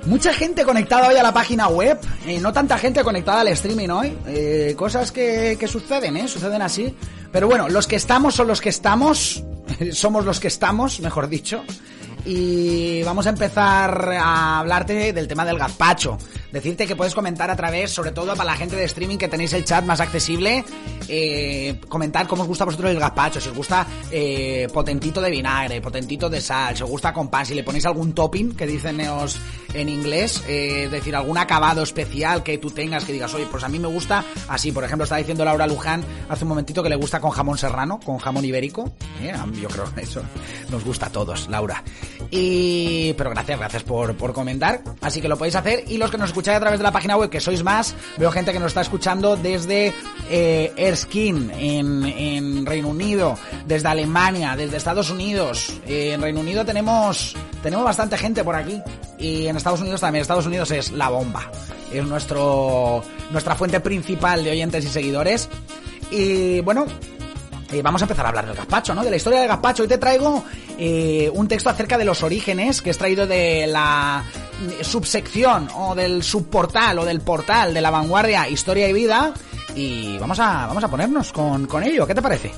Mucha 0.06 0.34
gente 0.34 0.66
conectada 0.66 1.08
hoy 1.08 1.16
a 1.16 1.24
la 1.24 1.34
página 1.34 1.70
web, 1.70 1.98
eh, 2.28 2.38
no 2.40 2.52
tanta 2.52 2.78
gente 2.78 3.02
conectada 3.02 3.42
al 3.42 3.48
streaming 3.48 3.90
hoy. 3.90 4.76
cosas 4.76 5.10
que, 5.10 5.56
que 5.58 5.68
suceden, 5.68 6.18
¿eh? 6.18 6.28
Suceden 6.28 6.62
así. 6.62 6.94
Pero 7.32 7.48
bueno, 7.48 7.70
los 7.70 7.88
que 7.88 7.96
estamos 7.96 8.36
son 8.36 8.48
los 8.48 8.60
que 8.60 8.68
estamos, 8.68 9.42
somos 9.94 10.26
los 10.26 10.42
que 10.42 10.50
estamos, 10.50 11.00
mejor 11.00 11.30
dicho 11.30 11.64
y 12.26 13.04
vamos 13.04 13.26
a 13.26 13.30
empezar 13.30 14.12
a 14.14 14.60
hablarte 14.60 15.14
del 15.14 15.28
tema 15.28 15.46
del 15.46 15.58
gazpacho. 15.58 16.18
Decirte 16.52 16.86
que 16.86 16.96
puedes 16.96 17.16
comentar 17.16 17.50
a 17.50 17.56
través, 17.56 17.92
sobre 17.92 18.12
todo 18.12 18.36
para 18.36 18.44
la 18.44 18.56
gente 18.56 18.76
de 18.76 18.84
streaming 18.84 19.18
que 19.18 19.28
tenéis 19.28 19.54
el 19.54 19.64
chat 19.64 19.86
más 19.86 20.02
accesible, 20.02 20.66
eh, 21.08 21.80
comentar 21.88 22.28
cómo 22.28 22.42
os 22.42 22.48
gusta 22.48 22.64
a 22.64 22.66
vosotros 22.66 22.92
el 22.92 23.00
gazpacho, 23.00 23.40
si 23.40 23.50
os 23.50 23.56
gusta 23.56 23.88
eh, 24.12 24.68
potentito 24.74 25.22
de 25.22 25.32
vinagre, 25.32 25.80
potentito 25.82 26.30
de 26.30 26.42
sal, 26.42 26.76
si 26.76 26.84
os 26.84 26.90
gusta 26.90 27.14
con 27.14 27.30
pan, 27.30 27.46
si 27.46 27.54
le 27.54 27.64
ponéis 27.64 27.86
algún 27.86 28.14
topping, 28.14 28.56
que 28.56 28.68
dicen 28.68 29.02
en 29.74 29.90
inglés, 29.90 30.44
eh, 30.48 30.90
decir, 30.92 31.16
algún 31.16 31.38
acabado 31.38 31.84
especial 31.84 32.44
que 32.44 32.58
tú 32.58 32.70
tengas 32.72 33.06
que 33.06 33.14
digas, 33.14 33.34
oye, 33.34 33.48
pues 33.50 33.64
a 33.64 33.70
mí 33.70 33.80
me 33.80 33.88
gusta 33.88 34.26
así, 34.50 34.72
por 34.72 34.84
ejemplo, 34.84 35.06
está 35.06 35.16
diciendo 35.16 35.46
Laura 35.46 35.68
Luján 35.68 36.04
hace 36.30 36.44
un 36.44 36.50
momentito 36.50 36.84
que 36.84 36.90
le 36.90 36.96
gusta 36.98 37.20
con 37.20 37.32
jamón 37.32 37.58
serrano, 37.58 38.00
con 38.04 38.18
jamón 38.18 38.44
ibérico, 38.44 38.92
eh, 39.22 39.34
yo 39.62 39.70
creo 39.70 39.94
que 39.94 40.02
eso 40.02 40.22
nos 40.70 40.84
gusta 40.84 41.06
a 41.08 41.10
todos, 41.12 41.48
Laura. 41.50 41.84
Y, 42.30 43.14
pero 43.14 43.30
gracias, 43.30 43.58
gracias 43.58 43.84
por, 43.84 44.16
por 44.16 44.34
comentar, 44.34 44.82
así 45.02 45.22
que 45.22 45.28
lo 45.28 45.38
podéis 45.38 45.56
hacer. 45.56 45.84
Y 45.88 45.98
los 45.98 46.12
que 46.12 46.18
nos 46.18 46.30
escuchan 46.30 46.41
escucháis 46.42 46.58
a 46.58 46.60
través 46.60 46.80
de 46.80 46.84
la 46.84 46.92
página 46.92 47.18
web, 47.18 47.30
que 47.30 47.40
sois 47.40 47.64
más, 47.64 47.96
veo 48.18 48.32
gente 48.32 48.52
que 48.52 48.60
nos 48.60 48.70
está 48.70 48.82
escuchando 48.82 49.38
desde 49.38 49.94
eh, 50.30 50.74
Erskine, 50.76 51.54
en, 51.54 52.04
en 52.04 52.66
Reino 52.66 52.90
Unido, 52.90 53.38
desde 53.68 53.88
Alemania, 53.88 54.56
desde 54.56 54.78
Estados 54.78 55.12
Unidos. 55.12 55.72
Eh, 55.86 56.14
en 56.14 56.22
Reino 56.22 56.40
Unido 56.40 56.66
tenemos, 56.66 57.36
tenemos 57.62 57.86
bastante 57.86 58.18
gente 58.18 58.44
por 58.44 58.56
aquí. 58.56 58.82
Y 59.20 59.46
en 59.46 59.56
Estados 59.56 59.82
Unidos 59.82 60.02
también. 60.02 60.22
Estados 60.22 60.48
Unidos 60.48 60.72
es 60.72 60.92
la 60.92 61.10
bomba. 61.10 61.52
Es 61.94 62.04
nuestro, 62.06 63.04
nuestra 63.30 63.54
fuente 63.54 63.80
principal 63.80 64.44
de 64.44 64.50
oyentes 64.50 64.84
y 64.84 64.88
seguidores. 64.88 65.48
Y 66.10 66.62
bueno, 66.62 66.88
eh, 67.72 67.82
vamos 67.82 68.02
a 68.02 68.06
empezar 68.06 68.26
a 68.26 68.30
hablar 68.30 68.46
del 68.46 68.56
gazpacho, 68.56 68.94
¿no? 68.94 69.04
De 69.04 69.10
la 69.10 69.16
historia 69.16 69.40
del 69.40 69.48
gazpacho. 69.48 69.84
Hoy 69.84 69.90
te 69.90 69.98
traigo 69.98 70.44
eh, 70.78 71.30
un 71.34 71.48
texto 71.48 71.70
acerca 71.70 71.98
de 71.98 72.06
los 72.06 72.24
orígenes 72.24 72.82
que 72.82 72.90
he 72.90 72.92
extraído 72.92 73.28
de 73.28 73.68
la 73.68 74.24
subsección 74.82 75.70
o 75.76 75.96
del 75.96 76.24
subportal 76.24 77.00
o 77.00 77.06
del 77.06 77.22
portal 77.22 77.74
de 77.74 77.82
la 77.82 77.90
vanguardia 77.90 78.48
Historia 78.50 78.88
y 78.88 78.94
Vida. 78.94 79.34
Y 79.76 80.18
vamos 80.18 80.40
a, 80.40 80.68
vamos 80.68 80.84
a 80.84 80.90
ponernos 80.90 81.32
con, 81.32 81.66
con 81.68 81.84
ello. 81.84 82.06
¿Qué 82.06 82.16
te 82.16 82.22
parece? 82.22 82.52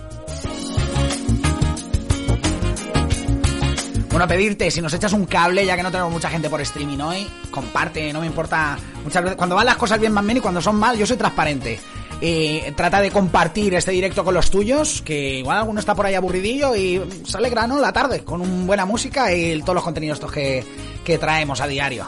Bueno, 4.13 4.27
pedirte, 4.27 4.69
si 4.69 4.79
nos 4.79 4.93
echas 4.93 5.11
un 5.13 5.25
cable, 5.25 5.65
ya 5.65 5.75
que 5.75 5.81
no 5.81 5.89
tenemos 5.89 6.11
mucha 6.11 6.29
gente 6.29 6.47
por 6.47 6.61
streaming 6.61 6.99
hoy, 6.99 7.27
comparte, 7.49 8.13
no 8.13 8.21
me 8.21 8.27
importa. 8.27 8.77
Muchas 9.03 9.23
veces, 9.23 9.35
cuando 9.35 9.55
van 9.55 9.65
las 9.65 9.75
cosas 9.75 9.99
bien, 9.99 10.13
van 10.13 10.23
bien 10.27 10.37
y 10.37 10.39
cuando 10.39 10.61
son 10.61 10.75
mal, 10.75 10.95
yo 10.95 11.07
soy 11.07 11.17
transparente. 11.17 11.79
Eh, 12.25 12.71
trata 12.77 13.01
de 13.01 13.11
compartir 13.11 13.73
este 13.73 13.91
directo 13.91 14.23
con 14.23 14.33
los 14.33 14.49
tuyos, 14.49 15.01
que 15.01 15.39
igual 15.39 15.57
alguno 15.57 15.81
está 15.81 15.93
por 15.93 16.05
ahí 16.05 16.15
aburridillo 16.15 16.73
y 16.73 17.01
se 17.25 17.35
alegra, 17.35 17.67
¿no? 17.67 17.81
La 17.81 17.91
tarde, 17.91 18.23
con 18.23 18.39
un 18.39 18.65
buena 18.65 18.85
música 18.85 19.33
y 19.33 19.59
todos 19.59 19.75
los 19.75 19.83
contenidos 19.83 20.19
estos 20.19 20.31
que, 20.31 20.63
que 21.03 21.17
traemos 21.17 21.59
a 21.59 21.67
diario. 21.67 22.07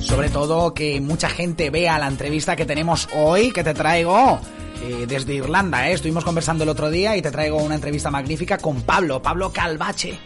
Sobre 0.00 0.30
todo 0.30 0.72
que 0.72 0.98
mucha 1.02 1.28
gente 1.28 1.68
vea 1.68 1.98
la 1.98 2.06
entrevista 2.06 2.56
que 2.56 2.64
tenemos 2.64 3.06
hoy, 3.14 3.52
que 3.52 3.62
te 3.62 3.74
traigo 3.74 4.40
eh, 4.82 5.04
desde 5.06 5.34
Irlanda. 5.34 5.90
¿eh? 5.90 5.92
Estuvimos 5.92 6.24
conversando 6.24 6.64
el 6.64 6.70
otro 6.70 6.88
día 6.88 7.14
y 7.18 7.20
te 7.20 7.30
traigo 7.30 7.58
una 7.58 7.74
entrevista 7.74 8.10
magnífica 8.10 8.56
con 8.56 8.80
Pablo, 8.80 9.20
Pablo 9.20 9.52
Calvache. 9.52 10.18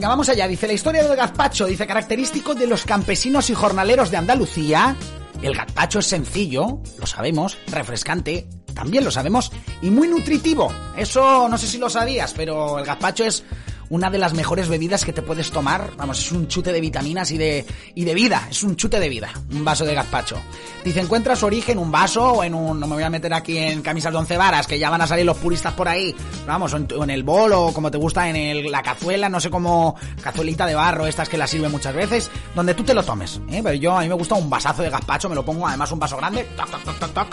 Venga, 0.00 0.08
vamos 0.08 0.30
allá. 0.30 0.48
Dice 0.48 0.66
la 0.66 0.72
historia 0.72 1.02
del 1.02 1.14
gazpacho. 1.14 1.66
Dice 1.66 1.86
característico 1.86 2.54
de 2.54 2.66
los 2.66 2.86
campesinos 2.86 3.50
y 3.50 3.54
jornaleros 3.54 4.10
de 4.10 4.16
Andalucía. 4.16 4.96
El 5.42 5.54
gazpacho 5.54 5.98
es 5.98 6.06
sencillo, 6.06 6.80
lo 6.98 7.04
sabemos, 7.04 7.58
refrescante, 7.66 8.48
también 8.72 9.04
lo 9.04 9.10
sabemos, 9.10 9.52
y 9.82 9.90
muy 9.90 10.08
nutritivo. 10.08 10.72
Eso 10.96 11.50
no 11.50 11.58
sé 11.58 11.66
si 11.66 11.76
lo 11.76 11.90
sabías, 11.90 12.32
pero 12.32 12.78
el 12.78 12.86
gazpacho 12.86 13.26
es 13.26 13.44
una 13.90 14.08
de 14.08 14.18
las 14.18 14.34
mejores 14.34 14.68
bebidas 14.68 15.04
que 15.04 15.12
te 15.12 15.20
puedes 15.20 15.50
tomar. 15.50 15.90
Vamos, 15.96 16.20
es 16.20 16.32
un 16.32 16.46
chute 16.48 16.72
de 16.72 16.80
vitaminas 16.80 17.30
y 17.32 17.38
de, 17.38 17.66
y 17.94 18.04
de 18.04 18.14
vida. 18.14 18.46
Es 18.48 18.62
un 18.62 18.76
chute 18.76 19.00
de 19.00 19.08
vida. 19.08 19.30
Un 19.52 19.64
vaso 19.64 19.84
de 19.84 19.94
gazpacho. 19.94 20.36
Dice, 20.84 21.00
encuentra 21.00 21.34
su 21.36 21.46
origen 21.46 21.72
en 21.72 21.78
un 21.84 21.90
vaso 21.90 22.32
o 22.32 22.44
en 22.44 22.54
un... 22.54 22.78
No 22.78 22.86
me 22.86 22.94
voy 22.94 23.02
a 23.02 23.10
meter 23.10 23.34
aquí 23.34 23.58
en 23.58 23.82
camisas 23.82 24.12
de 24.12 24.18
once 24.18 24.36
varas, 24.36 24.66
que 24.66 24.78
ya 24.78 24.90
van 24.90 25.02
a 25.02 25.06
salir 25.06 25.26
los 25.26 25.36
puristas 25.36 25.74
por 25.74 25.88
ahí. 25.88 26.14
Vamos, 26.46 26.72
en, 26.72 26.86
en 26.90 27.10
el 27.10 27.24
bol 27.24 27.52
o 27.52 27.72
como 27.72 27.90
te 27.90 27.98
gusta 27.98 28.28
en 28.28 28.36
el, 28.36 28.70
la 28.70 28.82
cazuela, 28.82 29.28
no 29.28 29.40
sé 29.40 29.50
cómo... 29.50 29.96
Cazuelita 30.22 30.66
de 30.66 30.74
barro, 30.76 31.06
estas 31.06 31.28
que 31.28 31.36
la 31.36 31.48
sirven 31.48 31.72
muchas 31.72 31.94
veces. 31.94 32.30
Donde 32.54 32.74
tú 32.74 32.84
te 32.84 32.94
lo 32.94 33.02
tomes. 33.02 33.40
¿eh? 33.50 33.60
Pero 33.62 33.74
yo, 33.74 33.98
a 33.98 34.02
mí 34.02 34.08
me 34.08 34.14
gusta 34.14 34.36
un 34.36 34.48
vasazo 34.48 34.82
de 34.82 34.90
gazpacho, 34.90 35.28
me 35.28 35.34
lo 35.34 35.44
pongo 35.44 35.66
además 35.66 35.90
un 35.90 35.98
vaso 35.98 36.16
grande. 36.16 36.44
Toc, 36.56 36.70
toc, 36.70 36.84
toc, 36.84 36.98
toc, 36.98 37.12
toc. 37.12 37.28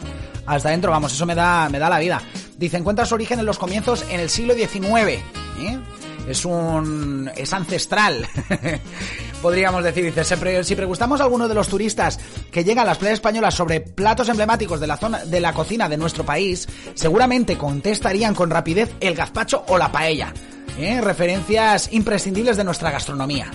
Hasta 0.48 0.70
adentro, 0.70 0.92
vamos, 0.92 1.14
eso 1.14 1.26
me 1.26 1.36
da, 1.36 1.70
me 1.70 1.78
da 1.78 1.90
la 1.90 2.00
vida. 2.00 2.20
Dice, 2.58 2.78
encuentra 2.78 3.06
su 3.06 3.14
origen 3.14 3.40
en 3.40 3.46
los 3.46 3.60
comienzos 3.60 4.04
en 4.10 4.20
el 4.20 4.30
siglo 4.30 4.56
XIX. 4.56 5.22
¿eh? 5.60 5.80
Es 6.28 6.44
un 6.46 7.30
es 7.36 7.54
ancestral 7.54 8.28
podríamos 9.42 9.84
decir 9.84 10.06
dice 10.06 10.24
"Se 10.24 10.38
pre- 10.38 10.64
si 10.64 10.76
preguntamos 10.76 11.20
a 11.22 11.24
alguno 11.24 11.48
de 11.48 11.56
los 11.56 11.68
turistas 11.68 12.20
que 12.52 12.64
llegan 12.64 12.84
a 12.86 12.90
las 12.90 12.98
playas 12.98 13.16
españolas 13.16 13.54
sobre 13.56 13.80
platos 13.82 14.30
emblemáticos 14.30 14.80
de 14.80 14.88
la 14.88 14.98
zona 14.98 15.26
de 15.26 15.40
la 15.40 15.54
cocina 15.54 15.88
de 15.90 15.98
nuestro 15.98 16.26
país 16.26 16.68
seguramente 16.96 17.58
contestarían 17.58 18.36
con 18.36 18.50
rapidez 18.50 18.92
el 19.00 19.16
gazpacho 19.16 19.64
o 19.68 19.78
la 19.78 19.92
paella 19.92 20.34
¿eh? 20.78 21.00
referencias 21.02 21.90
imprescindibles 21.94 22.58
de 22.58 22.64
nuestra 22.64 22.92
gastronomía 22.92 23.52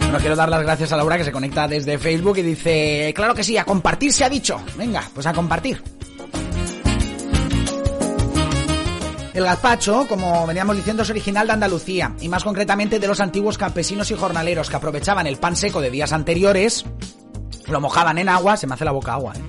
bueno, 0.00 0.18
quiero 0.18 0.34
dar 0.34 0.48
las 0.48 0.62
gracias 0.62 0.90
a 0.92 0.96
Laura 0.96 1.16
que 1.18 1.24
se 1.24 1.30
conecta 1.30 1.68
desde 1.68 1.96
Facebook 1.96 2.38
y 2.38 2.42
dice, 2.42 3.12
claro 3.14 3.32
que 3.32 3.44
sí, 3.44 3.56
a 3.56 3.64
compartir 3.64 4.12
se 4.12 4.24
ha 4.24 4.28
dicho. 4.28 4.60
Venga, 4.76 5.08
pues 5.14 5.24
a 5.24 5.32
compartir. 5.32 5.80
El 9.40 9.46
gazpacho, 9.46 10.06
como 10.06 10.46
veníamos 10.46 10.76
diciendo, 10.76 11.02
es 11.02 11.08
original 11.08 11.46
de 11.46 11.54
Andalucía 11.54 12.14
y 12.20 12.28
más 12.28 12.44
concretamente 12.44 12.98
de 12.98 13.08
los 13.08 13.20
antiguos 13.20 13.56
campesinos 13.56 14.10
y 14.10 14.14
jornaleros 14.14 14.68
que 14.68 14.76
aprovechaban 14.76 15.26
el 15.26 15.38
pan 15.38 15.56
seco 15.56 15.80
de 15.80 15.90
días 15.90 16.12
anteriores, 16.12 16.84
lo 17.66 17.80
mojaban 17.80 18.18
en 18.18 18.28
agua, 18.28 18.58
se 18.58 18.66
me 18.66 18.74
hace 18.74 18.84
la 18.84 18.92
boca 18.92 19.14
agua, 19.14 19.32
¿eh? 19.34 19.40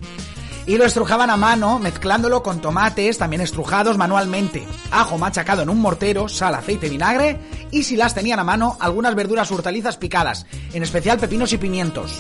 y 0.66 0.78
lo 0.78 0.86
estrujaban 0.86 1.30
a 1.30 1.36
mano, 1.36 1.78
mezclándolo 1.78 2.42
con 2.42 2.62
tomates, 2.62 3.18
también 3.18 3.42
estrujados 3.42 3.98
manualmente, 3.98 4.66
ajo 4.92 5.18
machacado 5.18 5.64
en 5.64 5.70
un 5.70 5.82
mortero, 5.82 6.30
sal, 6.30 6.56
aceite 6.56 6.88
y 6.88 6.92
vinagre, 6.92 7.38
y 7.70 7.84
si 7.84 7.98
las 7.98 8.16
tenían 8.16 8.40
a 8.40 8.46
mano, 8.46 8.78
algunas 8.80 9.14
verduras 9.14 9.52
hortalizas 9.52 9.98
picadas, 9.98 10.46
en 10.72 10.84
especial 10.84 11.20
pepinos 11.20 11.52
y 11.52 11.58
pimientos. 11.58 12.18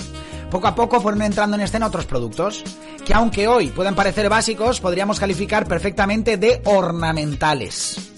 Poco 0.52 0.68
a 0.68 0.76
poco 0.76 1.00
fueron 1.00 1.22
entrando 1.22 1.56
en 1.56 1.62
escena 1.62 1.88
otros 1.88 2.06
productos, 2.06 2.62
que 3.06 3.14
aunque 3.14 3.48
hoy 3.48 3.68
pueden 3.68 3.96
parecer 3.96 4.28
básicos, 4.28 4.82
podríamos 4.82 5.18
calificar 5.18 5.66
perfectamente 5.66 6.36
de 6.36 6.62
ornamentales. 6.66 8.11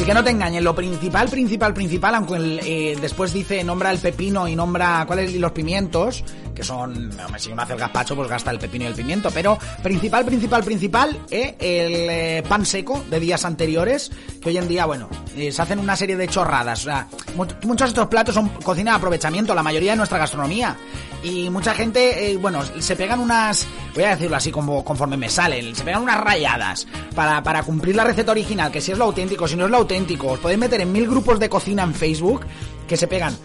Así 0.00 0.06
que 0.06 0.14
no 0.14 0.24
te 0.24 0.30
engañen, 0.30 0.64
lo 0.64 0.74
principal, 0.74 1.28
principal, 1.28 1.74
principal, 1.74 2.14
aunque 2.14 2.36
el, 2.36 2.60
eh, 2.64 2.96
después 2.98 3.34
dice, 3.34 3.62
nombra 3.62 3.90
el 3.90 3.98
pepino 3.98 4.48
y 4.48 4.56
nombra 4.56 5.04
cuáles 5.06 5.34
los 5.34 5.52
pimientos, 5.52 6.24
que 6.54 6.62
son, 6.62 7.12
si 7.36 7.52
uno 7.52 7.60
hace 7.60 7.74
el 7.74 7.78
gazpacho, 7.80 8.16
pues 8.16 8.26
gasta 8.26 8.50
el 8.50 8.58
pepino 8.58 8.84
y 8.84 8.86
el 8.88 8.94
pimiento, 8.94 9.30
pero 9.30 9.58
principal, 9.82 10.24
principal, 10.24 10.64
principal, 10.64 11.18
eh, 11.30 11.54
el 11.60 12.08
eh, 12.08 12.42
pan 12.48 12.64
seco 12.64 13.04
de 13.10 13.20
días 13.20 13.44
anteriores, 13.44 14.10
que 14.40 14.48
hoy 14.48 14.56
en 14.56 14.68
día, 14.68 14.86
bueno, 14.86 15.10
eh, 15.36 15.52
se 15.52 15.60
hacen 15.60 15.78
una 15.78 15.94
serie 15.96 16.16
de 16.16 16.28
chorradas, 16.28 16.80
o 16.80 16.84
sea, 16.84 17.06
mu- 17.36 17.44
muchos 17.64 17.88
de 17.88 17.90
estos 17.90 18.06
platos 18.06 18.34
son 18.34 18.48
cocina 18.64 18.92
de 18.92 18.96
aprovechamiento, 18.96 19.54
la 19.54 19.62
mayoría 19.62 19.90
de 19.90 19.98
nuestra 19.98 20.16
gastronomía, 20.16 20.78
y 21.22 21.50
mucha 21.50 21.74
gente, 21.74 22.30
eh, 22.30 22.36
bueno, 22.36 22.62
se 22.78 22.96
pegan 22.96 23.20
unas, 23.20 23.66
voy 23.94 24.04
a 24.04 24.10
decirlo 24.10 24.36
así 24.36 24.50
como 24.50 24.84
conforme 24.84 25.16
me 25.16 25.28
salen, 25.28 25.74
se 25.74 25.84
pegan 25.84 26.02
unas 26.02 26.20
rayadas 26.20 26.86
para, 27.14 27.42
para 27.42 27.62
cumplir 27.62 27.96
la 27.96 28.04
receta 28.04 28.32
original, 28.32 28.70
que 28.72 28.80
si 28.80 28.92
es 28.92 28.98
lo 28.98 29.04
auténtico, 29.04 29.46
si 29.46 29.56
no 29.56 29.64
es 29.66 29.70
lo 29.70 29.78
auténtico, 29.78 30.28
os 30.28 30.38
podéis 30.38 30.58
meter 30.60 30.80
en 30.80 30.92
mil 30.92 31.06
grupos 31.06 31.38
de 31.38 31.48
cocina 31.48 31.82
en 31.82 31.94
Facebook 31.94 32.46
que 32.88 32.96
se 32.96 33.06
pegan. 33.06 33.36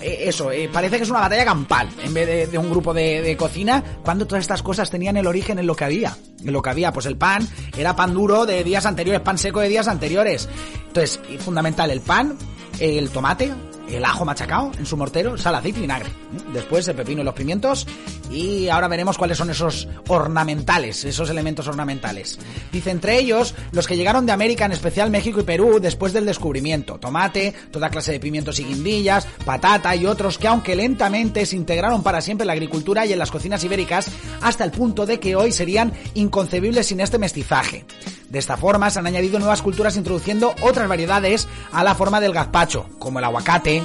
eh, 0.00 0.24
Eso, 0.26 0.50
eh, 0.52 0.68
parece 0.72 0.96
que 0.98 1.02
es 1.04 1.10
una 1.10 1.20
batalla 1.20 1.44
campal 1.44 1.88
en 2.04 2.12
vez 2.14 2.50
de, 2.50 2.58
un 2.58 2.70
grupo 2.70 2.92
de, 2.94 3.22
de 3.22 3.36
cocina, 3.36 3.82
cuando 4.04 4.26
todas 4.26 4.42
estas 4.42 4.62
cosas 4.62 4.90
tenían 4.90 5.16
el 5.16 5.26
origen 5.26 5.58
en 5.58 5.66
lo 5.66 5.74
que 5.74 5.84
había. 5.84 6.16
En 6.44 6.52
lo 6.52 6.60
que 6.60 6.70
había, 6.70 6.92
pues 6.92 7.06
el 7.06 7.16
pan 7.16 7.48
era 7.76 7.94
pan 7.96 8.12
duro 8.14 8.46
de 8.46 8.64
días 8.64 8.84
anteriores, 8.84 9.22
pan 9.22 9.38
seco 9.38 9.60
de 9.60 9.68
días 9.68 9.88
anteriores. 9.88 10.48
Entonces, 10.88 11.20
fundamental, 11.38 11.90
el 11.90 12.00
pan, 12.00 12.36
el 12.80 13.10
tomate, 13.10 13.52
el 13.92 14.04
ajo 14.04 14.24
machacado 14.24 14.70
en 14.78 14.86
su 14.86 14.96
mortero, 14.96 15.36
sal, 15.36 15.54
aceite 15.54 15.78
y 15.78 15.82
vinagre. 15.82 16.10
Después 16.52 16.86
el 16.88 16.96
pepino 16.96 17.22
y 17.22 17.24
los 17.24 17.34
pimientos. 17.34 17.86
Y 18.30 18.68
ahora 18.68 18.88
veremos 18.88 19.18
cuáles 19.18 19.38
son 19.38 19.50
esos 19.50 19.88
ornamentales, 20.08 21.04
esos 21.04 21.28
elementos 21.30 21.66
ornamentales. 21.68 22.38
Dice 22.72 22.90
entre 22.90 23.18
ellos 23.18 23.54
los 23.72 23.86
que 23.86 23.96
llegaron 23.96 24.26
de 24.26 24.32
América, 24.32 24.64
en 24.64 24.72
especial 24.72 25.10
México 25.10 25.40
y 25.40 25.44
Perú, 25.44 25.78
después 25.80 26.12
del 26.12 26.26
descubrimiento. 26.26 26.98
Tomate, 26.98 27.54
toda 27.70 27.90
clase 27.90 28.12
de 28.12 28.20
pimientos 28.20 28.58
y 28.58 28.64
guindillas, 28.64 29.26
patata 29.44 29.94
y 29.94 30.06
otros 30.06 30.38
que 30.38 30.48
aunque 30.48 30.76
lentamente 30.76 31.46
se 31.46 31.56
integraron 31.56 32.02
para 32.02 32.20
siempre 32.20 32.44
en 32.44 32.48
la 32.48 32.54
agricultura 32.54 33.04
y 33.06 33.12
en 33.12 33.18
las 33.18 33.30
cocinas 33.30 33.62
ibéricas, 33.64 34.06
hasta 34.40 34.64
el 34.64 34.70
punto 34.70 35.06
de 35.06 35.20
que 35.20 35.36
hoy 35.36 35.52
serían 35.52 35.92
inconcebibles 36.14 36.86
sin 36.86 37.00
este 37.00 37.18
mestizaje. 37.18 37.84
De 38.32 38.38
esta 38.38 38.56
forma 38.56 38.88
se 38.88 38.98
han 38.98 39.06
añadido 39.06 39.38
nuevas 39.38 39.60
culturas 39.60 39.94
introduciendo 39.98 40.54
otras 40.62 40.88
variedades 40.88 41.48
a 41.70 41.84
la 41.84 41.94
forma 41.94 42.18
del 42.18 42.32
gazpacho, 42.32 42.86
como 42.98 43.18
el 43.18 43.26
aguacate, 43.26 43.84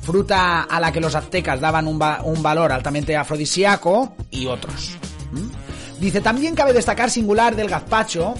fruta 0.00 0.62
a 0.62 0.80
la 0.80 0.90
que 0.92 1.00
los 1.00 1.14
aztecas 1.14 1.60
daban 1.60 1.86
un, 1.86 2.00
va- 2.00 2.22
un 2.24 2.42
valor 2.42 2.72
altamente 2.72 3.14
afrodisíaco 3.18 4.14
y 4.30 4.46
otros. 4.46 4.92
Dice, 6.00 6.22
también 6.22 6.54
cabe 6.54 6.72
destacar 6.72 7.10
singular 7.10 7.54
del 7.54 7.68
gazpacho, 7.68 8.32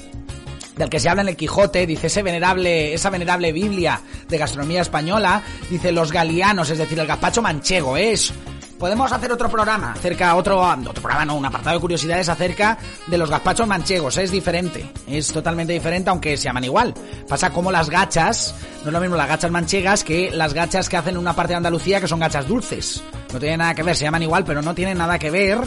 del 0.76 0.88
que 0.88 1.00
se 1.00 1.10
habla 1.10 1.20
en 1.20 1.28
el 1.28 1.36
Quijote, 1.36 1.86
dice 1.86 2.06
ese 2.06 2.22
venerable, 2.22 2.94
esa 2.94 3.10
venerable 3.10 3.52
Biblia 3.52 4.00
de 4.26 4.38
gastronomía 4.38 4.80
española, 4.80 5.42
dice 5.68 5.92
los 5.92 6.12
galianos, 6.12 6.70
es 6.70 6.78
decir, 6.78 6.98
el 6.98 7.06
gazpacho 7.06 7.42
manchego, 7.42 7.98
es... 7.98 8.32
Podemos 8.78 9.10
hacer 9.10 9.32
otro 9.32 9.48
programa 9.48 9.92
acerca, 9.92 10.36
otro, 10.36 10.60
otro 10.60 11.02
programa, 11.02 11.24
no, 11.24 11.34
un 11.34 11.44
apartado 11.44 11.74
de 11.74 11.80
curiosidades 11.80 12.28
acerca 12.28 12.78
de 13.08 13.18
los 13.18 13.28
gazpachos 13.28 13.66
manchegos, 13.66 14.16
es 14.18 14.30
diferente, 14.30 14.88
es 15.08 15.32
totalmente 15.32 15.72
diferente 15.72 16.10
aunque 16.10 16.36
se 16.36 16.44
llaman 16.44 16.62
igual. 16.62 16.94
Pasa 17.28 17.50
como 17.50 17.72
las 17.72 17.90
gachas, 17.90 18.54
no 18.82 18.86
es 18.86 18.92
lo 18.92 19.00
mismo 19.00 19.16
las 19.16 19.26
gachas 19.26 19.50
manchegas 19.50 20.04
que 20.04 20.30
las 20.30 20.54
gachas 20.54 20.88
que 20.88 20.96
hacen 20.96 21.14
en 21.14 21.18
una 21.18 21.34
parte 21.34 21.54
de 21.54 21.56
Andalucía 21.56 22.00
que 22.00 22.06
son 22.06 22.20
gachas 22.20 22.46
dulces. 22.46 23.02
No 23.32 23.40
tienen 23.40 23.58
nada 23.58 23.74
que 23.74 23.82
ver, 23.82 23.96
se 23.96 24.04
llaman 24.04 24.22
igual, 24.22 24.44
pero 24.44 24.62
no 24.62 24.74
tienen 24.76 24.98
nada 24.98 25.18
que 25.18 25.32
ver 25.32 25.58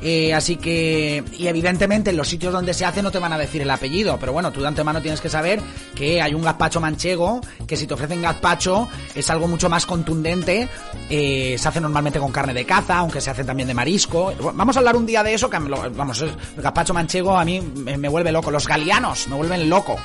Eh, 0.00 0.32
así 0.32 0.56
que, 0.56 1.24
y 1.36 1.46
evidentemente 1.48 2.10
en 2.10 2.16
los 2.16 2.28
sitios 2.28 2.52
donde 2.52 2.72
se 2.72 2.84
hace 2.84 3.02
no 3.02 3.10
te 3.10 3.18
van 3.18 3.32
a 3.32 3.38
decir 3.38 3.62
el 3.62 3.70
apellido, 3.70 4.16
pero 4.18 4.32
bueno, 4.32 4.52
tú 4.52 4.60
de 4.60 4.68
antemano 4.68 5.02
tienes 5.02 5.20
que 5.20 5.28
saber 5.28 5.60
que 5.94 6.22
hay 6.22 6.34
un 6.34 6.42
gazpacho 6.42 6.80
manchego, 6.80 7.40
que 7.66 7.76
si 7.76 7.86
te 7.86 7.94
ofrecen 7.94 8.22
gazpacho 8.22 8.88
es 9.14 9.28
algo 9.30 9.48
mucho 9.48 9.68
más 9.68 9.86
contundente, 9.86 10.68
eh, 11.10 11.56
se 11.58 11.68
hace 11.68 11.80
normalmente 11.80 12.20
con 12.20 12.30
carne 12.30 12.54
de 12.54 12.64
caza, 12.64 12.98
aunque 12.98 13.20
se 13.20 13.30
hace 13.30 13.44
también 13.44 13.66
de 13.66 13.74
marisco. 13.74 14.32
Vamos 14.54 14.76
a 14.76 14.78
hablar 14.78 14.96
un 14.96 15.06
día 15.06 15.22
de 15.22 15.34
eso, 15.34 15.50
que 15.50 15.58
vamos, 15.58 16.20
el 16.22 16.62
gazpacho 16.62 16.94
manchego 16.94 17.36
a 17.36 17.44
mí 17.44 17.60
me, 17.60 18.08
vuelve 18.08 18.30
loco, 18.30 18.50
los 18.50 18.66
galianos 18.66 19.26
me 19.28 19.36
vuelven 19.36 19.68
loco. 19.68 19.96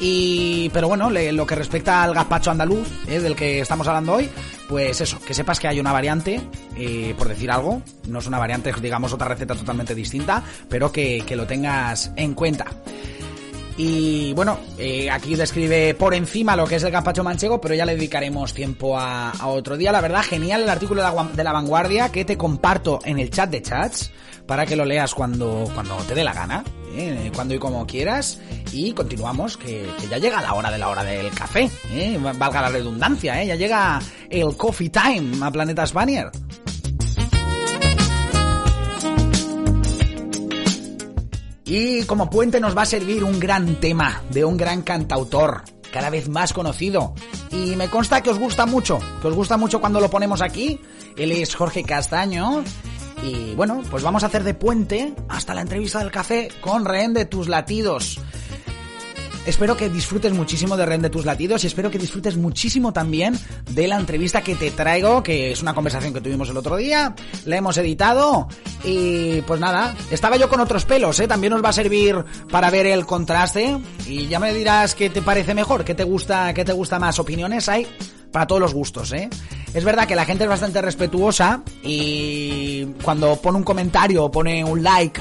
Y, 0.00 0.68
pero 0.70 0.88
bueno, 0.88 1.10
lo 1.10 1.46
que 1.46 1.54
respecta 1.54 2.02
al 2.02 2.14
gazpacho 2.14 2.50
andaluz, 2.50 2.88
eh, 3.06 3.20
del 3.20 3.36
que 3.36 3.60
estamos 3.60 3.86
hablando 3.86 4.14
hoy, 4.14 4.28
pues 4.72 5.02
eso, 5.02 5.18
que 5.20 5.34
sepas 5.34 5.60
que 5.60 5.68
hay 5.68 5.78
una 5.78 5.92
variante, 5.92 6.40
eh, 6.78 7.14
por 7.18 7.28
decir 7.28 7.50
algo, 7.50 7.82
no 8.08 8.20
es 8.20 8.26
una 8.26 8.38
variante, 8.38 8.72
digamos, 8.80 9.12
otra 9.12 9.28
receta 9.28 9.54
totalmente 9.54 9.94
distinta, 9.94 10.42
pero 10.66 10.90
que, 10.90 11.22
lo 11.36 11.46
tengas 11.46 12.10
en 12.16 12.32
cuenta. 12.32 12.64
Y 13.76 14.32
bueno, 14.32 14.58
eh, 14.78 15.10
aquí 15.10 15.34
describe 15.34 15.92
por 15.92 16.14
encima 16.14 16.56
lo 16.56 16.66
que 16.66 16.76
es 16.76 16.82
el 16.84 16.90
gazpacho 16.90 17.22
manchego, 17.22 17.60
pero 17.60 17.74
ya 17.74 17.84
le 17.84 17.96
dedicaremos 17.96 18.54
tiempo 18.54 18.98
a, 18.98 19.34
otro 19.44 19.76
día. 19.76 19.92
La 19.92 20.00
verdad, 20.00 20.22
genial 20.22 20.62
el 20.62 20.70
artículo 20.70 21.02
de 21.02 21.44
la, 21.44 21.52
vanguardia 21.52 22.08
que 22.08 22.24
te 22.24 22.38
comparto 22.38 23.00
en 23.04 23.18
el 23.18 23.28
chat 23.28 23.50
de 23.50 23.60
chats 23.60 24.10
para 24.46 24.66
que 24.66 24.76
lo 24.76 24.84
leas 24.84 25.14
cuando, 25.14 25.68
cuando 25.74 25.96
te 25.98 26.14
dé 26.14 26.24
la 26.24 26.32
gana, 26.32 26.64
¿eh? 26.96 27.30
cuando 27.34 27.54
y 27.54 27.58
como 27.58 27.86
quieras. 27.86 28.40
Y 28.72 28.92
continuamos, 28.92 29.56
que, 29.56 29.86
ya 30.10 30.18
llega 30.18 30.40
la 30.40 30.54
hora 30.54 30.70
de 30.70 30.78
la 30.78 30.88
hora 30.88 31.04
del 31.04 31.30
café, 31.30 31.70
¿eh? 31.92 32.18
valga 32.38 32.62
la 32.62 32.68
redundancia, 32.68 33.42
¿eh? 33.42 33.46
ya 33.46 33.56
llega 33.56 34.00
el 34.30 34.56
coffee 34.56 34.90
time 34.90 35.44
a 35.44 35.50
Planeta 35.50 35.86
Spanier. 35.86 36.30
Y 41.64 42.02
como 42.04 42.28
puente 42.28 42.60
nos 42.60 42.76
va 42.76 42.82
a 42.82 42.86
servir 42.86 43.24
un 43.24 43.40
gran 43.40 43.76
tema 43.76 44.22
de 44.28 44.44
un 44.44 44.58
gran 44.58 44.82
cantautor, 44.82 45.62
cada 45.90 46.10
vez 46.10 46.28
más 46.28 46.52
conocido. 46.52 47.14
Y 47.50 47.76
me 47.76 47.88
consta 47.88 48.22
que 48.22 48.30
os 48.30 48.38
gusta 48.38 48.66
mucho, 48.66 48.98
que 49.22 49.28
os 49.28 49.34
gusta 49.34 49.56
mucho 49.56 49.80
cuando 49.80 49.98
lo 49.98 50.10
ponemos 50.10 50.42
aquí. 50.42 50.80
Él 51.16 51.32
es 51.32 51.54
Jorge 51.54 51.82
Castaño 51.82 52.62
y 53.22 53.54
bueno, 53.54 53.82
pues 53.90 54.02
vamos 54.02 54.22
a 54.24 54.26
hacer 54.26 54.42
de 54.42 54.54
puente 54.54 55.14
hasta 55.28 55.54
la 55.54 55.62
entrevista 55.62 56.00
del 56.00 56.10
café 56.10 56.48
con 56.60 56.84
Rehén 56.84 57.14
de 57.14 57.24
tus 57.24 57.48
latidos. 57.48 58.18
Espero 59.44 59.76
que 59.76 59.88
disfrutes 59.88 60.32
muchísimo 60.32 60.76
de 60.76 60.86
Rehén 60.86 61.02
de 61.02 61.10
tus 61.10 61.24
latidos 61.24 61.64
y 61.64 61.66
espero 61.66 61.90
que 61.90 61.98
disfrutes 61.98 62.36
muchísimo 62.36 62.92
también 62.92 63.36
de 63.70 63.88
la 63.88 63.96
entrevista 63.96 64.40
que 64.40 64.54
te 64.54 64.70
traigo, 64.70 65.22
que 65.24 65.50
es 65.50 65.62
una 65.62 65.74
conversación 65.74 66.14
que 66.14 66.20
tuvimos 66.20 66.48
el 66.48 66.56
otro 66.56 66.76
día, 66.76 67.14
la 67.44 67.56
hemos 67.56 67.76
editado 67.76 68.46
y 68.84 69.40
pues 69.42 69.58
nada, 69.58 69.96
estaba 70.12 70.36
yo 70.36 70.48
con 70.48 70.60
otros 70.60 70.84
pelos, 70.84 71.18
¿eh? 71.18 71.26
también 71.26 71.52
nos 71.52 71.64
va 71.64 71.70
a 71.70 71.72
servir 71.72 72.24
para 72.52 72.70
ver 72.70 72.86
el 72.86 73.04
contraste 73.04 73.78
y 74.06 74.28
ya 74.28 74.38
me 74.38 74.54
dirás 74.54 74.94
qué 74.94 75.10
te 75.10 75.22
parece 75.22 75.54
mejor, 75.54 75.84
qué 75.84 75.96
te 75.96 76.04
gusta, 76.04 76.54
qué 76.54 76.64
te 76.64 76.72
gusta 76.72 77.00
más, 77.00 77.18
opiniones 77.18 77.68
hay 77.68 77.84
para 78.32 78.46
todos 78.46 78.60
los 78.60 78.74
gustos, 78.74 79.12
¿eh? 79.12 79.28
Es 79.74 79.84
verdad 79.84 80.06
que 80.08 80.14
la 80.14 80.24
gente 80.24 80.44
es 80.44 80.50
bastante 80.50 80.82
respetuosa 80.82 81.62
y 81.82 82.86
cuando 83.02 83.36
pone 83.36 83.58
un 83.58 83.64
comentario 83.64 84.24
o 84.24 84.30
pone 84.30 84.64
un 84.64 84.82
like, 84.82 85.20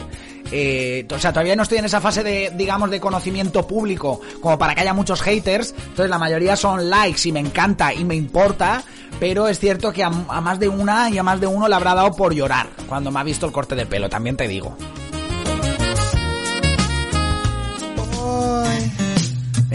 eh, 0.51 1.05
o 1.09 1.19
sea, 1.19 1.31
todavía 1.31 1.55
no 1.55 1.63
estoy 1.63 1.77
en 1.77 1.85
esa 1.85 2.01
fase 2.01 2.23
de, 2.23 2.51
digamos, 2.55 2.89
de 2.89 2.99
conocimiento 2.99 3.65
público 3.65 4.19
como 4.41 4.57
para 4.57 4.75
que 4.75 4.81
haya 4.81 4.93
muchos 4.93 5.21
haters. 5.21 5.73
Entonces 5.77 6.09
la 6.09 6.17
mayoría 6.17 6.55
son 6.55 6.89
likes 6.89 7.27
y 7.27 7.31
me 7.31 7.39
encanta 7.39 7.93
y 7.93 8.03
me 8.03 8.15
importa, 8.15 8.83
pero 9.19 9.47
es 9.47 9.59
cierto 9.59 9.93
que 9.93 10.03
a, 10.03 10.07
a 10.07 10.41
más 10.41 10.59
de 10.59 10.67
una 10.67 11.09
y 11.09 11.17
a 11.17 11.23
más 11.23 11.39
de 11.39 11.47
uno 11.47 11.67
le 11.67 11.75
habrá 11.75 11.95
dado 11.95 12.11
por 12.13 12.33
llorar 12.33 12.67
cuando 12.87 13.11
me 13.11 13.19
ha 13.19 13.23
visto 13.23 13.45
el 13.45 13.51
corte 13.51 13.75
de 13.75 13.85
pelo, 13.85 14.09
también 14.09 14.35
te 14.35 14.47
digo. 14.47 14.75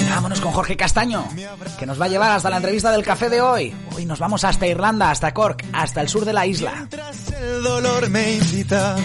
Vámonos 0.05 0.41
con 0.41 0.53
Jorge 0.53 0.77
Castaño, 0.77 1.27
que 1.79 1.87
nos 1.87 2.01
va 2.01 2.05
a 2.07 2.09
llevar 2.09 2.33
hasta 2.33 2.51
la 2.51 2.57
entrevista 2.57 2.91
del 2.93 3.05
café 3.05 3.29
de 3.29 3.41
hoy. 3.41 3.75
Hoy 3.95 4.05
nos 4.07 4.19
vamos 4.19 4.45
hasta 4.45 4.67
Irlanda, 4.67 5.11
hasta 5.11 5.33
Cork, 5.33 5.65
hasta 5.73 6.01
el 6.01 6.09
sur 6.09 6.25
de 6.25 6.33
la 6.33 6.47
isla. 6.47 6.89
el 7.41 7.63
dolor 7.63 8.09
me 8.11 8.35
invita 8.35 8.97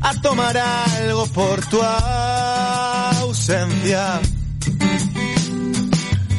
a 0.00 0.14
tomar 0.20 0.56
algo 0.56 1.26
por 1.26 1.64
tu 1.66 1.82
ausencia. 3.20 4.20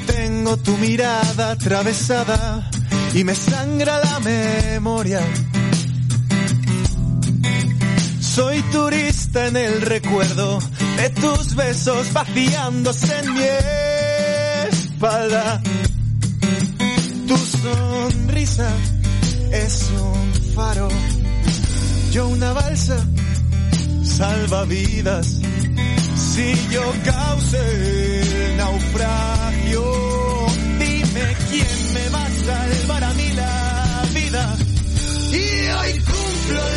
Tengo 0.07 0.57
tu 0.57 0.77
mirada 0.77 1.51
atravesada 1.51 2.69
y 3.13 3.23
me 3.23 3.35
sangra 3.35 3.99
la 4.03 4.19
memoria. 4.19 5.21
Soy 8.37 8.61
turista 8.71 9.47
en 9.47 9.57
el 9.57 9.81
recuerdo 9.81 10.59
de 10.97 11.09
tus 11.09 11.55
besos 11.55 12.13
vaciándose 12.13 13.17
en 13.17 13.33
mi 13.33 13.41
espalda. 14.69 15.59
Tu 17.27 17.35
sonrisa 17.35 18.69
es 19.51 19.89
un 19.99 20.53
faro, 20.53 20.87
yo 22.11 22.27
una 22.27 22.53
balsa 22.53 23.03
salva 24.03 24.65
vidas. 24.65 25.41
Si 26.15 26.53
yo 26.69 26.93
causé 27.05 28.21
el 28.21 28.57
naufragio, 28.57 29.83
dime 30.77 31.35
quién 31.49 31.93
me 31.95 32.09
va 32.09 32.23
a 32.23 32.29
salvar 32.29 33.03
a 33.03 33.13
mí 33.15 33.29
la 33.33 34.03
vida. 34.13 34.55
Y 35.31 35.69
hoy 35.71 35.93
cumplo 36.01 36.76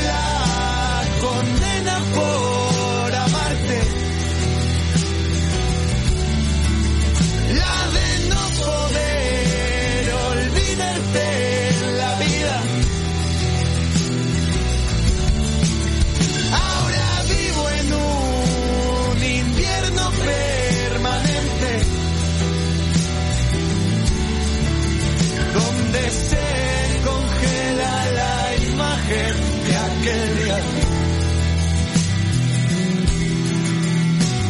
de 29.70 29.76
aquel 29.76 30.28
día. 30.38 30.58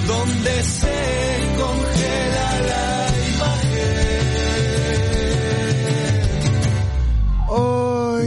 Donde 0.07 0.63
se 0.63 0.99
congela 1.61 2.51
la 2.71 2.89
imagen. 3.33 3.95
Hoy 7.49 8.27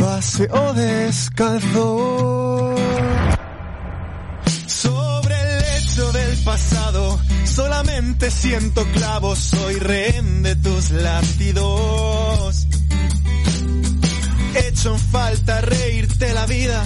paseo 0.00 0.64
descalzo 0.74 1.88
sobre 4.66 5.34
el 5.34 5.50
lecho 5.66 6.12
del 6.12 6.36
pasado. 6.44 7.18
Solamente 7.44 8.30
siento 8.30 8.84
clavos, 8.94 9.38
soy 9.38 9.74
rehén 9.74 10.42
de 10.42 10.56
tus 10.56 10.90
latidos. 10.90 12.21
Hecho 14.82 14.94
en 14.94 14.98
falta 14.98 15.60
reírte 15.60 16.32
la 16.34 16.44
vida, 16.46 16.82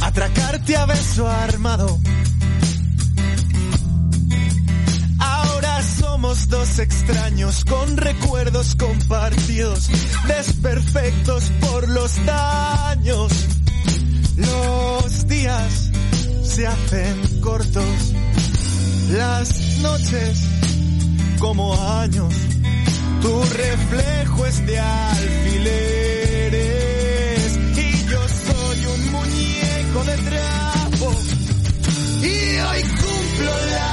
atracarte 0.00 0.76
a 0.76 0.86
beso 0.86 1.28
armado. 1.28 2.00
Ahora 5.20 5.82
somos 5.84 6.48
dos 6.48 6.80
extraños 6.80 7.64
con 7.64 7.96
recuerdos 7.96 8.74
compartidos, 8.74 9.88
desperfectos 10.26 11.44
por 11.60 11.88
los 11.90 12.26
daños. 12.26 13.32
Los 14.36 15.28
días 15.28 15.90
se 16.42 16.66
hacen 16.66 17.40
cortos, 17.40 18.12
las 19.12 19.78
noches 19.78 20.40
como 21.38 21.80
años. 21.88 22.34
Tu 23.20 23.42
reflejo 23.44 24.44
es 24.46 24.66
de 24.66 24.80
alfileres 24.80 26.21
muñeco 29.92 30.04
de 30.04 30.16
trapo. 30.16 31.12
Y 32.22 32.58
hoy 32.60 32.82
cumplo 32.82 33.66
la 33.70 33.91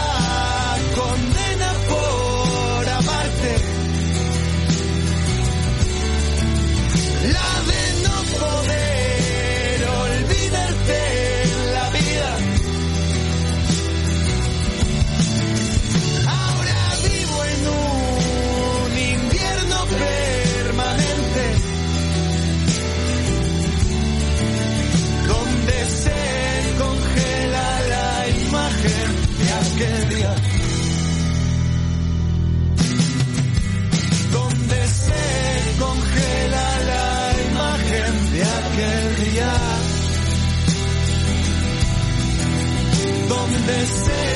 donde 43.28 43.86
sea. 43.86 44.29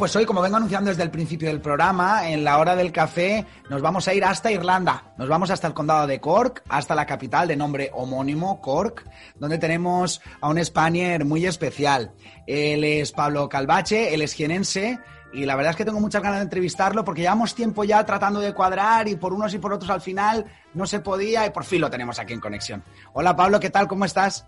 Pues 0.00 0.16
hoy, 0.16 0.24
como 0.24 0.40
vengo 0.40 0.56
anunciando 0.56 0.88
desde 0.88 1.02
el 1.02 1.10
principio 1.10 1.48
del 1.48 1.60
programa, 1.60 2.30
en 2.30 2.42
la 2.42 2.56
hora 2.56 2.74
del 2.74 2.90
café 2.90 3.44
nos 3.68 3.82
vamos 3.82 4.08
a 4.08 4.14
ir 4.14 4.24
hasta 4.24 4.50
Irlanda. 4.50 5.12
Nos 5.18 5.28
vamos 5.28 5.50
hasta 5.50 5.66
el 5.66 5.74
condado 5.74 6.06
de 6.06 6.18
Cork, 6.18 6.62
hasta 6.70 6.94
la 6.94 7.04
capital 7.04 7.46
de 7.48 7.54
nombre 7.54 7.90
homónimo, 7.92 8.62
Cork, 8.62 9.04
donde 9.38 9.58
tenemos 9.58 10.22
a 10.40 10.48
un 10.48 10.64
Spanier 10.64 11.26
muy 11.26 11.44
especial. 11.44 12.12
Él 12.46 12.82
es 12.82 13.12
Pablo 13.12 13.46
Calvache, 13.50 14.14
él 14.14 14.22
es 14.22 14.32
jienense. 14.32 14.98
Y 15.34 15.44
la 15.44 15.54
verdad 15.54 15.72
es 15.72 15.76
que 15.76 15.84
tengo 15.84 16.00
muchas 16.00 16.22
ganas 16.22 16.38
de 16.38 16.44
entrevistarlo 16.44 17.04
porque 17.04 17.20
llevamos 17.20 17.54
tiempo 17.54 17.84
ya 17.84 18.02
tratando 18.06 18.40
de 18.40 18.54
cuadrar 18.54 19.06
y 19.06 19.16
por 19.16 19.34
unos 19.34 19.52
y 19.52 19.58
por 19.58 19.74
otros 19.74 19.90
al 19.90 20.00
final 20.00 20.46
no 20.72 20.86
se 20.86 21.00
podía 21.00 21.46
y 21.46 21.50
por 21.50 21.64
fin 21.64 21.82
lo 21.82 21.90
tenemos 21.90 22.18
aquí 22.18 22.32
en 22.32 22.40
conexión. 22.40 22.82
Hola 23.12 23.36
Pablo, 23.36 23.60
¿qué 23.60 23.68
tal? 23.68 23.86
¿Cómo 23.86 24.06
estás? 24.06 24.46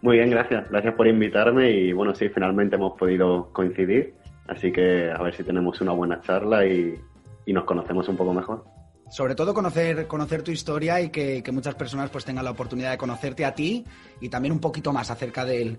Muy 0.00 0.16
bien, 0.16 0.30
gracias. 0.30 0.70
Gracias 0.70 0.94
por 0.94 1.06
invitarme 1.06 1.70
y 1.70 1.92
bueno, 1.92 2.14
sí, 2.14 2.30
finalmente 2.30 2.76
hemos 2.76 2.98
podido 2.98 3.52
coincidir. 3.52 4.14
Así 4.50 4.72
que 4.72 5.12
a 5.12 5.22
ver 5.22 5.34
si 5.34 5.44
tenemos 5.44 5.80
una 5.80 5.92
buena 5.92 6.20
charla 6.22 6.66
y, 6.66 7.00
nos 7.46 7.64
conocemos 7.64 8.08
un 8.08 8.16
poco 8.16 8.32
mejor. 8.32 8.64
Sobre 9.10 9.34
todo 9.34 9.52
conocer, 9.52 10.06
tu 10.44 10.52
historia 10.52 11.00
y 11.00 11.10
que, 11.10 11.42
muchas 11.52 11.74
personas 11.74 12.10
pues 12.10 12.24
tengan 12.24 12.44
la 12.44 12.52
oportunidad 12.52 12.92
de 12.92 12.98
conocerte 12.98 13.44
a 13.44 13.52
ti 13.52 13.84
y 14.20 14.28
también 14.28 14.52
un 14.52 14.60
poquito 14.60 14.92
más 14.92 15.10
acerca 15.10 15.44
del, 15.44 15.78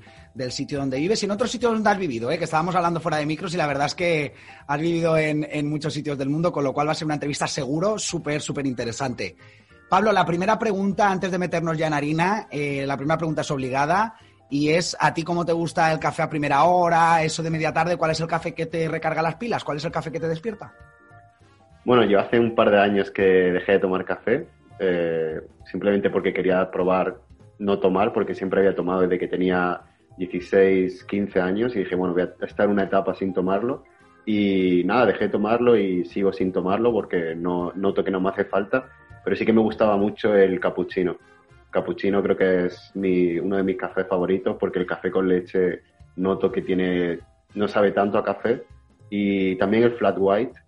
sitio 0.50 0.80
donde 0.80 0.98
vives 0.98 1.22
y 1.22 1.26
en 1.26 1.32
otros 1.32 1.50
sitios 1.50 1.72
donde 1.72 1.90
has 1.90 1.98
vivido, 1.98 2.30
¿eh? 2.30 2.38
que 2.38 2.44
estábamos 2.44 2.76
hablando 2.76 3.00
fuera 3.00 3.18
de 3.18 3.26
micros 3.26 3.54
y 3.54 3.58
la 3.58 3.68
verdad 3.68 3.86
es 3.86 3.96
que 3.96 4.34
has 4.68 4.82
vivido 4.82 5.18
en, 5.18 5.48
en 5.50 5.70
muchos 5.70 5.94
sitios 5.94 6.18
del 6.18 6.30
mundo, 6.30 6.52
con 6.52 6.66
lo 6.66 6.74
cual 6.74 6.88
va 6.88 6.92
a 6.92 6.96
ser 6.96 7.06
una 7.06 7.14
entrevista 7.14 7.48
seguro 7.48 7.98
súper, 7.98 8.42
súper 8.42 8.66
interesante. 8.68 9.38
Pablo, 9.90 10.12
la 10.14 10.26
primera 10.26 10.58
pregunta, 10.58 11.10
antes 11.10 11.32
de 11.32 11.38
meternos 11.38 11.78
ya 11.78 11.88
en 11.88 11.94
harina, 11.94 12.48
eh, 12.50 12.86
la 12.86 12.98
primera 12.98 13.18
pregunta 13.18 13.42
es 13.42 13.52
obligada 13.52 14.16
y 14.52 14.70
es 14.70 14.98
a 15.00 15.14
ti 15.14 15.24
cómo 15.24 15.46
te 15.46 15.54
gusta 15.54 15.92
el 15.94 16.00
café 16.00 16.24
a 16.24 16.30
primera 16.30 16.66
hora, 16.66 17.24
eso 17.24 17.42
de 17.42 17.50
media 17.50 17.74
tarde, 17.74 17.96
¿cuál 17.96 18.12
es 18.12 18.20
el 18.20 18.28
café 18.28 18.54
que 18.54 18.66
te 18.66 18.88
recarga 18.90 19.22
las 19.22 19.36
pilas? 19.36 19.64
¿Cuál 19.64 19.78
es 19.78 19.86
el 19.86 19.92
café 19.92 20.12
que 20.12 20.20
te 20.20 20.28
despierta? 20.28 20.74
Bueno, 21.86 22.04
yo 22.04 22.20
hace 22.20 22.38
un 22.38 22.54
par 22.54 22.70
de 22.70 22.80
años 22.80 23.10
que 23.12 23.24
dejé 23.24 23.72
de 23.72 23.80
tomar 23.80 24.04
café, 24.04 24.46
eh, 24.78 25.40
simplemente 25.72 26.10
porque 26.10 26.34
quería 26.34 26.70
probar 26.70 27.16
no 27.60 27.80
tomar, 27.80 28.12
porque 28.12 28.36
siempre 28.36 28.60
había 28.60 28.76
tomado 28.76 29.02
desde 29.02 29.18
que 29.18 29.30
tenía 29.30 29.82
16, 30.18 31.06
15 31.06 31.40
años 31.40 31.76
y 31.76 31.80
dije, 31.80 31.96
bueno, 31.96 32.14
voy 32.14 32.24
a 32.24 32.46
estar 32.46 32.68
una 32.68 32.84
etapa 32.84 33.16
sin 33.16 33.34
tomarlo. 33.34 33.86
Y 34.26 34.84
nada, 34.84 35.06
dejé 35.06 35.26
de 35.26 35.32
tomarlo 35.32 35.78
y 35.78 36.04
sigo 36.04 36.34
sin 36.34 36.52
tomarlo 36.52 36.92
porque 36.92 37.36
no 37.36 37.72
noto 37.74 38.04
que 38.04 38.12
no 38.12 38.20
me 38.20 38.30
hace 38.30 38.44
falta, 38.44 38.90
pero 39.24 39.36
sí 39.36 39.46
que 39.46 39.54
me 39.54 39.62
gustaba 39.62 39.96
mucho 39.96 40.36
el 40.36 40.60
cappuccino. 40.60 41.16
Cappuccino 41.72 42.22
creo 42.22 42.38
que 42.38 42.66
es 42.66 42.92
mi, 42.96 43.40
uno 43.40 43.58
de 43.58 43.64
mis 43.64 43.78
cafés 43.78 44.06
favoritos 44.08 44.58
porque 44.60 44.80
el 44.80 44.86
café 44.86 45.10
con 45.10 45.28
leche 45.28 45.82
noto 46.18 46.52
que 46.52 46.62
tiene, 46.62 47.20
no 47.56 47.68
sabe 47.68 47.92
tanto 47.92 48.18
a 48.18 48.24
café. 48.24 48.64
Y 49.10 49.56
también 49.56 49.84
el 49.84 49.94
flat 49.94 50.16
white, 50.18 50.60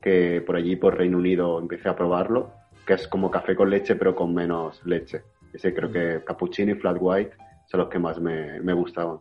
que 0.00 0.42
por 0.44 0.56
allí, 0.56 0.76
por 0.76 0.96
Reino 0.96 1.18
Unido, 1.18 1.58
empecé 1.58 1.88
a 1.88 1.96
probarlo, 1.96 2.52
que 2.86 2.94
es 2.94 3.06
como 3.08 3.30
café 3.30 3.54
con 3.54 3.70
leche 3.70 3.96
pero 3.96 4.14
con 4.14 4.34
menos 4.34 4.84
leche. 4.86 5.22
Ese 5.52 5.74
creo 5.74 5.92
que 5.92 6.24
cappuccino 6.24 6.72
y 6.72 6.74
flat 6.76 6.96
white 6.98 7.36
son 7.66 7.80
los 7.80 7.88
que 7.88 7.98
más 7.98 8.20
me, 8.20 8.60
me 8.60 8.72
gustaban. 8.72 9.18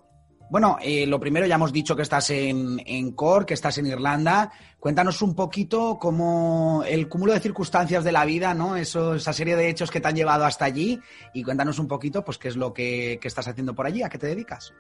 Bueno, 0.51 0.75
eh, 0.81 1.07
lo 1.07 1.17
primero 1.17 1.45
ya 1.45 1.55
hemos 1.55 1.71
dicho 1.71 1.95
que 1.95 2.01
estás 2.01 2.29
en, 2.29 2.81
en 2.85 3.13
Cork, 3.13 3.47
que 3.47 3.53
estás 3.53 3.77
en 3.77 3.85
Irlanda. 3.85 4.51
Cuéntanos 4.81 5.21
un 5.21 5.33
poquito 5.33 5.97
cómo 5.97 6.83
el 6.85 7.07
cúmulo 7.07 7.31
de 7.31 7.39
circunstancias 7.39 8.03
de 8.03 8.11
la 8.11 8.25
vida, 8.25 8.53
¿no? 8.53 8.75
Esa 8.75 9.31
serie 9.31 9.55
de 9.55 9.69
hechos 9.69 9.89
que 9.89 10.01
te 10.01 10.09
han 10.09 10.15
llevado 10.15 10.43
hasta 10.43 10.65
allí 10.65 10.99
y 11.33 11.41
cuéntanos 11.41 11.79
un 11.79 11.87
poquito, 11.87 12.25
pues, 12.25 12.37
qué 12.37 12.49
es 12.49 12.57
lo 12.57 12.73
que, 12.73 13.17
que 13.21 13.29
estás 13.29 13.47
haciendo 13.47 13.73
por 13.73 13.85
allí, 13.85 14.03
a 14.03 14.09
qué 14.09 14.17
te 14.17 14.27
dedicas. 14.27 14.73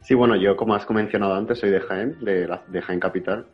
Sí, 0.00 0.14
bueno, 0.14 0.34
yo 0.34 0.56
como 0.56 0.74
has 0.74 0.90
mencionado 0.90 1.34
antes 1.34 1.60
soy 1.60 1.70
de 1.70 1.78
Jaén, 1.78 2.18
de, 2.20 2.48
la, 2.48 2.64
de 2.66 2.82
Jaén 2.82 2.98
Capital, 2.98 3.46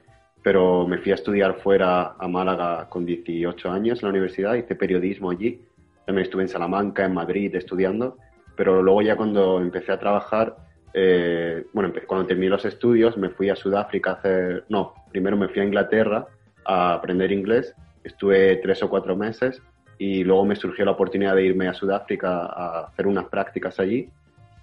pero 0.42 0.88
me 0.88 0.96
fui 0.96 1.12
a 1.12 1.16
estudiar 1.16 1.60
fuera 1.60 2.14
a 2.18 2.26
Málaga 2.26 2.88
con 2.88 3.04
18 3.04 3.70
años 3.70 3.98
en 3.98 4.06
la 4.06 4.10
universidad, 4.12 4.54
hice 4.54 4.74
periodismo 4.74 5.30
allí, 5.30 5.60
también 6.06 6.24
estuve 6.24 6.44
en 6.44 6.48
Salamanca, 6.48 7.04
en 7.04 7.12
Madrid 7.12 7.54
estudiando, 7.54 8.16
pero 8.56 8.80
luego 8.82 9.02
ya 9.02 9.14
cuando 9.14 9.60
empecé 9.60 9.92
a 9.92 9.98
trabajar 9.98 10.67
eh, 10.94 11.64
bueno, 11.72 11.92
cuando 12.06 12.26
terminé 12.26 12.50
los 12.50 12.64
estudios 12.64 13.16
me 13.16 13.30
fui 13.30 13.50
a 13.50 13.56
Sudáfrica 13.56 14.10
a 14.10 14.14
hacer, 14.14 14.64
no, 14.68 14.94
primero 15.10 15.36
me 15.36 15.48
fui 15.48 15.60
a 15.60 15.64
Inglaterra 15.64 16.26
a 16.64 16.94
aprender 16.94 17.32
inglés, 17.32 17.74
estuve 18.04 18.56
tres 18.56 18.82
o 18.82 18.88
cuatro 18.88 19.16
meses 19.16 19.62
y 19.98 20.24
luego 20.24 20.44
me 20.44 20.56
surgió 20.56 20.84
la 20.84 20.92
oportunidad 20.92 21.34
de 21.34 21.44
irme 21.44 21.68
a 21.68 21.74
Sudáfrica 21.74 22.46
a 22.46 22.86
hacer 22.86 23.06
unas 23.06 23.26
prácticas 23.26 23.78
allí 23.80 24.10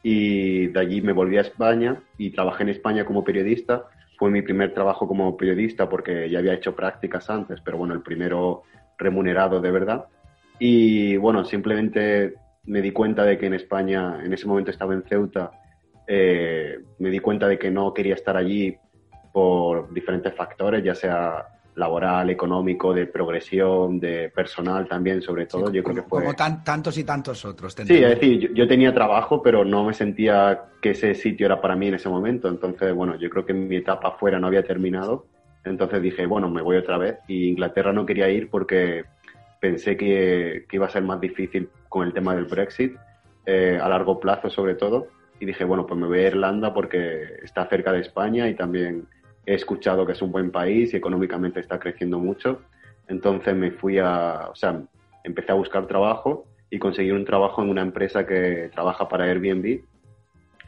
y 0.01 0.67
de 0.67 0.79
allí 0.79 1.01
me 1.01 1.13
volví 1.13 1.37
a 1.37 1.41
España 1.41 2.01
y 2.17 2.29
trabajé 2.29 2.63
en 2.63 2.69
España 2.69 3.05
como 3.05 3.23
periodista. 3.23 3.85
Fue 4.17 4.29
mi 4.29 4.41
primer 4.41 4.73
trabajo 4.73 5.07
como 5.07 5.35
periodista 5.35 5.89
porque 5.89 6.29
ya 6.29 6.39
había 6.39 6.53
hecho 6.53 6.75
prácticas 6.75 7.29
antes, 7.29 7.59
pero 7.61 7.77
bueno, 7.77 7.95
el 7.95 8.01
primero 8.01 8.63
remunerado 8.97 9.59
de 9.59 9.71
verdad. 9.71 10.05
Y 10.59 11.17
bueno, 11.17 11.43
simplemente 11.43 12.35
me 12.65 12.81
di 12.81 12.91
cuenta 12.91 13.23
de 13.23 13.37
que 13.37 13.47
en 13.47 13.55
España, 13.55 14.23
en 14.23 14.31
ese 14.31 14.47
momento 14.47 14.71
estaba 14.71 14.93
en 14.93 15.03
Ceuta, 15.03 15.51
eh, 16.07 16.79
me 16.99 17.09
di 17.09 17.19
cuenta 17.19 17.47
de 17.47 17.57
que 17.57 17.71
no 17.71 17.93
quería 17.93 18.15
estar 18.15 18.37
allí 18.37 18.75
por 19.31 19.93
diferentes 19.93 20.33
factores, 20.33 20.83
ya 20.83 20.95
sea 20.95 21.45
laboral, 21.75 22.29
económico, 22.29 22.93
de 22.93 23.05
progresión, 23.05 23.99
de 23.99 24.29
personal 24.29 24.87
también, 24.87 25.21
sobre 25.21 25.45
todo. 25.45 25.67
Sí, 25.67 25.73
yo 25.75 25.83
como, 25.83 25.93
creo 25.93 26.03
que 26.03 26.09
fue... 26.09 26.21
como 26.21 26.33
tan, 26.33 26.63
tantos 26.63 26.97
y 26.97 27.03
tantos 27.03 27.43
otros. 27.43 27.73
Sí, 27.73 27.81
es 28.01 28.09
decir, 28.09 28.39
yo, 28.39 28.49
yo, 28.53 28.67
tenía 28.67 28.93
trabajo, 28.93 29.41
pero 29.41 29.65
no 29.65 29.83
me 29.83 29.93
sentía 29.93 30.63
que 30.81 30.91
ese 30.91 31.15
sitio 31.15 31.47
era 31.47 31.59
para 31.59 31.75
mí 31.75 31.87
en 31.87 31.95
ese 31.95 32.07
momento. 32.07 32.47
Entonces, 32.47 32.93
bueno, 32.93 33.17
yo 33.17 33.29
creo 33.29 33.45
que 33.45 33.53
mi 33.53 33.75
etapa 33.75 34.09
afuera 34.09 34.39
no 34.39 34.47
había 34.47 34.63
terminado. 34.63 35.25
Entonces 35.65 36.01
dije, 36.01 36.25
bueno, 36.25 36.49
me 36.49 36.61
voy 36.61 36.77
otra 36.77 36.97
vez. 36.97 37.17
Y 37.27 37.49
Inglaterra 37.49 37.91
no 37.91 38.05
quería 38.05 38.29
ir 38.29 38.49
porque 38.49 39.03
pensé 39.59 39.97
que, 39.97 40.65
que 40.69 40.77
iba 40.77 40.85
a 40.85 40.89
ser 40.89 41.03
más 41.03 41.19
difícil 41.19 41.69
con 41.89 42.07
el 42.07 42.13
tema 42.13 42.35
del 42.35 42.45
Brexit, 42.45 42.95
eh, 43.45 43.77
a 43.81 43.89
largo 43.89 44.19
plazo 44.19 44.49
sobre 44.49 44.75
todo 44.75 45.07
y 45.45 45.49
dije, 45.49 45.63
bueno, 45.63 45.85
pues 45.85 45.99
me 45.99 46.07
voy 46.07 46.19
a 46.19 46.27
Irlanda 46.27 46.73
porque 46.73 47.37
está 47.43 47.67
cerca 47.67 47.91
de 47.91 48.01
España 48.01 48.49
y 48.49 48.55
también 48.55 49.07
he 49.45 49.53
escuchado 49.53 50.03
que 50.03 50.13
es 50.13 50.21
un 50.23 50.31
buen 50.31 50.49
país 50.49 50.91
y 50.91 50.97
económicamente 50.97 51.59
está 51.59 51.77
creciendo 51.77 52.17
mucho. 52.17 52.63
Entonces 53.07 53.55
me 53.55 53.69
fui 53.69 53.99
a, 53.99 54.49
o 54.51 54.55
sea, 54.55 54.81
empecé 55.23 55.51
a 55.51 55.55
buscar 55.55 55.85
trabajo 55.85 56.47
y 56.71 56.79
conseguí 56.79 57.11
un 57.11 57.25
trabajo 57.25 57.61
en 57.61 57.69
una 57.69 57.83
empresa 57.83 58.25
que 58.25 58.71
trabaja 58.73 59.07
para 59.07 59.25
Airbnb. 59.25 59.81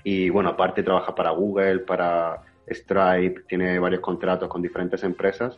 Y 0.04 0.30
bueno, 0.30 0.50
aparte 0.50 0.84
trabaja 0.84 1.16
para 1.16 1.32
Google, 1.32 1.80
para 1.80 2.44
Stripe, 2.70 3.42
tiene 3.48 3.80
varios 3.80 4.02
contratos 4.02 4.48
con 4.48 4.62
diferentes 4.62 5.04
empresas. 5.04 5.58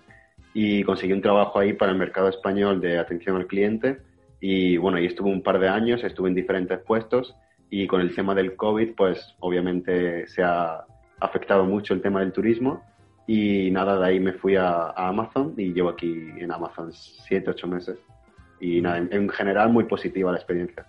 Y 0.53 0.83
conseguí 0.83 1.11
un 1.11 1.21
trabajo 1.21 1.59
ahí 1.59 1.73
para 1.73 1.91
el 1.91 1.97
mercado 1.97 2.29
español 2.29 2.79
de 2.79 2.99
atención 2.99 3.35
al 3.35 3.47
cliente. 3.47 3.97
Y 4.39 4.77
bueno, 4.77 4.97
ahí 4.97 5.07
estuve 5.07 5.29
un 5.29 5.43
par 5.43 5.59
de 5.59 5.67
años, 5.67 6.05
estuve 6.05 6.29
en 6.29 6.35
diferentes 6.35 6.79
puestos 6.79 7.35
y 7.69 7.87
con 7.87 8.01
el 8.01 8.13
tema 8.15 8.33
del 8.33 8.55
COVID, 8.55 8.95
pues 8.95 9.35
obviamente 9.39 10.27
se 10.27 10.43
ha 10.43 10.85
afectado 11.19 11.65
mucho 11.65 11.93
el 11.93 12.01
tema 12.01 12.21
del 12.21 12.31
turismo 12.31 12.83
y 13.27 13.69
nada, 13.71 13.99
de 13.99 14.05
ahí 14.07 14.19
me 14.19 14.33
fui 14.33 14.55
a, 14.55 14.69
a 14.69 15.09
Amazon 15.09 15.53
y 15.57 15.73
llevo 15.73 15.89
aquí 15.89 16.11
en 16.37 16.51
Amazon 16.51 16.91
siete, 16.91 17.51
ocho 17.51 17.67
meses 17.67 17.97
y 18.59 18.81
nada, 18.81 18.97
en, 18.97 19.09
en 19.11 19.29
general 19.29 19.69
muy 19.69 19.83
positiva 19.83 20.31
la 20.31 20.37
experiencia. 20.37 20.85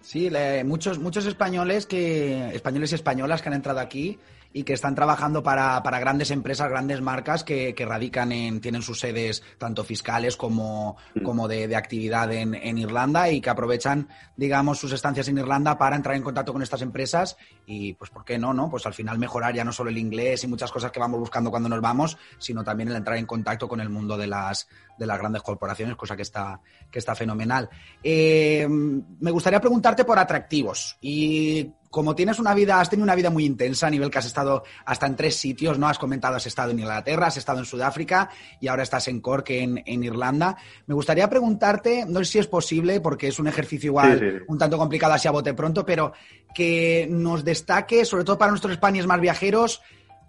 Sí, 0.00 0.30
le, 0.30 0.64
muchos, 0.64 0.98
muchos 0.98 1.26
españoles 1.26 1.86
que 1.86 2.48
españoles 2.54 2.92
y 2.92 2.96
españolas 2.96 3.40
que 3.40 3.48
han 3.48 3.54
entrado 3.54 3.78
aquí 3.78 4.18
y 4.52 4.64
que 4.64 4.72
están 4.72 4.94
trabajando 4.94 5.42
para, 5.42 5.82
para 5.82 5.98
grandes 5.98 6.30
empresas, 6.30 6.68
grandes 6.68 7.00
marcas 7.00 7.44
que, 7.44 7.74
que, 7.74 7.86
radican 7.86 8.32
en, 8.32 8.60
tienen 8.60 8.82
sus 8.82 9.00
sedes 9.00 9.42
tanto 9.58 9.84
fiscales 9.84 10.36
como, 10.36 10.96
mm. 11.14 11.22
como 11.22 11.48
de, 11.48 11.68
de 11.68 11.76
actividad 11.76 12.32
en, 12.32 12.54
en, 12.54 12.78
Irlanda 12.78 13.30
y 13.30 13.40
que 13.40 13.50
aprovechan, 13.50 14.08
digamos, 14.36 14.78
sus 14.78 14.92
estancias 14.92 15.28
en 15.28 15.38
Irlanda 15.38 15.78
para 15.78 15.96
entrar 15.96 16.16
en 16.16 16.22
contacto 16.22 16.52
con 16.52 16.62
estas 16.62 16.82
empresas 16.82 17.36
y, 17.66 17.94
pues, 17.94 18.10
¿por 18.10 18.24
qué 18.24 18.38
no? 18.38 18.52
no? 18.52 18.70
Pues 18.70 18.86
al 18.86 18.94
final 18.94 19.18
mejorar 19.18 19.54
ya 19.54 19.64
no 19.64 19.72
solo 19.72 19.90
el 19.90 19.98
inglés 19.98 20.44
y 20.44 20.46
muchas 20.46 20.70
cosas 20.70 20.90
que 20.90 21.00
vamos 21.00 21.20
buscando 21.20 21.50
cuando 21.50 21.68
nos 21.68 21.80
vamos, 21.80 22.18
sino 22.38 22.62
también 22.64 22.88
el 22.88 22.96
entrar 22.96 23.16
en 23.16 23.26
contacto 23.26 23.68
con 23.68 23.80
el 23.80 23.88
mundo 23.88 24.16
de 24.16 24.26
las, 24.26 24.68
de 24.98 25.06
las 25.06 25.18
grandes 25.18 25.42
corporaciones, 25.42 25.96
cosa 25.96 26.16
que 26.16 26.22
está, 26.22 26.60
que 26.90 26.98
está 26.98 27.14
fenomenal. 27.14 27.68
Eh, 28.02 28.66
me 28.68 29.30
gustaría 29.30 29.60
preguntarte 29.60 30.04
por 30.04 30.18
atractivos. 30.18 30.96
Y 31.00 31.70
como 31.90 32.14
tienes 32.14 32.38
una 32.38 32.54
vida, 32.54 32.80
has 32.80 32.88
tenido 32.88 33.04
una 33.04 33.14
vida 33.14 33.28
muy 33.28 33.44
intensa 33.44 33.86
a 33.86 33.90
nivel 33.90 34.10
que 34.10 34.18
has 34.18 34.24
estado 34.24 34.64
hasta 34.86 35.06
en 35.06 35.14
tres 35.14 35.36
sitios, 35.36 35.78
¿no? 35.78 35.88
Has 35.88 35.98
comentado, 35.98 36.36
has 36.36 36.46
estado 36.46 36.70
en 36.70 36.78
Inglaterra, 36.78 37.26
has 37.26 37.36
estado 37.36 37.58
en 37.58 37.66
Sudáfrica 37.66 38.30
y 38.60 38.68
ahora 38.68 38.82
estás 38.82 39.08
en 39.08 39.20
Cork, 39.20 39.50
en, 39.50 39.82
en 39.84 40.02
Irlanda. 40.02 40.56
Me 40.86 40.94
gustaría 40.94 41.28
preguntarte, 41.28 42.06
no 42.06 42.20
sé 42.20 42.24
si 42.24 42.38
es 42.38 42.46
posible, 42.46 43.00
porque 43.00 43.28
es 43.28 43.38
un 43.38 43.46
ejercicio 43.48 43.88
igual 43.88 44.18
Sí, 44.18 44.24
sí, 44.24 44.38
sí. 44.38 44.44
un 44.48 44.58
tanto 44.58 44.78
complicado 44.78 45.12
así 45.12 45.28
a 45.28 45.32
bote 45.32 45.52
pronto, 45.52 45.84
pero 45.84 46.12
que 46.54 47.06
nos 47.10 47.44
destaque, 47.44 48.04
sobre 48.04 48.24
todo 48.24 48.38
para 48.38 48.50
nuestros 48.50 48.72
españoles 48.72 49.06
más 49.06 49.20
viajeros, 49.20 49.82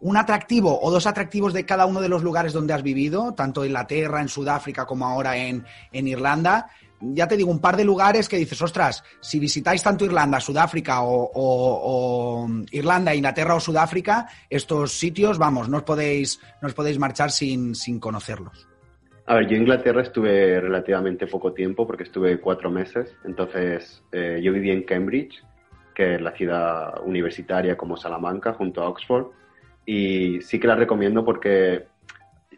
un 0.04 0.18
atractivo 0.18 0.80
o 0.82 0.92
dos 0.92 1.08
atractivos 1.08 1.54
de 1.54 1.66
cada 1.66 1.86
uno 1.86 2.02
de 2.02 2.10
los 2.10 2.24
lugares 2.24 2.52
donde 2.52 2.74
has 2.74 2.84
vivido, 2.84 3.34
tanto 3.34 3.64
en 3.64 3.70
Inglaterra, 3.70 4.22
en 4.22 4.28
Sudáfrica 4.28 4.86
como 4.86 5.06
ahora 5.06 5.38
en, 5.38 5.66
en 5.92 6.08
Irlanda. 6.08 6.68
Ya 7.00 7.28
te 7.28 7.38
digo, 7.38 7.52
un 7.52 7.60
par 7.60 7.78
de 7.78 7.86
lugares 7.86 8.28
que 8.28 8.38
dices, 8.38 8.62
ostras, 8.62 9.04
si 9.22 9.40
visitáis 9.40 9.82
tanto 9.82 10.06
Irlanda, 10.06 10.40
Sudáfrica 10.40 11.00
o, 11.04 12.48
Irlanda, 12.72 13.16
Inglaterra 13.16 13.56
o 13.56 13.60
Sudáfrica, 13.60 14.28
estos 14.50 14.92
sitios, 14.92 15.38
vamos, 15.38 15.70
no 15.70 15.78
os 15.78 15.84
podéis, 15.84 16.40
no 16.62 16.68
os 16.68 16.74
podéis 16.74 17.00
marchar 17.00 17.32
sin, 17.32 17.74
sin 17.74 18.00
conocerlos. 18.00 18.68
A 19.26 19.36
ver, 19.36 19.48
yo 19.48 19.56
en 19.56 19.62
Inglaterra 19.62 20.02
estuve 20.02 20.60
relativamente 20.60 21.28
poco 21.28 21.54
tiempo 21.54 21.88
porque 21.88 22.04
estuve 22.04 22.42
cuatro 22.42 22.70
meses. 22.70 23.16
Entonces, 23.24 24.04
eh, 24.12 24.42
yo 24.44 24.52
viví 24.52 24.70
en 24.70 24.84
Cambridge, 24.84 25.42
que 25.96 26.16
es 26.16 26.22
la 26.22 26.32
ciudad 26.32 27.02
universitaria 27.06 27.78
como 27.78 27.96
Salamanca, 27.96 28.54
junto 28.54 28.82
a 28.82 28.90
Oxford. 28.90 29.28
Y 29.86 30.42
sí 30.42 30.60
que 30.60 30.68
la 30.68 30.76
recomiendo 30.76 31.26
porque, 31.26 31.86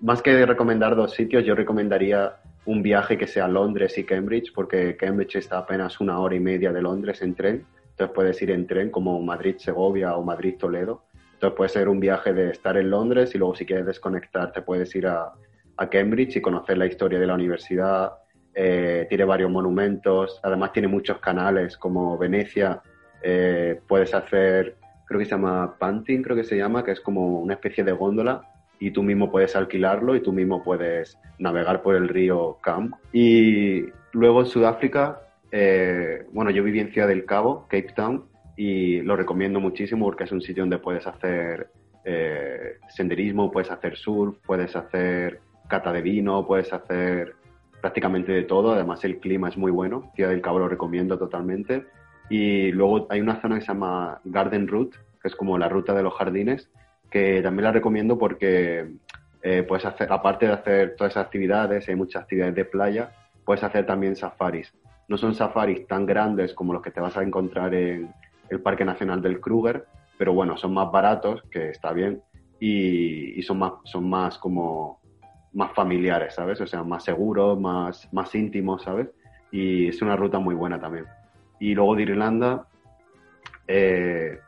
más 0.02 0.22
que 0.22 0.46
recomendar 0.46 0.96
dos 0.96 1.14
sitios, 1.14 1.44
yo 1.44 1.56
recomendaría 1.56 2.36
un 2.66 2.82
viaje 2.82 3.18
que 3.18 3.28
sea 3.28 3.48
Londres 3.48 3.98
y 3.98 4.04
Cambridge, 4.04 4.54
porque 4.54 4.96
Cambridge 4.96 5.36
está 5.36 5.60
apenas 5.60 6.00
una 6.00 6.20
hora 6.20 6.36
y 6.36 6.40
media 6.40 6.72
de 6.72 6.82
Londres 6.82 7.22
en 7.22 7.36
tren. 7.36 7.66
Entonces 7.92 8.14
puedes 8.14 8.42
ir 8.42 8.52
en 8.52 8.68
tren 8.68 8.90
como 8.90 9.22
Madrid-Segovia 9.22 10.16
o 10.16 10.24
Madrid-Toledo. 10.24 11.04
Entonces 11.34 11.56
puede 11.56 11.70
ser 11.70 11.90
un 11.90 12.00
viaje 12.00 12.34
de 12.34 12.52
estar 12.52 12.78
en 12.78 12.90
Londres 12.90 13.34
y 13.36 13.38
luego 13.38 13.56
si 13.56 13.66
quieres 13.66 13.86
desconectar 13.86 14.52
te 14.52 14.62
puedes 14.62 14.94
ir 14.96 15.08
a, 15.08 15.32
a 15.78 15.90
Cambridge 15.90 16.38
y 16.38 16.42
conocer 16.42 16.78
la 16.78 16.86
historia 16.86 17.20
de 17.20 17.28
la 17.28 17.36
universidad. 17.36 18.14
Eh, 18.54 19.06
tiene 19.10 19.26
varios 19.26 19.52
monumentos, 19.52 20.40
además 20.42 20.72
tiene 20.72 20.88
muchos 20.88 21.20
canales 21.20 21.78
como 21.78 22.18
Venecia. 22.18 22.82
Eh, 23.22 23.80
puedes 23.88 24.14
hacer, 24.14 24.78
creo 25.06 25.20
que 25.20 25.26
se 25.26 25.32
llama 25.32 25.76
Panting, 25.78 26.22
creo 26.22 26.36
que 26.36 26.44
se 26.44 26.58
llama, 26.58 26.84
que 26.84 26.92
es 26.92 27.00
como 27.00 27.40
una 27.40 27.54
especie 27.54 27.84
de 27.84 27.92
góndola 27.92 28.42
y 28.80 28.92
tú 28.92 29.04
mismo 29.04 29.32
puedes 29.32 29.56
alquilarlo 29.56 30.16
y 30.16 30.22
tú 30.22 30.34
mismo 30.34 30.64
puedes 30.64 31.18
navegar 31.40 31.82
por 31.82 31.96
el 31.96 32.10
río 32.10 32.58
Cam. 32.62 32.92
Y 33.14 33.86
luego 34.12 34.42
en 34.42 34.48
Sudáfrica, 34.48 35.22
eh, 35.52 36.26
bueno, 36.32 36.52
yo 36.52 36.64
viví 36.64 36.80
en 36.80 36.92
Ciudad 36.92 37.08
del 37.08 37.26
Cabo, 37.26 37.66
Cape 37.70 37.94
Town, 37.96 38.26
y 38.58 39.02
lo 39.02 39.16
recomiendo 39.16 39.60
muchísimo 39.60 40.06
porque 40.06 40.24
es 40.26 40.32
un 40.32 40.42
sitio 40.42 40.64
donde 40.64 40.80
puedes 40.80 41.06
hacer 41.08 41.70
eh, 42.04 42.78
senderismo, 42.90 43.52
puedes 43.52 43.72
hacer 43.72 43.98
surf, 43.98 44.38
puedes 44.46 44.76
hacer 44.76 45.40
cata 45.68 45.92
de 45.92 46.02
vino, 46.02 46.46
puedes 46.46 46.72
hacer 46.72 47.36
prácticamente 47.82 48.32
de 48.32 48.44
todo. 48.44 48.74
Además, 48.74 49.04
el 49.04 49.20
clima 49.20 49.50
es 49.50 49.58
muy 49.58 49.72
bueno. 49.72 50.12
Ciudad 50.16 50.30
del 50.30 50.42
Cabo 50.42 50.60
lo 50.60 50.68
recomiendo 50.68 51.18
totalmente. 51.18 51.86
Y 52.30 52.72
luego 52.72 53.08
hay 53.10 53.22
una 53.22 53.42
zona 53.42 53.56
que 53.56 53.62
se 53.62 53.68
llama 53.68 54.20
Garden 54.24 54.68
Route, 54.68 54.98
que 55.22 55.28
es 55.28 55.36
como 55.36 55.58
la 55.58 55.70
ruta 55.70 55.94
de 55.94 56.04
los 56.04 56.14
jardines, 56.14 56.70
que 57.10 57.42
también 57.42 57.66
la 57.66 57.72
recomiendo 57.72 58.18
porque 58.18 58.96
eh, 59.42 59.64
puedes 59.64 59.86
hacer, 59.86 60.12
aparte 60.12 60.48
de 60.48 60.54
hacer 60.54 60.96
todas 60.96 61.14
esas 61.14 61.26
actividades, 61.26 61.88
hay 61.88 61.96
muchas 61.96 62.24
actividades 62.24 62.56
de 62.56 62.66
playa, 62.66 63.12
puedes 63.46 63.64
hacer 63.64 63.86
también 63.86 64.16
safaris. 64.16 64.74
No 65.08 65.18
son 65.18 65.36
safaris 65.36 65.86
tan 65.88 66.06
grandes 66.06 66.54
como 66.54 66.74
los 66.74 66.82
que 66.82 66.92
te 66.92 67.00
vas 67.00 67.16
a 67.16 67.22
encontrar 67.22 67.74
en 67.76 68.12
el 68.50 68.60
Parque 68.60 68.86
Nacional 68.86 69.22
del 69.22 69.40
Kruger, 69.40 69.86
pero 70.18 70.34
bueno, 70.34 70.58
son 70.58 70.74
más 70.74 70.92
baratos, 70.92 71.44
que 71.52 71.70
está 71.70 71.94
bien, 71.94 72.22
y, 72.60 73.40
y 73.40 73.44
son, 73.44 73.60
más, 73.60 73.74
son 73.84 74.10
más 74.10 74.38
como 74.40 75.00
más 75.54 75.74
familiares, 75.74 76.36
¿sabes? 76.36 76.60
O 76.60 76.68
sea, 76.68 76.84
más 76.84 77.04
seguros, 77.04 77.60
más, 77.60 78.12
más 78.14 78.34
íntimos, 78.36 78.84
¿sabes? 78.84 79.08
Y 79.52 79.88
es 79.88 80.02
una 80.02 80.16
ruta 80.16 80.38
muy 80.38 80.54
buena 80.54 80.80
también. 80.80 81.06
Y 81.60 81.74
luego 81.74 81.96
de 81.96 82.04
Irlanda, 82.04 82.68
eh, 83.68 84.40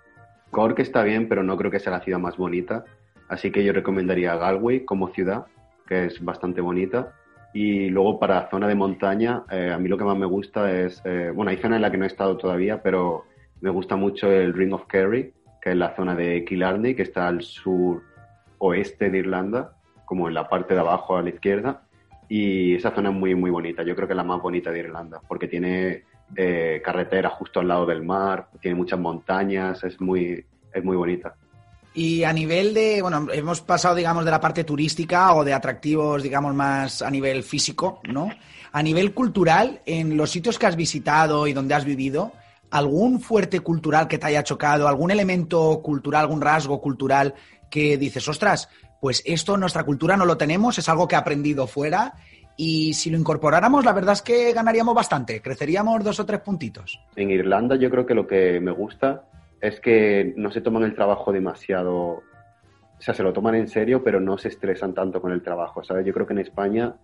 Cork 0.51 0.79
está 0.79 1.03
bien, 1.03 1.27
pero 1.27 1.43
no 1.43 1.57
creo 1.57 1.71
que 1.71 1.79
sea 1.79 1.91
la 1.93 2.01
ciudad 2.01 2.19
más 2.19 2.37
bonita. 2.37 2.83
Así 3.27 3.51
que 3.51 3.63
yo 3.63 3.73
recomendaría 3.73 4.35
Galway 4.35 4.85
como 4.85 5.09
ciudad, 5.09 5.45
que 5.87 6.05
es 6.05 6.23
bastante 6.23 6.61
bonita. 6.61 7.13
Y 7.53 7.89
luego 7.89 8.19
para 8.19 8.49
zona 8.49 8.67
de 8.67 8.75
montaña, 8.75 9.43
eh, 9.49 9.71
a 9.73 9.77
mí 9.77 9.89
lo 9.89 9.97
que 9.97 10.03
más 10.03 10.17
me 10.17 10.25
gusta 10.25 10.71
es, 10.71 11.01
eh, 11.05 11.31
bueno, 11.33 11.51
hay 11.51 11.57
zona 11.57 11.77
en 11.77 11.81
la 11.81 11.91
que 11.91 11.97
no 11.97 12.03
he 12.03 12.07
estado 12.07 12.37
todavía, 12.37 12.81
pero 12.81 13.25
me 13.61 13.69
gusta 13.69 13.95
mucho 13.95 14.31
el 14.31 14.53
Ring 14.53 14.73
of 14.73 14.85
Kerry, 14.87 15.33
que 15.61 15.71
es 15.71 15.75
la 15.75 15.95
zona 15.95 16.15
de 16.15 16.45
Killarney, 16.45 16.95
que 16.95 17.03
está 17.03 17.27
al 17.27 17.41
sur 17.41 18.03
oeste 18.59 19.09
de 19.09 19.19
Irlanda, 19.19 19.73
como 20.05 20.27
en 20.27 20.33
la 20.33 20.47
parte 20.47 20.73
de 20.73 20.79
abajo 20.79 21.17
a 21.17 21.21
la 21.21 21.29
izquierda. 21.29 21.81
Y 22.29 22.75
esa 22.75 22.91
zona 22.91 23.09
es 23.09 23.15
muy, 23.15 23.33
muy 23.35 23.49
bonita. 23.49 23.83
Yo 23.83 23.95
creo 23.95 24.07
que 24.07 24.13
es 24.13 24.17
la 24.17 24.23
más 24.23 24.41
bonita 24.41 24.71
de 24.71 24.79
Irlanda, 24.79 25.21
porque 25.27 25.47
tiene 25.47 26.03
eh, 26.35 26.81
carretera 26.83 27.29
justo 27.29 27.59
al 27.59 27.67
lado 27.67 27.85
del 27.85 28.03
mar, 28.03 28.47
tiene 28.61 28.75
muchas 28.75 28.99
montañas, 28.99 29.83
es 29.83 29.99
muy, 30.01 30.45
es 30.73 30.83
muy 30.83 30.95
bonita. 30.95 31.35
Y 31.93 32.23
a 32.23 32.33
nivel 32.33 32.75
de, 32.75 33.01
bueno, 33.01 33.27
hemos 33.33 33.61
pasado, 33.61 33.95
digamos, 33.95 34.23
de 34.23 34.29
la 34.29 34.39
parte 34.39 34.63
turística 34.63 35.33
o 35.33 35.43
de 35.43 35.53
atractivos, 35.53 36.21
digamos, 36.21 36.53
más 36.53 37.01
a 37.01 37.09
nivel 37.09 37.41
físico, 37.41 38.01
¿no? 38.03 38.29
A 38.71 38.83
nivel 38.83 39.13
cultural, 39.13 39.81
en 39.85 40.15
los 40.15 40.29
sitios 40.29 40.59
que 40.59 40.67
has 40.67 40.75
visitado 40.75 41.47
y 41.47 41.53
donde 41.53 41.73
has 41.73 41.85
vivido, 41.85 42.33
¿algún 42.69 43.19
fuerte 43.19 43.61
cultural 43.61 44.07
que 44.07 44.19
te 44.19 44.27
haya 44.27 44.43
chocado, 44.43 44.87
algún 44.87 45.09
elemento 45.09 45.81
cultural, 45.81 46.21
algún 46.21 46.41
rasgo 46.41 46.79
cultural 46.81 47.33
que 47.71 47.97
dices, 47.97 48.27
ostras, 48.27 48.69
pues 49.01 49.23
esto 49.25 49.57
nuestra 49.57 49.83
cultura 49.83 50.17
no 50.17 50.25
lo 50.25 50.37
tenemos, 50.37 50.77
es 50.77 50.89
algo 50.89 51.07
que 51.07 51.15
he 51.15 51.17
aprendido 51.17 51.67
fuera 51.67 52.13
y 52.57 52.93
si 52.93 53.11
lo 53.11 53.17
incorporáramos, 53.19 53.85
la 53.85 53.93
verdad 53.93 54.13
es 54.13 54.23
que 54.23 54.51
ganaríamos 54.51 54.95
bastante, 54.95 55.41
creceríamos 55.41 56.03
dos 56.03 56.19
o 56.19 56.25
tres 56.25 56.41
puntitos. 56.41 56.99
En 57.15 57.29
Irlanda 57.29 57.75
yo 57.75 57.91
creo 57.91 58.05
que 58.05 58.15
lo 58.15 58.25
que 58.25 58.59
me 58.59 58.71
gusta 58.71 59.25
es 59.61 59.79
que 59.79 60.33
no 60.35 60.51
se 60.51 60.61
toman 60.61 60.83
el 60.83 60.95
trabajo 60.95 61.31
demasiado, 61.31 61.95
o 61.95 62.23
sea, 62.99 63.13
se 63.13 63.21
lo 63.21 63.31
toman 63.31 63.55
en 63.55 63.67
serio, 63.67 64.03
pero 64.03 64.19
no 64.19 64.39
se 64.39 64.47
estresan 64.49 64.95
tanto 64.95 65.21
con 65.21 65.31
el 65.31 65.43
trabajo, 65.43 65.83
¿sabes? 65.83 66.05
Yo 66.05 66.13
creo 66.13 66.25
que 66.25 66.33
en 66.33 66.39
España, 66.39 66.95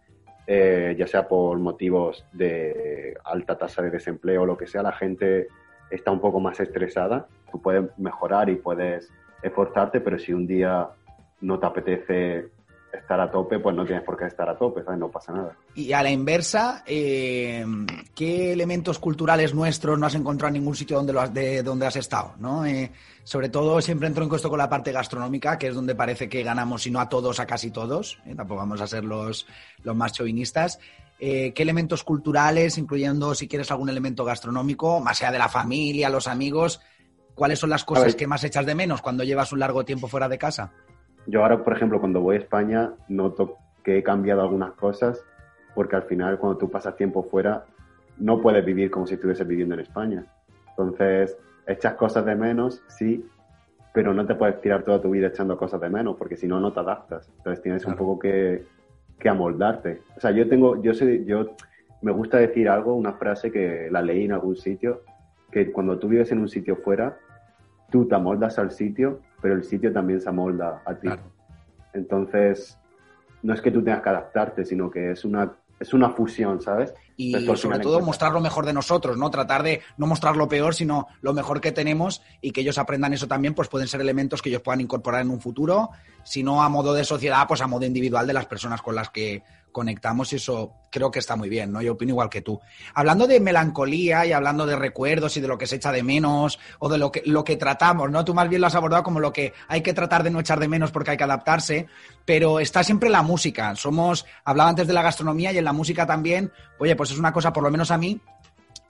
eh, 0.47 0.95
ya 0.97 1.05
sea 1.05 1.27
por 1.27 1.59
motivos 1.59 2.25
de 2.33 3.15
alta 3.23 3.55
tasa 3.55 3.83
de 3.83 3.91
desempleo 3.91 4.41
o 4.41 4.45
lo 4.47 4.57
que 4.57 4.67
sea, 4.67 4.81
la 4.81 4.93
gente 4.93 5.47
está 5.91 6.09
un 6.11 6.19
poco 6.19 6.39
más 6.39 6.59
estresada. 6.59 7.27
Tú 7.51 7.61
puedes 7.61 7.85
mejorar 7.99 8.49
y 8.49 8.55
puedes 8.55 9.11
esforzarte, 9.43 10.01
pero 10.01 10.17
si 10.17 10.33
un 10.33 10.47
día 10.47 10.89
no 11.41 11.59
te 11.59 11.65
apetece 11.67 12.47
estar 12.97 13.19
a 13.19 13.31
tope, 13.31 13.59
pues 13.59 13.75
no 13.75 13.85
tienes 13.85 14.03
por 14.03 14.17
qué 14.17 14.25
estar 14.25 14.47
a 14.47 14.57
tope, 14.57 14.83
¿sabes? 14.83 14.99
No 14.99 15.09
pasa 15.09 15.33
nada. 15.33 15.57
Y 15.75 15.91
a 15.93 16.03
la 16.03 16.11
inversa, 16.11 16.83
eh, 16.85 17.65
¿qué 18.15 18.53
elementos 18.53 18.99
culturales 18.99 19.53
nuestros 19.53 19.97
no 19.97 20.05
has 20.05 20.15
encontrado 20.15 20.49
en 20.49 20.61
ningún 20.61 20.75
sitio 20.75 20.97
donde, 20.97 21.13
lo 21.13 21.21
has, 21.21 21.33
de, 21.33 21.63
donde 21.63 21.87
has 21.87 21.95
estado? 21.95 22.33
¿no? 22.37 22.65
Eh, 22.65 22.91
sobre 23.23 23.49
todo, 23.49 23.81
siempre 23.81 24.07
entro 24.07 24.23
en 24.23 24.29
costo 24.29 24.49
con 24.49 24.59
la 24.59 24.69
parte 24.69 24.91
gastronómica, 24.91 25.57
que 25.57 25.67
es 25.67 25.75
donde 25.75 25.95
parece 25.95 26.29
que 26.29 26.43
ganamos, 26.43 26.83
si 26.83 26.91
no 26.91 26.99
a 26.99 27.09
todos, 27.09 27.39
a 27.39 27.45
casi 27.45 27.71
todos. 27.71 28.19
¿eh? 28.25 28.35
Tampoco 28.35 28.59
vamos 28.59 28.81
a 28.81 28.87
ser 28.87 29.03
los, 29.03 29.47
los 29.83 29.95
más 29.95 30.13
chauvinistas. 30.13 30.79
Eh, 31.19 31.53
¿Qué 31.53 31.63
elementos 31.63 32.03
culturales, 32.03 32.77
incluyendo 32.77 33.33
si 33.33 33.47
quieres 33.47 33.71
algún 33.71 33.89
elemento 33.89 34.25
gastronómico, 34.25 34.99
más 34.99 35.21
allá 35.21 35.31
de 35.31 35.39
la 35.39 35.49
familia, 35.49 36.09
los 36.09 36.27
amigos, 36.27 36.81
cuáles 37.33 37.59
son 37.59 37.69
las 37.69 37.83
cosas 37.83 38.15
que 38.15 38.27
más 38.27 38.43
echas 38.43 38.65
de 38.65 38.75
menos 38.75 39.01
cuando 39.01 39.23
llevas 39.23 39.51
un 39.53 39.59
largo 39.59 39.85
tiempo 39.85 40.07
fuera 40.07 40.27
de 40.27 40.37
casa? 40.37 40.73
Yo 41.27 41.41
ahora, 41.41 41.63
por 41.63 41.73
ejemplo, 41.73 41.99
cuando 41.99 42.21
voy 42.21 42.35
a 42.35 42.39
España, 42.39 42.91
noto 43.07 43.57
que 43.83 43.97
he 43.97 44.03
cambiado 44.03 44.41
algunas 44.41 44.71
cosas 44.73 45.23
porque 45.75 45.95
al 45.95 46.03
final 46.03 46.37
cuando 46.37 46.57
tú 46.57 46.69
pasas 46.69 46.95
tiempo 46.95 47.23
fuera 47.23 47.65
no 48.19 48.41
puedes 48.41 48.63
vivir 48.63 48.91
como 48.91 49.07
si 49.07 49.15
estuvieses 49.15 49.47
viviendo 49.47 49.73
en 49.73 49.81
España. 49.81 50.25
Entonces, 50.69 51.35
echas 51.65 51.93
cosas 51.95 52.25
de 52.25 52.35
menos, 52.35 52.83
sí, 52.87 53.25
pero 53.93 54.13
no 54.13 54.25
te 54.25 54.35
puedes 54.35 54.59
tirar 54.61 54.83
toda 54.83 55.01
tu 55.01 55.09
vida 55.11 55.27
echando 55.27 55.57
cosas 55.57 55.81
de 55.81 55.89
menos 55.89 56.15
porque 56.17 56.35
si 56.37 56.47
no, 56.47 56.59
no 56.59 56.71
te 56.73 56.79
adaptas. 56.79 57.29
Entonces 57.37 57.63
tienes 57.63 57.85
un 57.85 57.93
Claro. 57.93 58.05
poco 58.05 58.19
que, 58.19 58.63
que 59.19 59.29
amoldarte. 59.29 60.01
O 60.15 60.19
sea, 60.19 60.31
yo 60.31 60.47
tengo, 60.47 60.81
yo 60.81 60.93
soy, 60.93 61.25
yo 61.25 61.55
me 62.01 62.11
gusta 62.11 62.37
decir 62.37 62.69
algo, 62.69 62.95
una 62.95 63.13
frase 63.13 63.51
que 63.51 63.87
la 63.89 64.01
leí 64.01 64.25
en 64.25 64.33
algún 64.33 64.55
sitio, 64.55 65.01
que 65.51 65.71
cuando 65.71 65.97
tú 65.97 66.07
vives 66.07 66.31
en 66.31 66.39
un 66.39 66.49
sitio 66.49 66.75
fuera, 66.77 67.17
tú 67.93 68.07
te 68.07 68.15
amoldas 68.15 68.57
al 68.57 68.71
sitio, 68.71 69.21
pero 69.39 69.53
el 69.53 69.63
sitio 69.63 69.93
también 69.93 70.19
se 70.19 70.27
amolda 70.27 70.81
a 70.83 70.95
ti. 70.95 71.01
Claro. 71.05 71.21
Entonces, 71.93 72.75
no 73.43 73.53
es 73.53 73.61
que 73.61 73.69
tú 73.69 73.83
tengas 73.83 74.01
que 74.01 74.09
adaptarte, 74.09 74.65
sino 74.65 74.89
que 74.89 75.11
es 75.11 75.23
una, 75.23 75.53
es 75.79 75.93
una 75.93 76.09
fusión, 76.09 76.59
¿sabes? 76.59 76.91
y 77.15 77.33
sobre 77.55 77.79
todo 77.79 78.01
mostrar 78.01 78.31
lo 78.31 78.41
mejor 78.41 78.65
de 78.65 78.73
nosotros, 78.73 79.17
¿no? 79.17 79.29
Tratar 79.29 79.61
de 79.61 79.81
no 79.97 80.07
mostrar 80.07 80.35
lo 80.35 80.47
peor, 80.47 80.73
sino 80.73 81.07
lo 81.21 81.33
mejor 81.33 81.61
que 81.61 81.71
tenemos 81.71 82.23
y 82.41 82.51
que 82.51 82.61
ellos 82.61 82.79
aprendan 82.79 83.13
eso 83.13 83.27
también, 83.27 83.53
pues 83.53 83.69
pueden 83.69 83.87
ser 83.87 84.01
elementos 84.01 84.41
que 84.41 84.49
ellos 84.49 84.61
puedan 84.61 84.81
incorporar 84.81 85.21
en 85.21 85.29
un 85.29 85.39
futuro, 85.39 85.91
si 86.23 86.41
no 86.41 86.63
a 86.63 86.69
modo 86.69 86.93
de 86.93 87.03
sociedad, 87.03 87.45
pues 87.47 87.61
a 87.61 87.67
modo 87.67 87.85
individual 87.85 88.25
de 88.25 88.33
las 88.33 88.47
personas 88.47 88.81
con 88.81 88.95
las 88.95 89.11
que 89.11 89.43
conectamos 89.73 90.31
y 90.31 90.37
eso 90.37 90.71
creo 90.89 91.11
que 91.11 91.19
está 91.19 91.35
muy 91.35 91.49
bien, 91.49 91.73
¿no? 91.73 91.81
Yo 91.81 91.91
opino 91.93 92.11
igual 92.11 92.29
que 92.29 92.41
tú. 92.41 92.61
Hablando 92.93 93.27
de 93.27 93.41
melancolía 93.41 94.25
y 94.25 94.31
hablando 94.31 94.65
de 94.65 94.77
recuerdos 94.77 95.35
y 95.35 95.41
de 95.41 95.49
lo 95.49 95.57
que 95.57 95.67
se 95.67 95.75
echa 95.75 95.91
de 95.91 96.03
menos 96.03 96.57
o 96.79 96.87
de 96.87 96.97
lo 96.97 97.11
que, 97.11 97.23
lo 97.25 97.43
que 97.43 97.57
tratamos, 97.57 98.09
¿no? 98.09 98.23
Tú 98.23 98.33
más 98.33 98.47
bien 98.47 98.61
lo 98.61 98.67
has 98.67 98.75
abordado 98.75 99.03
como 99.03 99.19
lo 99.19 99.33
que 99.33 99.51
hay 99.67 99.81
que 99.81 99.93
tratar 99.93 100.23
de 100.23 100.29
no 100.31 100.39
echar 100.39 100.59
de 100.61 100.69
menos 100.69 100.91
porque 100.91 101.11
hay 101.11 101.17
que 101.17 101.23
adaptarse, 101.25 101.87
pero 102.23 102.61
está 102.61 102.83
siempre 102.83 103.09
la 103.09 103.23
música. 103.23 103.75
Somos, 103.75 104.25
hablaba 104.45 104.69
antes 104.69 104.87
de 104.87 104.93
la 104.93 105.01
gastronomía 105.01 105.51
y 105.51 105.57
en 105.57 105.65
la 105.65 105.73
música 105.73 106.05
también, 106.05 106.51
oye, 106.79 106.95
pues 106.95 107.11
es 107.11 107.17
una 107.19 107.33
cosa, 107.33 107.51
por 107.51 107.63
lo 107.63 107.71
menos 107.71 107.91
a 107.91 107.97
mí, 107.97 108.21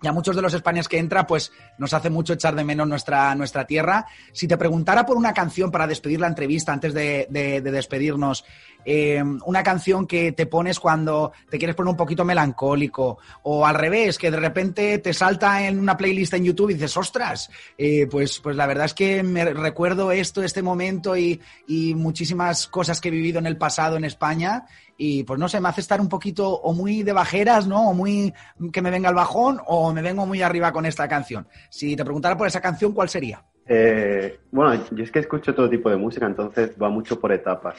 y 0.01 0.07
a 0.07 0.11
muchos 0.11 0.35
de 0.35 0.41
los 0.41 0.53
españoles 0.53 0.89
que 0.89 0.97
entra, 0.97 1.25
pues 1.25 1.53
nos 1.77 1.93
hace 1.93 2.09
mucho 2.09 2.33
echar 2.33 2.55
de 2.55 2.65
menos 2.65 2.85
nuestra, 2.85 3.33
nuestra 3.35 3.65
tierra. 3.65 4.05
Si 4.33 4.49
te 4.49 4.57
preguntara 4.57 5.05
por 5.05 5.15
una 5.15 5.33
canción 5.33 5.71
para 5.71 5.87
despedir 5.87 6.19
la 6.19 6.27
entrevista, 6.27 6.73
antes 6.73 6.93
de, 6.93 7.25
de- 7.29 7.61
de 7.61 7.71
despedirnos, 7.71 8.43
eh, 8.85 9.23
una 9.45 9.63
canción 9.63 10.07
que 10.07 10.31
te 10.31 10.45
pones 10.45 10.79
cuando 10.79 11.31
te 11.49 11.57
quieres 11.57 11.75
poner 11.75 11.91
un 11.91 11.97
poquito 11.97 12.25
melancólico, 12.25 13.17
o 13.43 13.65
al 13.65 13.75
revés, 13.75 14.17
que 14.17 14.31
de 14.31 14.37
repente 14.37 14.97
te 14.99 15.13
salta 15.13 15.67
en 15.67 15.79
una 15.79 15.97
playlist 15.97 16.33
en 16.33 16.45
YouTube 16.45 16.71
y 16.71 16.73
dices, 16.75 16.95
ostras, 16.97 17.49
eh, 17.77 18.07
pues, 18.09 18.39
pues 18.39 18.55
la 18.55 18.67
verdad 18.67 18.85
es 18.85 18.93
que 18.93 19.23
me 19.23 19.45
recuerdo 19.45 20.11
esto, 20.11 20.43
este 20.43 20.61
momento 20.61 21.15
y, 21.15 21.39
y 21.67 21.95
muchísimas 21.95 22.67
cosas 22.67 23.01
que 23.01 23.09
he 23.09 23.11
vivido 23.11 23.39
en 23.39 23.45
el 23.45 23.57
pasado 23.57 23.97
en 23.97 24.05
España 24.05 24.65
y 24.97 25.23
pues 25.23 25.39
no 25.39 25.47
sé, 25.47 25.59
me 25.59 25.69
hace 25.69 25.81
estar 25.81 25.99
un 25.99 26.09
poquito 26.09 26.49
o 26.49 26.73
muy 26.73 27.03
de 27.03 27.13
bajeras, 27.13 27.67
¿no? 27.67 27.89
O 27.89 27.93
muy 27.93 28.33
que 28.71 28.81
me 28.81 28.91
venga 28.91 29.09
el 29.09 29.15
bajón 29.15 29.59
o 29.65 29.93
me 29.93 30.01
vengo 30.01 30.25
muy 30.25 30.41
arriba 30.41 30.71
con 30.71 30.85
esta 30.85 31.07
canción. 31.07 31.47
Si 31.69 31.95
te 31.95 32.03
preguntara 32.03 32.37
por 32.37 32.47
esa 32.47 32.61
canción, 32.61 32.93
¿cuál 32.93 33.09
sería? 33.09 33.43
Eh, 33.65 34.39
bueno, 34.51 34.83
yo 34.91 35.03
es 35.03 35.11
que 35.11 35.19
escucho 35.19 35.55
todo 35.55 35.69
tipo 35.69 35.89
de 35.89 35.97
música, 35.97 36.25
entonces 36.25 36.71
va 36.81 36.89
mucho 36.89 37.19
por 37.19 37.31
etapas. 37.31 37.75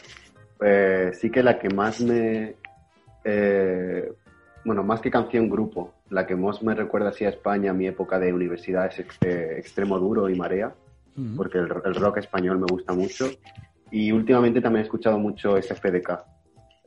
Eh, 0.60 1.10
sí 1.14 1.30
que 1.30 1.42
la 1.42 1.58
que 1.58 1.68
más 1.68 2.00
me... 2.00 2.54
eh, 3.24 4.12
bueno, 4.64 4.82
más 4.82 5.00
que 5.00 5.10
canción, 5.10 5.48
grupo. 5.50 5.92
La 6.10 6.26
que 6.26 6.36
más 6.36 6.62
me 6.62 6.74
recuerda 6.74 7.10
así 7.10 7.24
a 7.24 7.28
España, 7.30 7.70
a 7.70 7.74
mi 7.74 7.86
época 7.86 8.18
de 8.18 8.32
universidad, 8.32 8.86
es 8.86 8.98
ex- 9.00 9.18
eh, 9.22 9.56
Extremo 9.58 9.98
Duro 9.98 10.28
y 10.28 10.34
Marea, 10.36 10.72
porque 11.36 11.58
el, 11.58 11.68
el 11.84 11.94
rock 11.94 12.18
español 12.18 12.58
me 12.58 12.66
gusta 12.66 12.92
mucho. 12.92 13.26
Y 13.90 14.10
últimamente 14.12 14.60
también 14.60 14.80
he 14.82 14.84
escuchado 14.86 15.18
mucho 15.18 15.56
SFDK. 15.60 16.18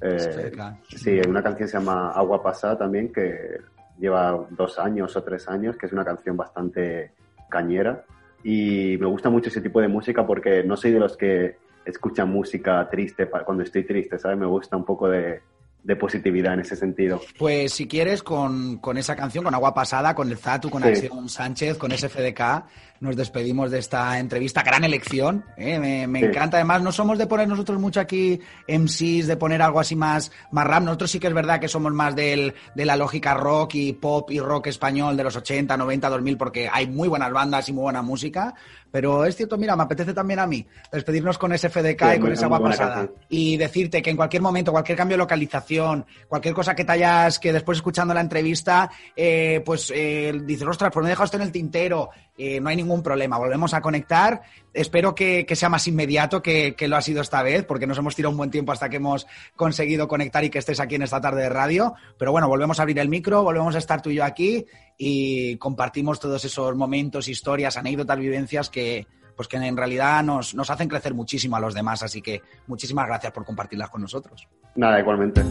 SFDK. 0.01 0.61
Sí, 0.89 1.19
una 1.27 1.41
canción 1.43 1.67
se 1.69 1.77
llama 1.77 2.11
Agua 2.11 2.41
Pasada 2.43 2.77
también, 2.77 3.11
que 3.11 3.57
lleva 3.99 4.45
dos 4.51 4.77
años 4.79 5.15
o 5.15 5.23
tres 5.23 5.47
años, 5.47 5.75
que 5.77 5.85
es 5.85 5.93
una 5.93 6.05
canción 6.05 6.35
bastante 6.35 7.11
cañera. 7.49 8.03
Y 8.43 8.97
me 8.99 9.05
gusta 9.07 9.29
mucho 9.29 9.49
ese 9.49 9.61
tipo 9.61 9.81
de 9.81 9.87
música 9.87 10.25
porque 10.25 10.63
no 10.63 10.75
soy 10.77 10.91
de 10.91 10.99
los 10.99 11.15
que 11.17 11.57
escuchan 11.87 12.29
música 12.29 12.87
triste 12.89 13.27
cuando 13.45 13.63
estoy 13.63 13.85
triste, 13.85 14.19
¿sabes? 14.19 14.37
Me 14.37 14.45
gusta 14.45 14.75
un 14.77 14.85
poco 14.85 15.07
de, 15.09 15.41
de 15.83 15.95
positividad 15.95 16.53
en 16.53 16.59
ese 16.61 16.75
sentido. 16.75 17.21
Pues 17.39 17.73
si 17.73 17.87
quieres, 17.87 18.21
con, 18.23 18.77
con 18.77 18.97
esa 18.97 19.15
canción, 19.15 19.43
con 19.43 19.53
Agua 19.55 19.73
Pasada, 19.73 20.13
con 20.13 20.29
el 20.29 20.37
Zatu, 20.37 20.69
con 20.69 20.83
Sí. 20.83 20.89
Acción 20.89 21.29
Sánchez, 21.29 21.77
con 21.77 21.91
SFDK, 21.91 22.65
nos 22.99 23.15
despedimos 23.15 23.69
de 23.69 23.77
esta 23.77 24.17
entrevista. 24.19 24.63
Gran 24.63 24.83
elección, 24.83 25.45
¿eh? 25.55 25.77
me, 25.79 26.07
me 26.07 26.19
Sí. 26.19 26.25
encanta. 26.25 26.57
Además, 26.57 26.81
no 26.81 26.91
somos 26.91 27.17
de 27.19 27.27
poner 27.27 27.47
nosotros 27.47 27.79
mucho 27.79 27.99
aquí 27.99 28.39
MCs, 28.67 29.27
de 29.27 29.37
poner 29.37 29.61
algo 29.61 29.79
así 29.79 29.95
más, 29.95 30.31
más 30.51 30.65
rap. 30.65 30.81
Nosotros 30.83 31.11
sí 31.11 31.19
que 31.19 31.27
es 31.27 31.33
verdad 31.33 31.59
que 31.59 31.67
somos 31.67 31.93
más 31.93 32.15
del, 32.15 32.55
de 32.75 32.85
la 32.85 32.95
lógica 32.97 33.35
rock 33.35 33.75
y 33.75 33.93
pop 33.93 34.29
y 34.31 34.39
rock 34.39 34.67
español 34.67 35.15
de 35.15 35.23
los 35.23 35.35
80, 35.35 35.77
90, 35.77 36.09
2000, 36.09 36.37
porque 36.37 36.69
hay 36.73 36.87
muy 36.87 37.07
buenas 37.07 37.31
bandas 37.31 37.69
y 37.69 37.73
muy 37.73 37.83
buena 37.83 38.01
música. 38.01 38.55
Pero 38.91 39.25
es 39.25 39.35
cierto, 39.35 39.57
mira, 39.57 39.75
me 39.75 39.83
apetece 39.83 40.13
también 40.13 40.39
a 40.39 40.47
mí 40.47 40.65
despedirnos 40.91 41.37
con 41.37 41.57
SFDK 41.57 42.01
Sí, 42.11 42.15
y 42.15 42.19
con 42.19 42.31
esa 42.31 42.45
agua 42.45 42.61
pasada. 42.61 42.95
canción. 42.95 43.15
Y 43.29 43.57
decirte 43.57 44.01
que 44.01 44.09
en 44.09 44.15
cualquier 44.15 44.41
momento, 44.41 44.71
cualquier 44.71 44.97
cambio 44.97 45.15
de 45.15 45.19
localización, 45.19 46.05
cualquier 46.27 46.53
cosa 46.53 46.75
que 46.75 46.85
te 46.85 46.91
hayas, 46.93 47.39
que 47.39 47.53
después 47.53 47.77
escuchando 47.77 48.13
la 48.13 48.21
entrevista, 48.21 48.89
eh, 49.15 49.61
pues 49.65 49.91
eh, 49.95 50.33
dices, 50.43 50.67
ostras, 50.67 50.91
pues 50.93 51.03
me 51.03 51.09
he 51.09 51.11
dejado 51.11 51.25
esto 51.25 51.37
en 51.37 51.43
el 51.43 51.51
tintero, 51.51 52.09
eh, 52.37 52.59
no 52.59 52.69
hay 52.69 52.75
ningún 52.75 53.01
problema, 53.03 53.37
volvemos 53.37 53.73
a 53.73 53.81
conectar. 53.81 54.41
Espero 54.73 55.15
que, 55.15 55.45
que 55.45 55.55
sea 55.55 55.69
más 55.69 55.87
inmediato 55.87 56.41
que, 56.41 56.75
que 56.75 56.87
lo 56.87 56.97
ha 56.97 57.01
sido 57.01 57.21
esta 57.21 57.41
vez, 57.41 57.65
porque 57.65 57.87
nos 57.87 57.97
hemos 57.97 58.15
tirado 58.15 58.31
un 58.31 58.37
buen 58.37 58.51
tiempo 58.51 58.71
hasta 58.71 58.89
que 58.89 58.97
hemos 58.97 59.25
conseguido 59.55 60.07
conectar 60.07 60.43
y 60.43 60.49
que 60.51 60.59
estés 60.59 60.79
aquí 60.79 60.95
en 60.95 61.01
esta 61.01 61.19
tarde 61.19 61.41
de 61.41 61.49
radio. 61.49 61.95
Pero 62.17 62.31
bueno, 62.31 62.47
volvemos 62.47 62.79
a 62.79 62.83
abrir 62.83 62.99
el 62.99 63.09
micro, 63.09 63.43
volvemos 63.43 63.73
a 63.75 63.79
estar 63.79 64.01
tú 64.01 64.11
y 64.11 64.15
yo 64.15 64.23
aquí 64.23 64.65
y 64.97 65.57
compartimos 65.57 66.19
todos 66.19 66.43
esos 66.43 66.75
momentos, 66.75 67.27
historias, 67.27 67.77
anécdotas, 67.77 68.17
vivencias 68.17 68.69
que, 68.69 69.05
pues 69.35 69.47
que 69.47 69.57
en 69.57 69.77
realidad 69.77 70.23
nos, 70.23 70.55
nos 70.55 70.69
hacen 70.69 70.89
crecer 70.89 71.13
muchísimo 71.13 71.55
a 71.55 71.59
los 71.59 71.73
demás. 71.73 72.01
Así 72.03 72.21
que 72.21 72.41
muchísimas 72.65 73.07
gracias 73.07 73.31
por 73.31 73.45
compartirlas 73.45 73.89
con 73.89 74.01
nosotros. 74.01 74.47
Nada, 74.75 74.99
igualmente. 74.99 75.43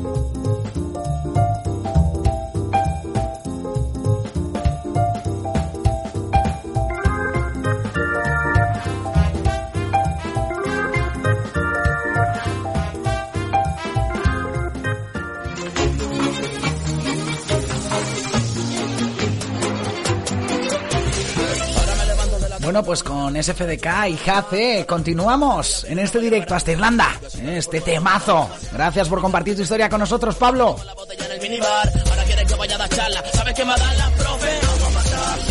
Bueno, 22.77 22.89
pues 22.89 23.03
con 23.03 23.43
SFDK 23.43 23.87
y 24.11 24.17
JACE 24.19 24.85
continuamos 24.87 25.85
en 25.85 25.99
este 25.99 26.19
directo 26.19 26.55
hasta 26.55 26.73
Irlanda, 26.73 27.19
en 27.39 27.49
este 27.49 27.81
temazo. 27.81 28.51
Gracias 28.71 29.09
por 29.09 29.23
compartir 29.23 29.57
tu 29.57 29.63
historia 29.63 29.89
con 29.89 29.99
nosotros, 29.99 30.35
Pablo. 30.35 30.77
la 30.85 30.93
botella 30.93 31.25
en 31.25 31.33
el 31.33 31.41
minibar. 31.41 31.91
Ahora 32.11 32.25
quieres 32.25 32.45
que 32.45 32.55
vaya 32.55 32.75
a 32.75 32.79
dar 32.79 32.89
charla. 32.91 33.25
¿Sabes 33.33 33.55
qué 33.55 33.65
me 33.65 33.71
da 33.71 33.95
la. 33.95 34.11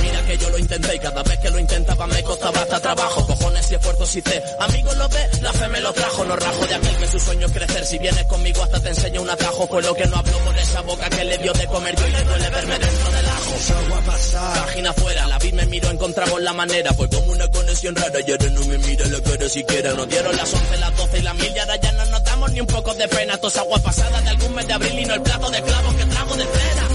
Mira 0.04 0.22
que 0.28 0.38
yo 0.38 0.50
lo 0.52 0.60
intenté 0.60 0.96
y 0.96 1.00
cada 1.00 1.24
vez 1.24 1.40
que 1.40 1.50
lo 1.50 1.58
intentaba 1.58 2.06
me 2.06 2.22
costaba 2.22 2.62
hasta 2.62 2.80
trabajo. 2.80 3.26
Cojones 3.26 3.72
y 3.72 3.74
esfuerzos 3.74 4.16
hice. 4.16 4.44
Amigos 4.60 4.96
lo 4.96 5.10
ve, 5.10 5.30
la 5.42 5.52
fe 5.52 5.68
me 5.70 5.82
lo 5.82 5.94
trajo. 5.94 6.26
No 6.26 6.36
rajo 6.36 6.68
de 6.68 6.76
aquel 6.76 6.96
que 6.96 7.08
su 7.08 7.20
sueño 7.20 7.48
es 7.48 7.54
crecer. 7.54 7.86
Si 7.88 7.98
vienes 7.98 8.24
conmigo 8.26 8.62
hasta 8.62 8.80
te 8.80 8.90
enseño 8.90 9.24
un 9.24 9.30
atajo. 9.32 9.66
Fue 9.66 9.82
lo 9.82 9.96
que 9.96 10.06
no 10.06 10.18
hablo 10.18 10.38
por 10.46 10.56
esa 10.60 10.82
boca 10.82 11.10
que 11.10 11.26
le 11.26 11.40
dio 11.40 11.54
de 11.54 11.66
comer. 11.66 11.96
Yo 11.96 12.08
y 12.08 12.12
le 12.12 12.24
duele 12.24 12.50
verme 12.52 12.78
dentro 12.78 13.12
Página 13.56 14.90
afuera, 14.90 15.28
la 15.28 15.40
vi 15.40 15.52
me 15.54 15.66
miró, 15.68 15.90
encontramos 15.90 16.42
la 16.42 16.54
manera. 16.54 16.94
Fue 16.94 17.08
como 17.10 17.32
una 17.32 17.48
conexión 17.48 17.96
rara 17.96 18.20
y 18.26 18.32
ahora 18.32 18.50
no 18.50 18.66
me 18.66 18.78
mira 18.80 19.08
la 19.08 19.22
cara 19.22 19.50
siquiera. 19.50 19.94
Nos 19.94 20.08
dieron 20.10 20.36
las 20.36 20.54
11, 20.54 20.78
las 20.78 20.98
12 20.98 21.20
y 21.20 21.22
la 21.22 21.34
mil 21.34 21.56
y 21.56 21.60
ahora 21.60 21.76
ya 21.78 21.92
no 21.94 22.06
nos 22.06 22.24
damos 22.24 22.52
ni 22.52 22.62
un 22.62 22.68
poco 22.68 22.94
de 22.94 23.08
pena. 23.08 23.38
Tos 23.38 23.56
agua 23.58 23.80
pasada 23.80 24.22
de 24.22 24.30
algún 24.30 24.56
mes 24.56 24.68
de 24.68 24.74
abril 24.74 25.00
y 25.00 25.06
no 25.06 25.14
el 25.14 25.22
plato 25.22 25.50
de 25.50 25.62
clavos 25.62 25.96
que 25.96 26.06
trago 26.06 26.36
de 26.36 26.44
cera. 26.44 26.88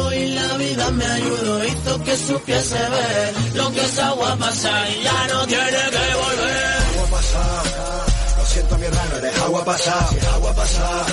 Hoy 0.00 0.26
la 0.28 0.56
vida 0.56 0.90
me 0.90 1.06
ayudó, 1.06 1.64
hizo 1.64 2.04
que 2.04 2.16
supiese 2.16 2.78
ver 2.78 3.32
lo 3.54 3.72
que 3.72 3.84
es 3.84 3.98
agua 3.98 4.36
pasada 4.36 4.90
y 4.90 5.02
ya 5.02 5.26
no 5.28 5.46
tiene 5.46 5.66
que 5.66 6.14
volver. 6.14 6.78
agua 6.94 7.18
pasada. 7.18 8.06
Lo 8.38 8.46
siento 8.46 8.78
mi 8.78 8.86
hermano, 8.86 9.16
eres 9.16 9.38
agua 9.38 9.64
pasada. 9.64 10.08
Si 10.10 10.16
es 10.16 10.24
agua 10.24 10.54
pasada. 10.54 11.06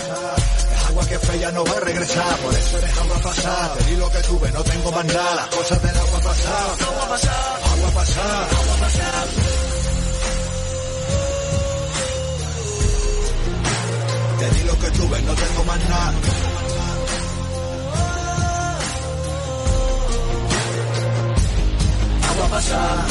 Agua 0.95 1.07
que 1.09 1.19
fea 1.19 1.51
no 1.51 1.65
va 1.65 1.75
a 1.75 1.79
regresar. 1.81 2.37
Por 2.37 2.53
eso 2.53 2.77
eres 2.77 2.97
agua 2.97 3.17
pasada. 3.19 3.73
Te 3.73 3.83
di 3.83 3.97
lo 3.97 4.09
que 4.09 4.19
tuve, 4.19 4.49
no 4.53 4.63
tengo 4.63 4.91
más 4.93 5.05
nada. 5.05 5.35
Las 5.35 5.47
cosas 5.47 5.81
del 5.81 5.97
agua 5.97 6.19
pasada. 6.21 6.73
Agua 6.87 7.09
pasada. 7.09 7.59
Agua 7.73 7.91
pasada. 7.91 8.47
Agua 8.47 8.75
pasada. 8.79 9.25
Te 14.39 14.49
di 14.51 14.63
lo 14.63 14.79
que 14.79 14.91
tuve, 14.91 15.21
no 15.23 15.33
tengo 15.33 15.63
más 15.65 15.89
nada. 15.89 16.13
Agua 22.29 22.47
pasada. 22.47 23.05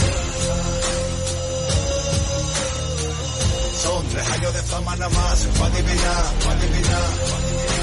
Son 3.82 4.08
tres 4.08 4.30
años 4.30 4.54
de 4.54 4.62
fama 4.62 4.96
nada 4.96 5.10
más. 5.10 5.38
Fue 5.52 5.66
adivinar, 5.66 6.24
fue 6.40 6.52
adivinar. 6.54 7.73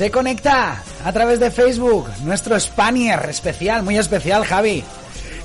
Se 0.00 0.10
conecta 0.10 0.82
a 1.04 1.12
través 1.12 1.38
de 1.40 1.50
Facebook 1.50 2.08
nuestro 2.22 2.58
Spanier 2.58 3.20
especial, 3.28 3.82
muy 3.82 3.98
especial, 3.98 4.46
Javi. 4.46 4.82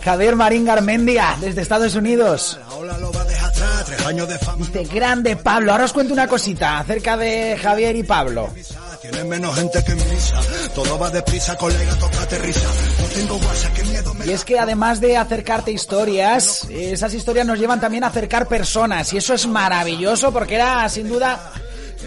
Javier 0.02 0.38
Marín 0.38 0.64
Garmendia, 0.64 1.36
desde 1.42 1.62
Estados 1.62 1.94
Unidos. 1.94 2.58
Este 4.62 4.86
grande 4.86 5.36
Pablo. 5.36 5.74
Ahora 5.74 5.84
os 5.84 5.92
cuento 5.92 6.14
una 6.14 6.30
cosita 6.30 6.80
acerca 6.80 7.18
de 7.18 7.60
Javier 7.62 7.98
y 7.98 8.04
Pablo. 8.04 8.50
Y 14.26 14.32
es 14.32 14.46
que 14.46 14.58
además 14.58 15.02
de 15.02 15.18
acercarte 15.18 15.72
historias, 15.74 16.66
esas 16.70 17.14
historias 17.14 17.46
nos 17.46 17.60
llevan 17.60 17.82
también 17.82 18.06
a 18.06 18.08
acercar 18.08 18.48
personas. 18.48 19.12
Y 19.12 19.18
eso 19.18 19.34
es 19.34 19.48
maravilloso 19.48 20.32
porque 20.32 20.56
era, 20.56 20.88
sin 20.88 21.10
duda, 21.10 21.52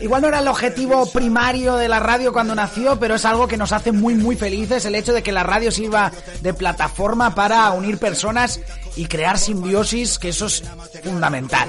igual 0.01 0.23
no 0.23 0.29
era 0.29 0.41
el 0.41 0.49
objetivo 0.49 1.07
primario 1.11 1.77
de 1.77 1.89
la 1.89 2.01
radio 2.01 2.33
cuando 2.33 2.55
nació, 2.55 2.99
pero 2.99 3.17
es 3.17 3.25
algo 3.25 3.49
que 3.49 3.57
nos 3.57 3.73
hace 3.73 3.93
muy, 3.93 4.15
muy 4.15 4.37
felices. 4.37 4.85
El 4.85 4.95
hecho 4.95 5.13
de 5.13 5.23
que 5.23 5.33
la 5.33 5.43
radio 5.43 5.71
sirva 5.71 6.13
de 6.41 6.55
plataforma 6.55 7.35
para 7.35 7.71
unir 7.73 7.99
personas 7.99 8.61
y 8.97 9.07
crear 9.07 9.39
simbiosis, 9.39 10.19
que 10.19 10.31
eso 10.31 10.47
es 10.47 10.63
fundamental. 11.03 11.69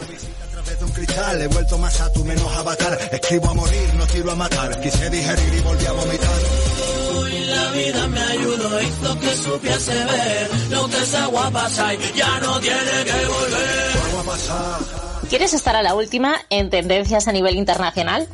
¿Quieres 15.30 15.54
estar 15.54 15.76
a 15.76 15.84
la 15.84 15.94
última 15.94 16.38
en 16.50 16.72
tendencias 16.72 17.28
a 17.28 17.32
nivel 17.32 17.56
internacional? 17.56 18.28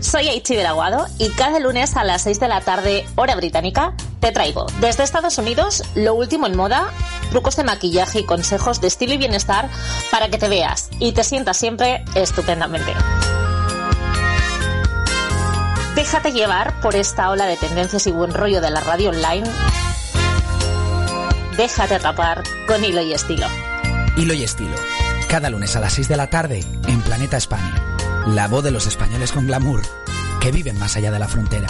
Soy 0.00 0.28
Aichi 0.28 0.58
Aguado 0.58 1.06
y 1.18 1.28
cada 1.32 1.58
lunes 1.58 1.96
a 1.98 2.04
las 2.04 2.22
6 2.22 2.40
de 2.40 2.48
la 2.48 2.62
tarde, 2.62 3.06
hora 3.16 3.36
británica, 3.36 3.92
te 4.20 4.32
traigo 4.32 4.68
desde 4.80 5.02
Estados 5.02 5.36
Unidos 5.36 5.82
lo 5.94 6.14
último 6.14 6.46
en 6.46 6.56
moda, 6.56 6.88
trucos 7.30 7.56
de 7.56 7.64
maquillaje 7.64 8.20
y 8.20 8.24
consejos 8.24 8.80
de 8.80 8.86
estilo 8.86 9.12
y 9.12 9.18
bienestar 9.18 9.68
para 10.10 10.30
que 10.30 10.38
te 10.38 10.48
veas 10.48 10.88
y 10.98 11.12
te 11.12 11.22
sientas 11.22 11.58
siempre 11.58 12.02
estupendamente. 12.14 12.94
Déjate 15.94 16.32
llevar 16.32 16.80
por 16.80 16.96
esta 16.96 17.28
ola 17.28 17.44
de 17.44 17.58
tendencias 17.58 18.06
y 18.06 18.12
buen 18.12 18.32
rollo 18.32 18.62
de 18.62 18.70
la 18.70 18.80
radio 18.80 19.10
online. 19.10 19.46
Déjate 21.58 21.96
atrapar 21.96 22.44
con 22.66 22.82
hilo 22.82 23.02
y 23.02 23.12
estilo. 23.12 23.46
Hilo 24.16 24.32
y 24.32 24.44
estilo. 24.44 24.74
Cada 25.28 25.50
lunes 25.50 25.76
a 25.76 25.80
las 25.80 25.92
6 25.92 26.08
de 26.08 26.16
la 26.16 26.30
tarde 26.30 26.64
en 26.88 27.02
Planeta 27.02 27.36
España. 27.36 27.96
La 28.28 28.48
voz 28.48 28.64
de 28.64 28.70
los 28.70 28.86
españoles 28.86 29.30
con 29.30 29.46
glamour 29.46 29.82
que 30.40 30.50
viven 30.50 30.78
más 30.78 30.96
allá 30.96 31.10
de 31.10 31.18
la 31.18 31.28
frontera. 31.28 31.66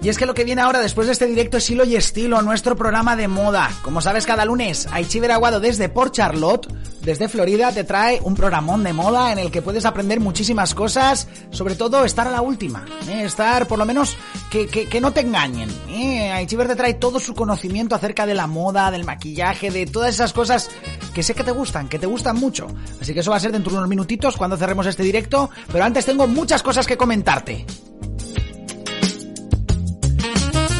Y 0.00 0.08
es 0.08 0.16
que 0.16 0.24
lo 0.24 0.32
que 0.32 0.44
viene 0.44 0.62
ahora 0.62 0.78
después 0.78 1.06
de 1.06 1.12
este 1.12 1.26
directo 1.26 1.58
es 1.58 1.68
hilo 1.68 1.84
y 1.84 1.96
estilo, 1.96 2.40
nuestro 2.40 2.74
programa 2.74 3.14
de 3.14 3.28
moda. 3.28 3.70
Como 3.82 4.00
sabes, 4.00 4.24
cada 4.24 4.46
lunes 4.46 4.88
Aichi 4.90 5.22
Aguado 5.26 5.60
desde 5.60 5.90
Port 5.90 6.14
Charlotte, 6.14 6.66
desde 7.08 7.26
Florida, 7.26 7.72
te 7.72 7.84
trae 7.84 8.20
un 8.22 8.34
programón 8.34 8.84
de 8.84 8.92
moda 8.92 9.32
en 9.32 9.38
el 9.38 9.50
que 9.50 9.62
puedes 9.62 9.86
aprender 9.86 10.20
muchísimas 10.20 10.74
cosas, 10.74 11.26
sobre 11.48 11.74
todo 11.74 12.04
estar 12.04 12.28
a 12.28 12.30
la 12.30 12.42
última, 12.42 12.84
¿eh? 13.08 13.22
estar 13.24 13.66
por 13.66 13.78
lo 13.78 13.86
menos 13.86 14.14
que, 14.50 14.66
que, 14.66 15.00
no 15.00 15.10
te 15.10 15.22
engañen. 15.22 15.70
¿eh? 15.88 16.30
Aichiver 16.32 16.68
te 16.68 16.76
trae 16.76 16.92
todo 16.92 17.18
su 17.18 17.32
conocimiento 17.32 17.94
acerca 17.94 18.26
de 18.26 18.34
la 18.34 18.46
moda, 18.46 18.90
del 18.90 19.06
maquillaje, 19.06 19.70
de 19.70 19.86
todas 19.86 20.12
esas 20.12 20.34
cosas 20.34 20.68
que 21.14 21.22
sé 21.22 21.32
que 21.32 21.44
te 21.44 21.50
gustan, 21.50 21.88
que 21.88 21.98
te 21.98 22.04
gustan 22.04 22.36
mucho. 22.36 22.66
Así 23.00 23.14
que 23.14 23.20
eso 23.20 23.30
va 23.30 23.38
a 23.38 23.40
ser 23.40 23.52
dentro 23.52 23.72
de 23.72 23.78
unos 23.78 23.88
minutitos 23.88 24.36
cuando 24.36 24.58
cerremos 24.58 24.84
este 24.84 25.02
directo, 25.02 25.48
pero 25.72 25.84
antes 25.84 26.04
tengo 26.04 26.26
muchas 26.26 26.62
cosas 26.62 26.86
que 26.86 26.98
comentarte. 26.98 27.64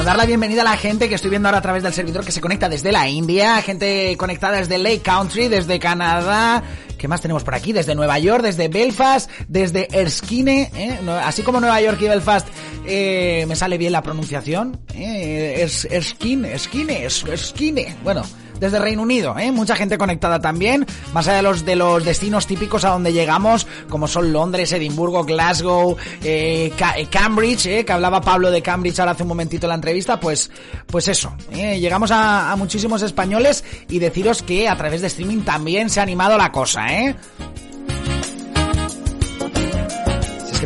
Dar 0.04 0.16
la 0.16 0.26
bienvenida 0.26 0.62
a 0.62 0.64
la 0.64 0.76
gente 0.76 1.08
que 1.08 1.14
estoy 1.14 1.30
viendo 1.30 1.48
ahora 1.48 1.58
a 1.58 1.62
través 1.62 1.82
del 1.82 1.92
servidor 1.92 2.24
que 2.24 2.32
se 2.32 2.40
conecta 2.40 2.68
desde 2.68 2.92
la 2.92 3.08
India, 3.08 3.60
gente 3.62 4.16
conectada 4.16 4.56
desde 4.58 4.78
Lake 4.78 5.00
Country, 5.00 5.48
desde 5.48 5.78
Canadá. 5.78 6.62
¿Qué 6.96 7.08
más 7.08 7.20
tenemos 7.20 7.44
por 7.44 7.54
aquí? 7.54 7.72
Desde 7.72 7.94
Nueva 7.94 8.18
York, 8.18 8.42
desde 8.42 8.68
Belfast, 8.68 9.30
desde 9.48 9.88
Erskine, 9.92 10.70
¿eh? 10.74 10.98
Así 11.24 11.42
como 11.42 11.60
Nueva 11.60 11.80
York 11.80 11.98
y 12.00 12.08
Belfast 12.08 12.48
eh, 12.86 13.44
me 13.46 13.54
sale 13.56 13.78
bien 13.78 13.92
la 13.92 14.02
pronunciación. 14.02 14.80
¿eh? 14.94 15.66
Erskine, 15.90 16.52
Erskine, 16.52 17.04
Erskine. 17.04 17.96
Bueno, 18.02 18.24
desde 18.60 18.78
Reino 18.78 19.02
Unido, 19.02 19.38
¿eh? 19.38 19.52
Mucha 19.52 19.76
gente 19.76 19.98
conectada 19.98 20.40
también, 20.40 20.86
más 21.12 21.26
allá 21.28 21.38
de 21.38 21.42
los, 21.42 21.64
de 21.64 21.76
los 21.76 22.04
destinos 22.04 22.46
típicos 22.46 22.84
a 22.84 22.90
donde 22.90 23.12
llegamos, 23.12 23.66
como 23.88 24.08
son 24.08 24.32
Londres, 24.32 24.72
Edimburgo, 24.72 25.24
Glasgow, 25.24 25.96
eh, 26.22 26.72
eh, 26.96 27.06
Cambridge, 27.10 27.66
¿eh? 27.66 27.84
Que 27.84 27.92
hablaba 27.92 28.20
Pablo 28.20 28.50
de 28.50 28.62
Cambridge 28.62 28.98
ahora 28.98 29.12
hace 29.12 29.22
un 29.22 29.30
momentito 29.30 29.66
en 29.66 29.70
la 29.70 29.74
entrevista, 29.76 30.18
pues, 30.20 30.50
pues 30.86 31.08
eso, 31.08 31.34
¿eh? 31.52 31.78
Llegamos 31.78 32.10
a 32.10 32.54
muchísimos 32.56 33.02
españoles 33.02 33.64
y 33.88 33.98
deciros 33.98 34.42
que 34.42 34.68
a 34.68 34.76
través 34.76 35.00
de 35.00 35.08
streaming 35.08 35.42
también 35.42 35.90
se 35.90 36.00
ha 36.00 36.02
animado 36.02 36.36
la 36.36 36.52
cosa, 36.52 36.92
¿eh? 36.92 37.16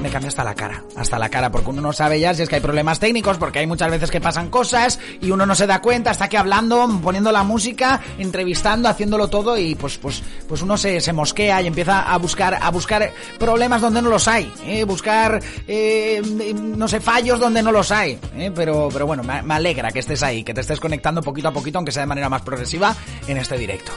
Me 0.03 0.11
cambia 0.11 0.28
hasta 0.28 0.44
la 0.44 0.55
cara, 0.55 0.84
hasta 0.96 1.18
la 1.18 1.28
cara, 1.28 1.50
porque 1.50 1.70
uno 1.70 1.80
no 1.80 1.92
sabe 1.92 2.18
ya 2.18 2.34
si 2.34 2.42
es 2.42 2.48
que 2.48 2.57
hay 2.57 2.61
problemas 2.61 2.98
técnicos, 2.98 3.38
porque 3.38 3.61
hay 3.61 3.66
muchas 3.66 3.90
veces 3.90 4.11
que 4.11 4.20
pasan 4.20 4.50
cosas 4.50 4.98
y 5.20 5.30
uno 5.30 5.46
no 5.46 5.55
se 5.55 5.66
da 5.66 5.80
cuenta, 5.80 6.11
está 6.11 6.24
aquí 6.24 6.36
hablando, 6.36 6.88
poniendo 7.03 7.30
la 7.30 7.44
música, 7.44 8.00
entrevistando, 8.18 8.88
haciéndolo 8.88 9.28
todo 9.28 9.57
y 9.57 9.74
pues 9.76 9.98
pues 9.98 10.22
pues 10.48 10.61
uno 10.62 10.76
se, 10.76 11.00
se 11.00 11.12
mosquea 11.12 11.62
y 11.62 11.68
empieza 11.68 12.00
a 12.03 12.18
buscar 12.18 12.59
a 12.61 12.70
buscar 12.70 13.12
problemas 13.38 13.80
donde 13.80 14.03
no 14.03 14.11
los 14.11 14.26
hay, 14.26 14.53
¿eh? 14.66 14.84
buscar 14.84 15.40
eh, 15.68 16.20
no 16.61 16.88
sé 16.88 17.00
fallos 17.00 17.38
donde 17.38 17.62
no 17.62 17.70
los 17.70 17.92
hay, 17.92 18.18
¿eh? 18.36 18.50
pero 18.55 18.88
pero 18.92 19.07
bueno 19.07 19.22
me 19.22 19.55
alegra 19.55 19.92
que 19.92 20.00
estés 20.00 20.22
ahí, 20.22 20.42
que 20.42 20.53
te 20.53 20.62
estés 20.62 20.80
conectando 20.80 21.22
poquito 21.22 21.48
a 21.48 21.53
poquito, 21.53 21.78
aunque 21.78 21.92
sea 21.92 22.03
de 22.03 22.09
manera 22.09 22.28
más 22.28 22.42
progresiva 22.42 22.94
en 23.28 23.36
este 23.36 23.57
directo. 23.57 23.92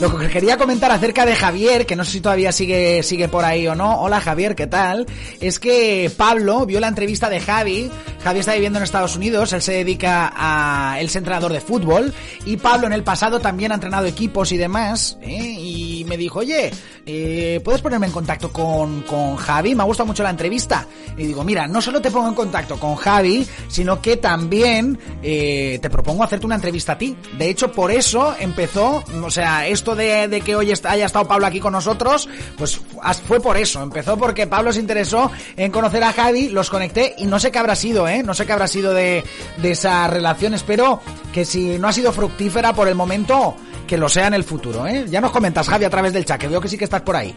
Lo 0.00 0.14
que 0.18 0.28
quería 0.28 0.58
comentar 0.58 0.90
acerca 0.90 1.24
de 1.24 1.34
Javier, 1.34 1.86
que 1.86 1.96
no 1.96 2.04
sé 2.04 2.12
si 2.12 2.20
todavía 2.20 2.52
sigue, 2.52 3.02
sigue 3.02 3.28
por 3.28 3.46
ahí 3.46 3.66
o 3.66 3.74
no. 3.74 3.98
Hola 4.02 4.20
Javier, 4.20 4.54
¿qué 4.54 4.66
tal? 4.66 5.06
Es 5.40 5.58
que 5.58 6.10
Pablo 6.14 6.66
vio 6.66 6.80
la 6.80 6.88
entrevista 6.88 7.30
de 7.30 7.40
Javi. 7.40 7.90
Javi 8.22 8.40
está 8.40 8.52
viviendo 8.52 8.78
en 8.78 8.82
Estados 8.82 9.16
Unidos, 9.16 9.54
él 9.54 9.62
se 9.62 9.72
dedica 9.72 10.32
a... 10.36 11.00
él 11.00 11.06
es 11.06 11.16
entrenador 11.16 11.50
de 11.50 11.60
fútbol. 11.60 12.12
Y 12.44 12.58
Pablo 12.58 12.86
en 12.86 12.92
el 12.92 13.04
pasado 13.04 13.40
también 13.40 13.72
ha 13.72 13.76
entrenado 13.76 14.04
equipos 14.04 14.52
y 14.52 14.58
demás. 14.58 15.16
¿eh? 15.22 15.56
Y 15.58 16.04
me 16.06 16.18
dijo, 16.18 16.40
oye, 16.40 16.72
eh, 17.06 17.60
¿puedes 17.64 17.80
ponerme 17.80 18.06
en 18.06 18.12
contacto 18.12 18.52
con, 18.52 19.00
con 19.02 19.36
Javi? 19.36 19.74
Me 19.74 19.82
ha 19.82 19.86
gustado 19.86 20.08
mucho 20.08 20.22
la 20.22 20.30
entrevista. 20.30 20.86
Y 21.16 21.28
digo, 21.28 21.42
mira, 21.42 21.66
no 21.68 21.80
solo 21.80 22.02
te 22.02 22.10
pongo 22.10 22.28
en 22.28 22.34
contacto 22.34 22.78
con 22.78 22.96
Javi, 22.96 23.46
sino 23.68 24.02
que 24.02 24.18
también 24.18 24.98
eh, 25.22 25.78
te 25.80 25.88
propongo 25.88 26.24
hacerte 26.24 26.44
una 26.44 26.56
entrevista 26.56 26.92
a 26.92 26.98
ti. 26.98 27.16
De 27.38 27.48
hecho, 27.48 27.72
por 27.72 27.90
eso 27.90 28.34
empezó, 28.38 29.02
o 29.22 29.30
sea, 29.30 29.66
esto 29.66 29.85
de, 29.94 30.42
que 30.44 30.56
hoy 30.56 30.72
haya 30.84 31.06
estado 31.06 31.28
Pablo 31.28 31.46
aquí 31.46 31.60
con 31.60 31.72
nosotros, 31.72 32.28
pues 32.56 32.80
fue 33.26 33.40
por 33.40 33.56
eso. 33.56 33.82
Empezó 33.82 34.16
porque 34.16 34.46
Pablo 34.46 34.72
se 34.72 34.80
interesó 34.80 35.30
en 35.56 35.70
conocer 35.70 36.02
a 36.02 36.12
Javi, 36.12 36.48
los 36.48 36.70
conecté 36.70 37.14
y 37.18 37.26
no 37.26 37.38
sé 37.38 37.50
qué 37.50 37.58
habrá 37.58 37.76
sido, 37.76 38.08
¿eh? 38.08 38.22
No 38.22 38.34
sé 38.34 38.46
qué 38.46 38.52
habrá 38.52 38.68
sido 38.68 38.92
de, 38.92 39.24
de 39.58 39.70
esa 39.70 40.08
relación. 40.08 40.54
Espero 40.54 41.00
que 41.32 41.44
si 41.44 41.78
no 41.78 41.88
ha 41.88 41.92
sido 41.92 42.12
fructífera 42.12 42.72
por 42.72 42.88
el 42.88 42.94
momento, 42.94 43.54
que 43.86 43.96
lo 43.96 44.08
sea 44.08 44.26
en 44.26 44.34
el 44.34 44.44
futuro, 44.44 44.86
¿eh? 44.86 45.06
Ya 45.08 45.20
nos 45.20 45.30
comentas, 45.30 45.68
Javi, 45.68 45.84
a 45.84 45.90
través 45.90 46.12
del 46.12 46.24
chat, 46.24 46.40
que 46.40 46.48
veo 46.48 46.60
que 46.60 46.68
sí 46.68 46.76
que 46.76 46.84
estás 46.84 47.02
por 47.02 47.16
ahí. 47.16 47.34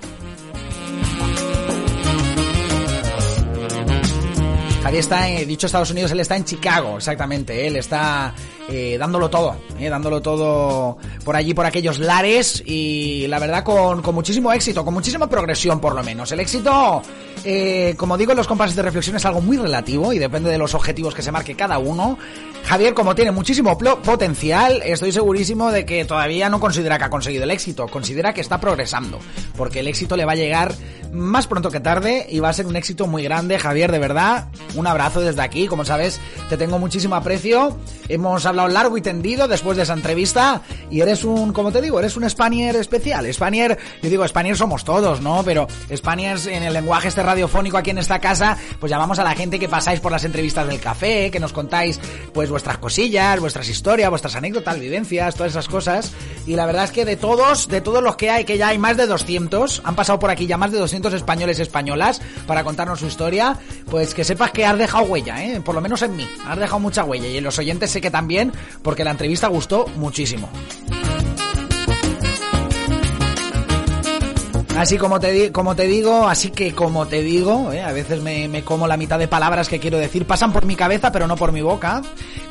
Javi 4.83 4.97
está, 4.97 5.29
eh, 5.29 5.45
dicho 5.45 5.67
Estados 5.67 5.91
Unidos, 5.91 6.11
él 6.11 6.21
está 6.21 6.35
en 6.37 6.45
Chicago, 6.45 6.97
exactamente. 6.97 7.67
Él 7.67 7.75
está 7.75 8.33
eh, 8.71 8.97
dándolo 8.99 9.29
todo, 9.29 9.55
eh, 9.79 9.89
dándolo 9.89 10.21
todo 10.21 10.97
por 11.25 11.35
allí, 11.35 11.55
por 11.55 11.65
aquellos 11.65 11.97
lares 11.97 12.61
y 12.65 13.25
la 13.27 13.39
verdad 13.39 13.63
con, 13.63 14.03
con 14.03 14.13
muchísimo 14.13 14.53
éxito, 14.53 14.85
con 14.85 14.93
muchísima 14.93 15.27
progresión 15.27 15.79
por 15.79 15.95
lo 15.95 16.03
menos. 16.03 16.31
El 16.31 16.39
éxito, 16.39 17.01
eh, 17.43 17.95
como 17.97 18.15
digo 18.15 18.31
en 18.31 18.37
los 18.37 18.47
compases 18.47 18.75
de 18.75 18.83
reflexión, 18.83 19.15
es 19.15 19.25
algo 19.25 19.41
muy 19.41 19.57
relativo 19.57 20.13
y 20.13 20.19
depende 20.19 20.51
de 20.51 20.59
los 20.59 20.75
objetivos 20.75 21.15
que 21.15 21.23
se 21.23 21.31
marque 21.31 21.55
cada 21.55 21.79
uno. 21.79 22.17
Javier, 22.65 22.93
como 22.93 23.15
tiene 23.15 23.31
muchísimo 23.31 23.75
potencial, 23.75 24.83
estoy 24.85 25.11
segurísimo 25.11 25.71
de 25.71 25.85
que 25.85 26.05
todavía 26.05 26.49
no 26.49 26.59
considera 26.59 26.99
que 26.99 27.05
ha 27.05 27.09
conseguido 27.09 27.45
el 27.45 27.51
éxito, 27.51 27.87
considera 27.87 28.33
que 28.33 28.41
está 28.41 28.59
progresando, 28.59 29.17
porque 29.57 29.79
el 29.79 29.87
éxito 29.87 30.15
le 30.15 30.25
va 30.25 30.33
a 30.33 30.35
llegar 30.35 30.75
más 31.11 31.47
pronto 31.47 31.71
que 31.71 31.79
tarde 31.79 32.27
y 32.29 32.39
va 32.39 32.49
a 32.49 32.53
ser 32.53 32.67
un 32.67 32.75
éxito 32.75 33.07
muy 33.07 33.23
grande. 33.23 33.57
Javier, 33.57 33.91
de 33.91 33.99
verdad, 33.99 34.47
un 34.75 34.87
abrazo 34.87 35.21
desde 35.21 35.41
aquí. 35.41 35.67
Como 35.67 35.85
sabes, 35.85 36.19
te 36.49 36.57
tengo 36.57 36.79
muchísimo 36.79 37.15
aprecio. 37.15 37.77
Hemos 38.07 38.45
hablado 38.45 38.58
largo 38.67 38.97
y 38.97 39.01
tendido 39.01 39.47
después 39.47 39.77
de 39.77 39.83
esa 39.83 39.93
entrevista 39.93 40.61
y 40.89 41.01
eres 41.01 41.23
un, 41.23 41.53
como 41.53 41.71
te 41.71 41.81
digo, 41.81 41.99
eres 41.99 42.17
un 42.17 42.29
Spanier 42.29 42.75
especial. 42.75 43.31
Spanier, 43.33 43.77
yo 44.01 44.09
digo, 44.09 44.27
Spanier 44.27 44.57
somos 44.57 44.83
todos, 44.83 45.21
¿no? 45.21 45.43
Pero 45.43 45.67
Spaniers 45.95 46.47
en 46.47 46.63
el 46.63 46.73
lenguaje 46.73 47.07
este 47.07 47.23
radiofónico 47.23 47.77
aquí 47.77 47.91
en 47.91 47.97
esta 47.97 48.19
casa, 48.19 48.57
pues 48.79 48.89
llamamos 48.89 49.19
a 49.19 49.23
la 49.23 49.35
gente 49.35 49.59
que 49.59 49.69
pasáis 49.69 49.99
por 49.99 50.11
las 50.11 50.23
entrevistas 50.23 50.67
del 50.67 50.79
café, 50.79 51.31
que 51.31 51.39
nos 51.39 51.53
contáis 51.53 51.99
pues 52.33 52.49
vuestras 52.49 52.77
cosillas, 52.77 53.39
vuestras 53.39 53.69
historias, 53.69 54.09
vuestras 54.09 54.35
anécdotas, 54.35 54.79
vivencias, 54.79 55.35
todas 55.35 55.53
esas 55.53 55.67
cosas. 55.67 56.11
Y 56.45 56.55
la 56.55 56.65
verdad 56.65 56.85
es 56.85 56.91
que 56.91 57.05
de 57.05 57.15
todos, 57.15 57.67
de 57.67 57.81
todos 57.81 58.03
los 58.03 58.15
que 58.15 58.29
hay, 58.29 58.45
que 58.45 58.57
ya 58.57 58.69
hay 58.69 58.77
más 58.77 58.97
de 58.97 59.05
200, 59.05 59.81
han 59.83 59.95
pasado 59.95 60.19
por 60.19 60.29
aquí 60.29 60.47
ya 60.47 60.57
más 60.57 60.71
de 60.71 60.79
200 60.79 61.13
españoles 61.13 61.59
españolas 61.59 62.21
para 62.47 62.63
contarnos 62.63 62.99
su 62.99 63.07
historia, 63.07 63.57
pues 63.89 64.13
que 64.13 64.23
sepas 64.23 64.51
que 64.51 64.65
has 64.65 64.77
dejado 64.77 65.05
huella, 65.05 65.43
¿eh? 65.43 65.61
Por 65.61 65.75
lo 65.75 65.81
menos 65.81 66.01
en 66.01 66.15
mí, 66.15 66.27
has 66.47 66.57
dejado 66.57 66.79
mucha 66.79 67.03
huella. 67.03 67.27
Y 67.27 67.37
en 67.37 67.43
los 67.43 67.57
oyentes 67.59 67.91
sé 67.91 68.01
que 68.01 68.11
también, 68.11 68.48
porque 68.81 69.03
la 69.03 69.11
entrevista 69.11 69.47
gustó 69.47 69.87
muchísimo. 69.95 70.49
Así 74.77 74.97
como 74.97 75.19
te, 75.19 75.51
como 75.51 75.75
te 75.75 75.87
digo, 75.87 76.27
así 76.27 76.51
que 76.51 76.73
como 76.73 77.07
te 77.07 77.21
digo, 77.21 77.73
¿eh? 77.73 77.81
a 77.81 77.91
veces 77.91 78.21
me, 78.21 78.47
me 78.47 78.63
como 78.63 78.87
la 78.87 78.95
mitad 78.97 79.19
de 79.19 79.27
palabras 79.27 79.67
que 79.67 79.79
quiero 79.79 79.97
decir, 79.97 80.25
pasan 80.25 80.53
por 80.53 80.65
mi 80.65 80.75
cabeza 80.75 81.11
pero 81.11 81.27
no 81.27 81.35
por 81.35 81.51
mi 81.51 81.61
boca. 81.61 82.01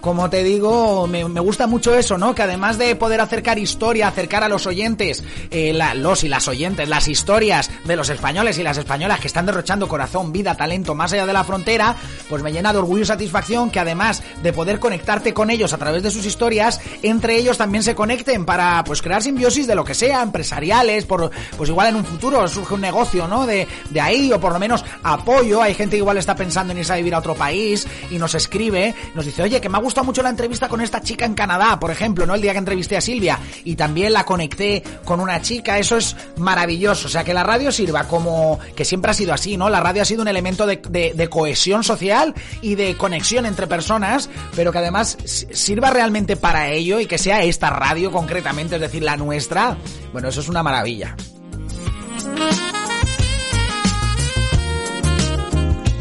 Como 0.01 0.29
te 0.29 0.45
digo, 0.45 1.07
me, 1.07 1.27
me 1.27 1.41
gusta 1.41 1.67
mucho 1.67 1.95
eso, 1.95 2.19
¿no? 2.19 2.35
Que 2.35 2.43
además 2.43 2.77
de 2.77 2.95
poder 2.97 3.21
acercar 3.21 3.59
historia, 3.59 4.09
acercar 4.09 4.45
a 4.45 4.49
los 4.49 4.67
oyentes, 4.67 5.25
eh, 5.51 5.73
los 5.95 6.23
y 6.23 6.29
las 6.29 6.49
oyentes, 6.49 6.89
las 6.89 7.09
historias 7.09 7.71
de 7.85 7.97
los 7.97 8.09
españoles 8.11 8.59
y 8.59 8.63
las 8.63 8.79
españolas 8.79 9.21
que 9.21 9.27
están 9.27 9.47
derrochando 9.47 9.89
corazón, 9.89 10.33
vida, 10.33 10.55
talento 10.55 10.95
más 10.95 11.13
allá 11.13 11.27
de 11.27 11.33
la 11.33 11.45
frontera, 11.45 11.97
pues 12.29 12.43
me 12.43 12.53
llena 12.53 12.73
de 12.73 12.79
orgullo 12.79 13.03
y 13.03 13.07
satisfacción 13.07 13.71
que 13.71 13.81
además 13.81 14.23
de 14.43 14.53
poder 14.53 14.79
conectarte 14.79 15.33
con 15.35 15.51
ellos 15.51 15.73
a 15.73 15.79
través 15.79 16.03
de 16.03 16.11
sus 16.11 16.27
historias, 16.27 16.81
entre 17.03 17.37
ellos 17.37 17.59
también 17.59 17.83
se 17.83 17.95
conecten 17.95 18.45
para 18.45 18.85
pues 18.85 19.03
crear 19.03 19.23
simbiosis 19.23 19.67
de 19.67 19.75
lo 19.75 19.85
que 19.85 19.95
sea, 19.95 20.23
empresariales, 20.23 21.07
por 21.07 21.31
pues 21.57 21.71
igual 21.71 21.89
en 21.89 21.97
un 21.97 22.08
futuro 22.09 22.47
surge 22.49 22.75
un 22.75 22.81
negocio, 22.81 23.29
¿no? 23.29 23.47
De, 23.47 23.67
de 23.91 24.01
ahí, 24.01 24.33
o 24.33 24.41
por 24.41 24.53
lo 24.53 24.59
menos 24.59 24.85
apoyo. 25.03 25.63
Hay 25.63 25.75
gente 25.75 25.93
que 25.93 25.99
igual 25.99 26.19
está 26.19 26.35
pensando 26.35 26.73
en 26.73 26.79
irse 26.79 26.93
a 26.93 26.97
vivir 26.97 27.15
a 27.15 27.19
otro 27.19 27.35
país 27.35 27.87
y 28.11 28.19
nos 28.19 28.35
escribe, 28.35 28.95
nos 29.15 29.25
dice, 29.25 29.43
oye, 29.43 29.61
que 29.61 29.69
me 29.69 29.79
ha 29.79 29.81
gustado 29.81 30.05
mucho 30.05 30.23
la 30.23 30.31
entrevista 30.31 30.69
con 30.69 30.81
esta 30.81 31.01
chica 31.01 31.25
en 31.25 31.35
Canadá, 31.35 31.79
por 31.79 31.91
ejemplo, 31.91 32.27
¿no? 32.27 32.35
El 32.35 32.43
día 32.43 32.53
que 32.53 32.59
entrevisté 32.59 32.97
a 32.97 33.01
Silvia 33.01 33.39
y 33.65 33.77
también 33.77 34.13
la 34.13 34.25
conecté 34.25 34.83
con 35.05 35.21
una 35.21 35.41
chica, 35.43 35.79
eso 35.79 35.97
es 35.97 36.17
maravilloso. 36.37 37.07
O 37.07 37.11
sea, 37.11 37.25
que 37.25 37.35
la 37.35 37.43
radio 37.45 37.71
sirva 37.73 38.05
como, 38.05 38.59
que 38.75 38.85
siempre 38.85 39.11
ha 39.11 39.15
sido 39.15 39.33
así, 39.35 39.57
¿no? 39.57 39.69
La 39.69 39.81
radio 39.81 40.03
ha 40.03 40.05
sido 40.05 40.23
un 40.23 40.29
elemento 40.29 40.67
de, 40.67 40.77
de- 40.89 41.29
cohesión 41.29 41.85
social 41.85 42.35
y 42.63 42.75
de 42.75 42.97
conexión 42.97 43.45
entre 43.45 43.67
personas, 43.67 44.31
pero 44.57 44.73
que 44.73 44.79
además 44.79 45.19
sirva 45.25 45.91
realmente 45.91 46.37
para 46.37 46.69
ello 46.71 47.01
y 47.01 47.07
que 47.07 47.19
sea 47.19 47.43
esta 47.43 47.69
radio 47.71 48.11
concretamente, 48.11 48.77
es 48.77 48.81
decir, 48.81 49.03
la 49.03 49.17
nuestra. 49.17 49.77
Bueno, 50.13 50.29
eso 50.29 50.41
es 50.41 50.49
una 50.49 50.63
maravilla. 50.63 51.15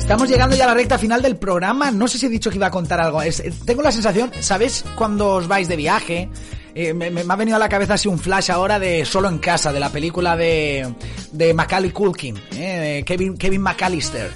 Estamos 0.08 0.30
llegando 0.30 0.55
ya 0.55 0.64
a 0.64 0.68
la 0.68 0.74
recta 0.74 0.97
final 0.97 1.22
del 1.22 1.36
programa. 1.36 1.91
No 1.91 2.08
sé 2.08 2.18
si 2.18 2.28
he 2.28 2.30
dicho 2.30 2.49
que 2.49 2.55
iba 2.55 2.68
a 2.68 2.72
contar 2.72 3.01
algo. 3.01 3.22
Eh, 3.22 3.30
tengo 3.66 3.82
la 3.82 3.91
sensación, 3.91 4.32
¿sabéis 4.39 4.86
cuando 4.95 5.32
os 5.32 5.49
vais 5.49 5.68
de 5.68 5.76
viaje? 5.76 6.30
Eh, 6.74 6.93
me, 6.93 7.10
ha 7.28 7.36
venido 7.36 7.58
a 7.58 7.60
la 7.60 7.68
cabeza 7.68 7.95
así 7.95 8.08
un 8.08 8.18
flash 8.18 8.49
ahora 8.49 8.80
de 8.80 9.03
Solo 9.03 9.28
en 9.28 9.38
Casa, 9.39 9.74
de 9.74 9.82
la 9.82 9.89
película 9.89 10.38
de, 10.38 10.93
de 11.34 11.53
Macaulay 11.53 11.91
Culkin, 11.91 12.39
eh, 12.53 13.03
Kevin, 13.05 13.38
Kevin 13.38 13.62
McAllister. 13.62 14.32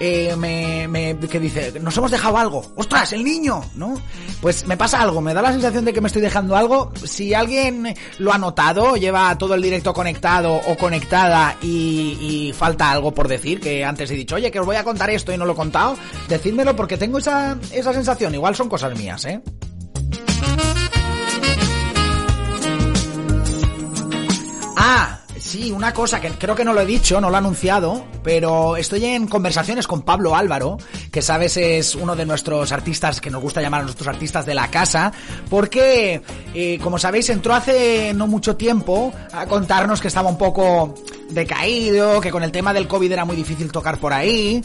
Eh, 0.00 0.34
me, 0.36 0.86
me- 0.86 1.16
que 1.18 1.40
dice, 1.40 1.72
nos 1.80 1.96
hemos 1.96 2.10
dejado 2.10 2.38
algo. 2.38 2.62
¡Ostras, 2.76 3.12
el 3.12 3.24
niño! 3.24 3.60
¿No? 3.74 3.94
Pues 4.40 4.66
me 4.66 4.76
pasa 4.76 5.00
algo, 5.02 5.20
me 5.20 5.34
da 5.34 5.42
la 5.42 5.50
sensación 5.52 5.84
de 5.84 5.92
que 5.92 6.00
me 6.00 6.06
estoy 6.06 6.22
dejando 6.22 6.56
algo. 6.56 6.92
Si 7.04 7.34
alguien 7.34 7.94
lo 8.18 8.32
ha 8.32 8.38
notado, 8.38 8.96
lleva 8.96 9.36
todo 9.38 9.54
el 9.54 9.62
directo 9.62 9.92
conectado 9.92 10.54
o 10.54 10.76
conectada 10.76 11.56
y, 11.62 12.16
y 12.48 12.52
falta 12.52 12.90
algo 12.92 13.12
por 13.12 13.26
decir, 13.26 13.60
que 13.60 13.84
antes 13.84 14.10
he 14.10 14.14
dicho, 14.14 14.36
oye, 14.36 14.50
que 14.52 14.60
os 14.60 14.66
voy 14.66 14.76
a 14.76 14.84
contar 14.84 15.10
esto 15.10 15.32
y 15.32 15.36
no 15.36 15.44
lo 15.44 15.54
he 15.54 15.56
contado, 15.56 15.96
decídmelo 16.28 16.76
porque 16.76 16.96
tengo 16.96 17.18
esa, 17.18 17.58
esa 17.72 17.92
sensación. 17.92 18.34
Igual 18.34 18.54
son 18.54 18.68
cosas 18.68 18.96
mías, 18.96 19.24
¿eh? 19.24 19.40
Ah, 24.76 25.18
sí, 25.40 25.72
una 25.72 25.92
cosa 25.92 26.20
que 26.20 26.30
creo 26.30 26.54
que 26.54 26.64
no 26.64 26.72
lo 26.72 26.80
he 26.80 26.86
dicho, 26.86 27.20
no 27.20 27.28
lo 27.30 27.34
he 27.34 27.38
anunciado, 27.38 28.04
pero 28.22 28.76
estoy 28.76 29.04
en 29.04 29.26
conversaciones 29.26 29.86
con 29.86 30.02
Pablo 30.02 30.36
Álvaro, 30.36 30.78
que 31.10 31.22
sabes 31.22 31.56
es 31.56 31.94
uno 31.94 32.16
de 32.16 32.26
nuestros 32.26 32.72
artistas 32.72 33.20
que 33.20 33.30
nos 33.30 33.42
gusta 33.42 33.60
llamar 33.60 33.80
a 33.80 33.84
nuestros 33.84 34.08
artistas 34.08 34.46
de 34.46 34.54
la 34.54 34.70
casa, 34.70 35.12
porque, 35.48 36.22
eh, 36.54 36.78
como 36.82 36.98
sabéis, 36.98 37.28
entró 37.30 37.54
hace 37.54 38.12
no 38.14 38.26
mucho 38.26 38.56
tiempo 38.56 39.12
a 39.32 39.46
contarnos 39.46 40.00
que 40.00 40.08
estaba 40.08 40.28
un 40.28 40.38
poco 40.38 40.94
decaído, 41.30 42.20
que 42.20 42.30
con 42.30 42.42
el 42.42 42.52
tema 42.52 42.72
del 42.72 42.88
COVID 42.88 43.12
era 43.12 43.24
muy 43.24 43.36
difícil 43.36 43.70
tocar 43.70 43.98
por 43.98 44.12
ahí. 44.12 44.62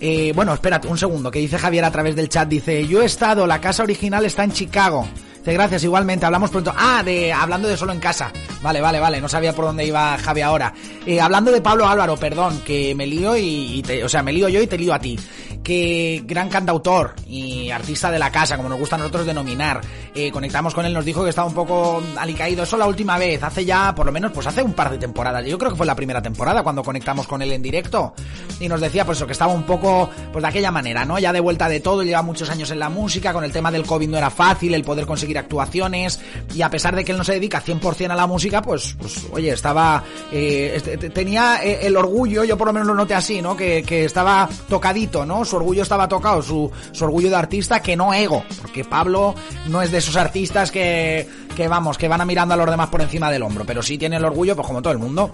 Eh, 0.00 0.32
bueno, 0.34 0.52
espérate 0.54 0.88
un 0.88 0.98
segundo, 0.98 1.30
que 1.30 1.38
dice 1.38 1.58
Javier 1.58 1.84
a 1.84 1.90
través 1.90 2.16
del 2.16 2.28
chat, 2.28 2.48
dice, 2.48 2.86
yo 2.86 3.02
he 3.02 3.06
estado, 3.06 3.46
la 3.46 3.60
casa 3.60 3.82
original 3.82 4.24
está 4.24 4.44
en 4.44 4.52
Chicago. 4.52 5.06
Gracias, 5.52 5.84
igualmente, 5.84 6.26
hablamos 6.26 6.50
pronto. 6.50 6.72
Ah, 6.76 7.02
de 7.04 7.32
hablando 7.32 7.68
de 7.68 7.76
solo 7.76 7.92
en 7.92 8.00
casa. 8.00 8.32
Vale, 8.62 8.80
vale, 8.80 8.98
vale, 9.00 9.20
no 9.20 9.28
sabía 9.28 9.52
por 9.52 9.66
dónde 9.66 9.84
iba 9.84 10.18
Javi 10.18 10.40
ahora. 10.40 10.72
Eh, 11.04 11.20
hablando 11.20 11.52
de 11.52 11.60
Pablo 11.60 11.86
Álvaro, 11.86 12.16
perdón, 12.16 12.62
que 12.64 12.94
me 12.94 13.06
lío 13.06 13.36
y, 13.36 13.78
y 13.78 13.82
te, 13.82 14.02
o 14.02 14.08
sea, 14.08 14.22
me 14.22 14.32
lío 14.32 14.48
yo 14.48 14.60
y 14.60 14.66
te 14.66 14.78
lío 14.78 14.92
a 14.92 14.98
ti. 14.98 15.18
Que 15.66 16.22
gran 16.24 16.48
cantautor 16.48 17.14
y 17.28 17.70
artista 17.72 18.08
de 18.08 18.20
la 18.20 18.30
casa, 18.30 18.56
como 18.56 18.68
nos 18.68 18.78
gusta 18.78 18.94
a 18.94 18.98
nosotros 19.00 19.26
denominar. 19.26 19.80
Eh, 20.14 20.30
conectamos 20.30 20.72
con 20.72 20.86
él, 20.86 20.92
nos 20.92 21.04
dijo 21.04 21.24
que 21.24 21.30
estaba 21.30 21.48
un 21.48 21.54
poco 21.54 22.00
alicaído. 22.16 22.62
Eso 22.62 22.76
la 22.76 22.86
última 22.86 23.18
vez, 23.18 23.42
hace 23.42 23.64
ya, 23.64 23.92
por 23.92 24.06
lo 24.06 24.12
menos, 24.12 24.30
pues 24.30 24.46
hace 24.46 24.62
un 24.62 24.74
par 24.74 24.92
de 24.92 24.98
temporadas. 24.98 25.44
Yo 25.44 25.58
creo 25.58 25.72
que 25.72 25.76
fue 25.76 25.84
la 25.84 25.96
primera 25.96 26.22
temporada 26.22 26.62
cuando 26.62 26.84
conectamos 26.84 27.26
con 27.26 27.42
él 27.42 27.50
en 27.50 27.62
directo. 27.62 28.14
Y 28.60 28.68
nos 28.68 28.80
decía, 28.80 29.04
pues 29.04 29.18
eso, 29.18 29.26
que 29.26 29.32
estaba 29.32 29.52
un 29.52 29.64
poco, 29.64 30.08
pues 30.32 30.40
de 30.40 30.48
aquella 30.48 30.70
manera, 30.70 31.04
¿no? 31.04 31.18
Ya 31.18 31.32
de 31.32 31.40
vuelta 31.40 31.68
de 31.68 31.80
todo, 31.80 32.04
lleva 32.04 32.22
muchos 32.22 32.48
años 32.48 32.70
en 32.70 32.78
la 32.78 32.88
música, 32.88 33.32
con 33.32 33.42
el 33.42 33.50
tema 33.50 33.72
del 33.72 33.82
COVID 33.84 34.08
no 34.08 34.18
era 34.18 34.30
fácil, 34.30 34.72
el 34.72 34.84
poder 34.84 35.04
conseguir 35.04 35.36
actuaciones, 35.36 36.20
y 36.54 36.62
a 36.62 36.70
pesar 36.70 36.94
de 36.94 37.04
que 37.04 37.10
él 37.10 37.18
no 37.18 37.24
se 37.24 37.32
dedica 37.32 37.60
100% 37.60 38.08
a 38.12 38.14
la 38.14 38.28
música, 38.28 38.62
pues, 38.62 38.94
pues 39.00 39.26
oye, 39.32 39.50
estaba, 39.50 40.04
eh, 40.30 40.74
este, 40.76 40.96
te- 40.96 41.10
tenía 41.10 41.58
eh, 41.64 41.80
el 41.88 41.96
orgullo, 41.96 42.44
yo 42.44 42.56
por 42.56 42.68
lo 42.68 42.72
menos 42.72 42.86
lo 42.86 42.94
noté 42.94 43.14
así, 43.14 43.42
¿no? 43.42 43.56
Que, 43.56 43.82
que 43.82 44.04
estaba 44.04 44.48
tocadito, 44.68 45.26
¿no? 45.26 45.44
Orgullo 45.56 45.82
estaba 45.82 46.08
tocado, 46.08 46.42
su, 46.42 46.70
orgullo 47.00 47.30
de 47.30 47.36
artista, 47.36 47.80
que 47.80 47.96
no 47.96 48.14
ego, 48.14 48.44
porque 48.60 48.84
Pablo 48.84 49.34
no 49.68 49.82
es 49.82 49.90
de 49.90 49.98
esos 49.98 50.16
artistas 50.16 50.70
que, 50.70 51.28
que 51.54 51.68
vamos, 51.68 51.98
que 51.98 52.08
van 52.08 52.20
a 52.20 52.24
mirando 52.24 52.54
a 52.54 52.56
los 52.56 52.70
demás 52.70 52.88
por 52.88 53.00
encima 53.00 53.30
del 53.30 53.42
hombro, 53.42 53.64
pero 53.66 53.82
sí 53.82 53.98
tiene 53.98 54.16
el 54.16 54.24
orgullo, 54.24 54.54
pues 54.54 54.66
como 54.66 54.82
todo 54.82 54.92
el 54.92 54.98
mundo. 54.98 55.32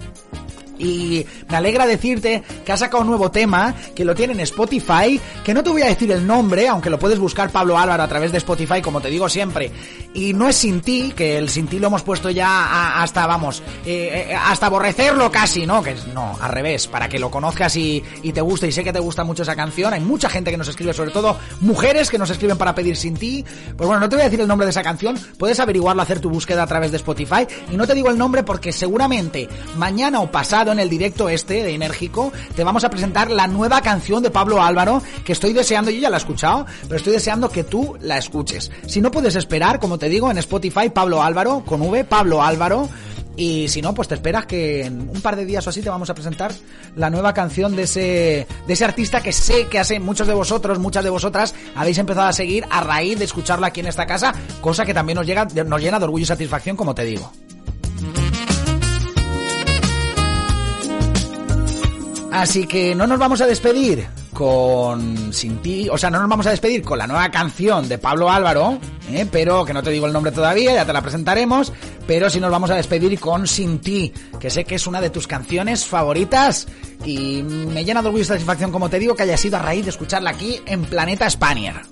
Y 0.79 1.25
me 1.49 1.57
alegra 1.57 1.87
decirte 1.87 2.43
que 2.65 2.73
ha 2.73 2.77
sacado 2.77 3.03
un 3.03 3.09
nuevo 3.09 3.31
tema, 3.31 3.75
que 3.95 4.05
lo 4.05 4.15
tiene 4.15 4.33
en 4.33 4.41
Spotify, 4.41 5.21
que 5.45 5.55
no 5.55 5.63
te 5.63 5.71
voy 5.71 5.83
a 5.83 5.87
decir 5.87 6.11
el 6.13 6.27
nombre, 6.27 6.69
aunque 6.69 6.91
lo 6.91 6.99
puedes 6.99 7.19
buscar 7.19 7.51
Pablo 7.51 7.79
Álvaro 7.79 8.03
a 8.03 8.09
través 8.09 8.33
de 8.33 8.39
Spotify, 8.39 8.81
como 8.81 9.01
te 9.01 9.09
digo 9.09 9.29
siempre. 9.29 9.71
Y 10.15 10.35
no 10.35 10.49
es 10.49 10.57
sin 10.57 10.81
ti, 10.81 11.13
que 11.15 11.39
el 11.39 11.49
sin 11.49 11.67
ti 11.67 11.79
lo 11.79 11.89
hemos 11.89 12.03
puesto 12.03 12.31
ya 12.31 13.03
hasta, 13.03 13.27
vamos, 13.27 13.63
eh, 13.85 14.27
eh, 14.31 14.35
hasta 14.35 14.67
aborrecerlo 14.67 15.31
casi, 15.31 15.67
¿no? 15.67 15.83
Que 15.83 15.95
no, 16.15 16.37
al 16.41 16.51
revés, 16.51 16.87
para 16.87 17.09
que 17.09 17.19
lo 17.19 17.31
conozcas 17.31 17.77
y 17.77 18.03
te 18.33 18.41
guste, 18.41 18.67
y 18.69 18.73
sé 18.73 18.83
que 18.83 18.93
te 18.93 19.01
gusta 19.01 19.25
mucho 19.25 19.43
esa 19.43 19.57
canción. 19.57 19.93
Hay 19.93 20.01
mucha 20.01 20.29
gente 20.29 20.51
que 20.51 20.57
nos 20.57 20.69
escribe, 20.69 20.93
sobre 20.93 21.11
todo 21.11 21.37
mujeres 21.61 22.11
que 22.11 22.19
nos 22.19 22.31
escriben 22.31 22.59
para 22.59 22.75
pedir 22.75 22.97
sin 22.97 23.15
ti. 23.15 23.45
Pues 23.77 23.87
bueno, 23.87 24.01
no 24.01 24.09
te 24.09 24.17
voy 24.17 24.23
a 24.23 24.25
decir 24.27 24.41
el 24.41 24.49
nombre 24.49 24.67
de 24.67 24.71
esa 24.71 24.83
canción, 24.83 25.19
puedes 25.39 25.61
averiguarlo, 25.61 26.03
hacer 26.03 26.21
tu 26.21 26.31
búsqueda 26.31 26.63
a 26.63 26.67
través 26.67 26.91
de 26.91 26.97
Spotify. 26.97 27.47
Y 27.71 27.77
no 27.77 27.87
te 27.87 27.95
digo 27.95 28.11
el 28.11 28.19
nombre 28.19 28.43
porque 28.43 28.73
seguramente 28.73 29.49
mañana 29.77 30.21
o 30.21 30.31
pasado 30.31 30.62
en 30.71 30.79
el 30.79 30.89
directo 30.89 31.29
este 31.29 31.65
de 31.65 31.75
Enérgico 31.75 32.33
te 32.55 32.63
vamos 32.63 32.85
a 32.85 32.91
presentar 32.91 33.31
la 33.31 33.49
nueva 33.49 33.81
canción 33.81 34.23
de 34.23 34.31
Pablo 34.31 34.63
Álvaro 34.63 35.03
que 35.25 35.33
estoy 35.33 35.53
deseando, 35.53 35.91
yo 35.91 36.01
ya 36.01 36.11
la 36.11 36.19
he 36.19 36.21
escuchado, 36.21 36.67
pero 36.83 36.97
estoy 36.97 37.15
deseando 37.15 37.49
que 37.49 37.65
tú 37.65 37.97
la 38.01 38.19
escuches. 38.19 38.71
Si 38.87 39.01
no 39.01 39.11
puedes 39.11 39.35
esperar, 39.35 39.81
como 39.81 39.99
te 39.99 40.09
digo, 40.09 40.31
en 40.31 40.39
Spotify 40.39 40.91
Pablo 40.91 41.23
Álvaro, 41.23 41.65
con 41.67 41.83
V, 41.83 42.05
Pablo 42.05 42.43
Álvaro. 42.43 42.89
Y 43.35 43.69
si 43.69 43.81
no, 43.81 43.95
pues 43.95 44.09
te 44.09 44.15
esperas 44.15 44.45
que 44.45 44.85
en 44.85 45.09
un 45.09 45.23
par 45.23 45.37
de 45.37 45.47
días 45.47 45.67
o 45.67 45.71
así 45.71 45.81
te 45.81 45.89
vamos 45.89 46.11
a 46.11 46.15
presentar 46.15 46.53
la 46.97 47.09
nueva 47.09 47.33
canción 47.33 47.75
de 47.75 47.85
ese, 47.85 48.47
de 48.67 48.73
ese 48.73 48.85
artista 48.85 49.23
que 49.23 49.33
sé 49.33 49.69
que 49.69 49.79
hace 49.79 49.99
muchos 49.99 50.27
de 50.27 50.35
vosotros, 50.35 50.79
muchas 50.79 51.03
de 51.03 51.09
vosotras, 51.09 51.55
habéis 51.75 51.97
empezado 51.97 52.27
a 52.27 52.33
seguir 52.35 52.67
a 52.69 52.83
raíz 52.83 53.19
de 53.19 53.25
escucharla 53.25 53.69
aquí 53.69 53.81
en 53.81 53.87
esta 53.87 54.05
casa, 54.05 54.35
cosa 54.61 54.85
que 54.85 54.93
también 54.93 55.17
nos, 55.17 55.27
llega, 55.27 55.47
nos 55.47 55.81
llena 55.81 55.99
de 55.99 56.05
orgullo 56.05 56.25
y 56.25 56.27
satisfacción, 56.27 56.77
como 56.77 56.95
te 56.95 57.05
digo. 57.05 57.33
Así 62.33 62.67
que 62.67 62.95
no 62.95 63.07
nos 63.07 63.19
vamos 63.19 63.43
a 63.43 63.47
despedir 63.47 64.07
con 64.33 65.33
Sin 65.35 65.59
ti, 65.59 65.89
o 65.91 65.99
sea, 65.99 66.11
no 66.11 66.19
nos 66.19 66.29
vamos 66.29 66.47
a 66.47 66.51
despedir 66.51 66.83
con 66.83 66.99
la 66.99 67.07
nueva 67.07 67.31
canción 67.31 67.89
de 67.89 67.99
Pablo 67.99 68.31
Álvaro, 68.31 68.79
¿eh? 69.13 69.27
pero 69.31 69.67
que 69.67 69.75
no 69.75 69.83
te 69.83 69.91
digo 69.91 70.07
el 70.07 70.15
nombre 70.15 70.33
todavía, 70.33 70.73
ya 70.73 70.87
te 70.87 70.95
la 70.95 71.03
presentaremos, 71.03 71.73
pero 72.07 72.31
sí 72.31 72.41
nos 72.41 72.51
vamos 72.51 72.71
a 72.71 72.75
despedir 72.75 73.21
con 73.21 73.47
Sin 73.47 73.81
ti, 73.81 74.13
que 74.41 74.49
sé 74.49 74.65
que 74.65 74.77
es 74.77 74.87
una 74.87 75.03
de 75.03 75.11
tus 75.11 75.27
canciones 75.27 75.85
favoritas 75.85 76.67
y 77.05 77.43
me 77.43 77.85
llena 77.85 78.01
de 78.01 78.09
orgullo 78.09 78.25
y 78.25 78.27
satisfacción, 78.27 78.73
como 78.73 78.89
te 78.89 78.99
digo, 78.99 79.15
que 79.15 79.25
haya 79.25 79.37
sido 79.37 79.59
a 79.59 79.61
raíz 79.63 79.85
de 79.85 79.91
escucharla 79.91 80.31
aquí 80.31 80.59
en 80.65 80.85
Planeta 80.85 81.27
España. 81.27 81.83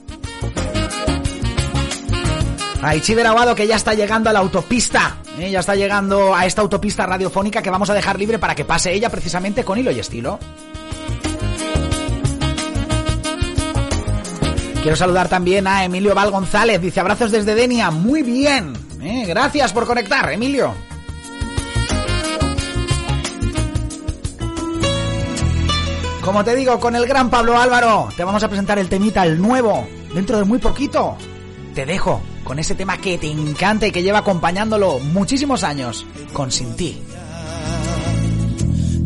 A 2.83 2.97
Ichiber 2.97 3.27
Aguado 3.27 3.55
que 3.55 3.67
ya 3.67 3.77
está 3.77 3.93
llegando 3.93 4.31
a 4.31 4.33
la 4.33 4.39
autopista, 4.39 5.19
¿eh? 5.39 5.51
ya 5.51 5.61
está 5.61 5.75
llegando 5.75 6.35
a 6.35 6.47
esta 6.47 6.63
autopista 6.63 7.05
radiofónica 7.05 7.61
que 7.61 7.69
vamos 7.69 7.91
a 7.91 7.95
dejar 7.95 8.19
libre 8.19 8.39
para 8.39 8.55
que 8.55 8.65
pase 8.65 8.91
ella 8.93 9.11
precisamente 9.11 9.65
con 9.65 9.79
hilo 9.79 9.91
y 9.91 9.99
estilo. 9.99 10.39
Quiero 14.83 14.97
saludar 14.97 15.29
también 15.29 15.67
a 15.67 15.85
Emilio 15.85 16.15
Val 16.15 16.31
González, 16.31 16.81
dice 16.81 17.01
abrazos 17.01 17.31
desde 17.31 17.55
Denia, 17.55 17.91
muy 17.91 18.23
bien, 18.23 18.73
¿eh? 19.03 19.27
gracias 19.29 19.75
por 19.75 19.85
conectar, 19.85 20.33
Emilio. 20.33 20.73
Como 26.25 26.43
te 26.45 26.55
digo, 26.57 26.81
con 26.81 26.97
el 26.97 27.07
gran 27.07 27.29
Pablo 27.29 27.59
Álvaro, 27.59 28.09
te 28.17 28.25
vamos 28.25 28.43
a 28.43 28.49
presentar 28.49 28.79
el 28.79 28.89
temita, 28.89 29.27
el 29.27 29.39
nuevo, 29.39 29.87
dentro 30.15 30.39
de 30.39 30.45
muy 30.45 30.59
poquito. 30.59 31.19
Te 31.75 31.85
dejo 31.85 32.23
con 32.51 32.59
ese 32.59 32.75
tema 32.75 32.99
que 32.99 33.17
te 33.17 33.31
encanta 33.31 33.87
y 33.87 33.93
que 33.93 34.03
lleva 34.03 34.19
acompañándolo 34.19 34.99
muchísimos 34.99 35.63
años, 35.63 36.05
con 36.33 36.51
Sin 36.51 36.75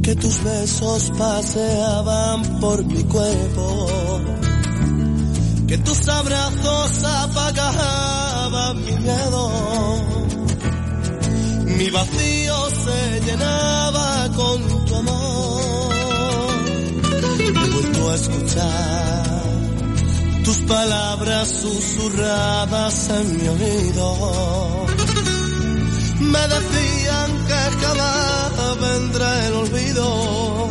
que 0.03 0.17
tus 0.17 0.43
besos 0.43 1.13
paseaban 1.19 2.59
por 2.59 2.83
mi 2.87 3.05
cuerpo, 3.05 4.23
que 5.69 5.77
tus 5.77 6.09
abrazos 6.09 7.05
apagaban 7.05 8.83
mi 8.83 8.93
miedo, 8.93 9.51
mi 11.67 11.91
vacío 11.91 12.71
se 12.71 13.21
llenaba 13.27 14.31
con 14.35 14.87
tu 14.87 14.97
amor. 14.97 15.93
He 17.41 17.51
vuelto 17.53 18.15
escuchar 18.15 19.54
tus 20.45 20.59
palabras 20.59 21.49
susurradas 21.49 23.09
en 23.09 23.37
mi 23.39 23.49
oído. 23.49 24.87
Me 26.21 26.43
decían 26.55 27.31
que 27.49 27.61
jamás 27.83 28.81
vendrá 28.81 29.47
el 29.47 29.55
olvido, 29.55 30.71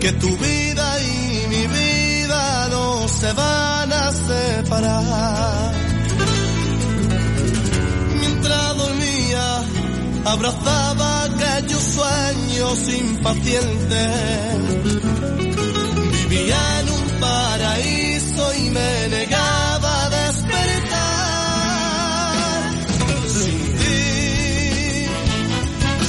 que 0.00 0.12
tu 0.12 0.28
vida 0.36 1.00
y 1.00 1.46
mi 1.48 1.66
vida 1.66 2.68
no 2.70 3.08
se 3.08 3.32
van 3.32 3.92
a 3.92 4.12
separar. 4.12 5.72
Mientras 8.20 8.76
dormía, 8.76 9.62
abrazaba 10.26 11.24
aquellos 11.24 11.82
sueños 11.82 12.88
impacientes. 12.88 14.68
Vivía 16.28 16.77
me 18.78 19.08
negaba 19.16 19.92
a 20.04 20.06
despertar. 20.18 20.98
Sin 23.34 23.58
ti 23.80 24.00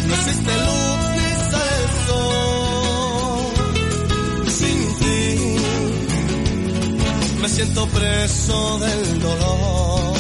no 0.07 0.13
existe 0.19 0.53
luz 0.65 1.01
ni 1.17 1.29
sale 1.51 1.87
sol. 2.07 3.43
Sin 4.59 4.79
ti 5.01 5.21
me 7.41 7.47
siento 7.49 7.81
preso 7.97 8.57
del 8.85 9.03
dolor. 9.25 10.13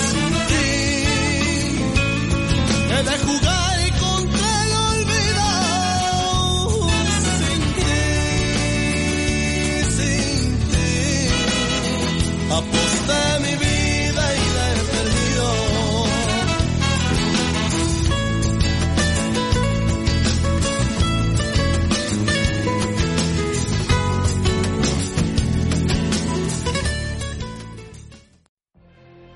Sin 0.00 0.32
ti 0.48 0.68
he 2.90 2.98
de 3.08 3.16
jugar 3.26 3.63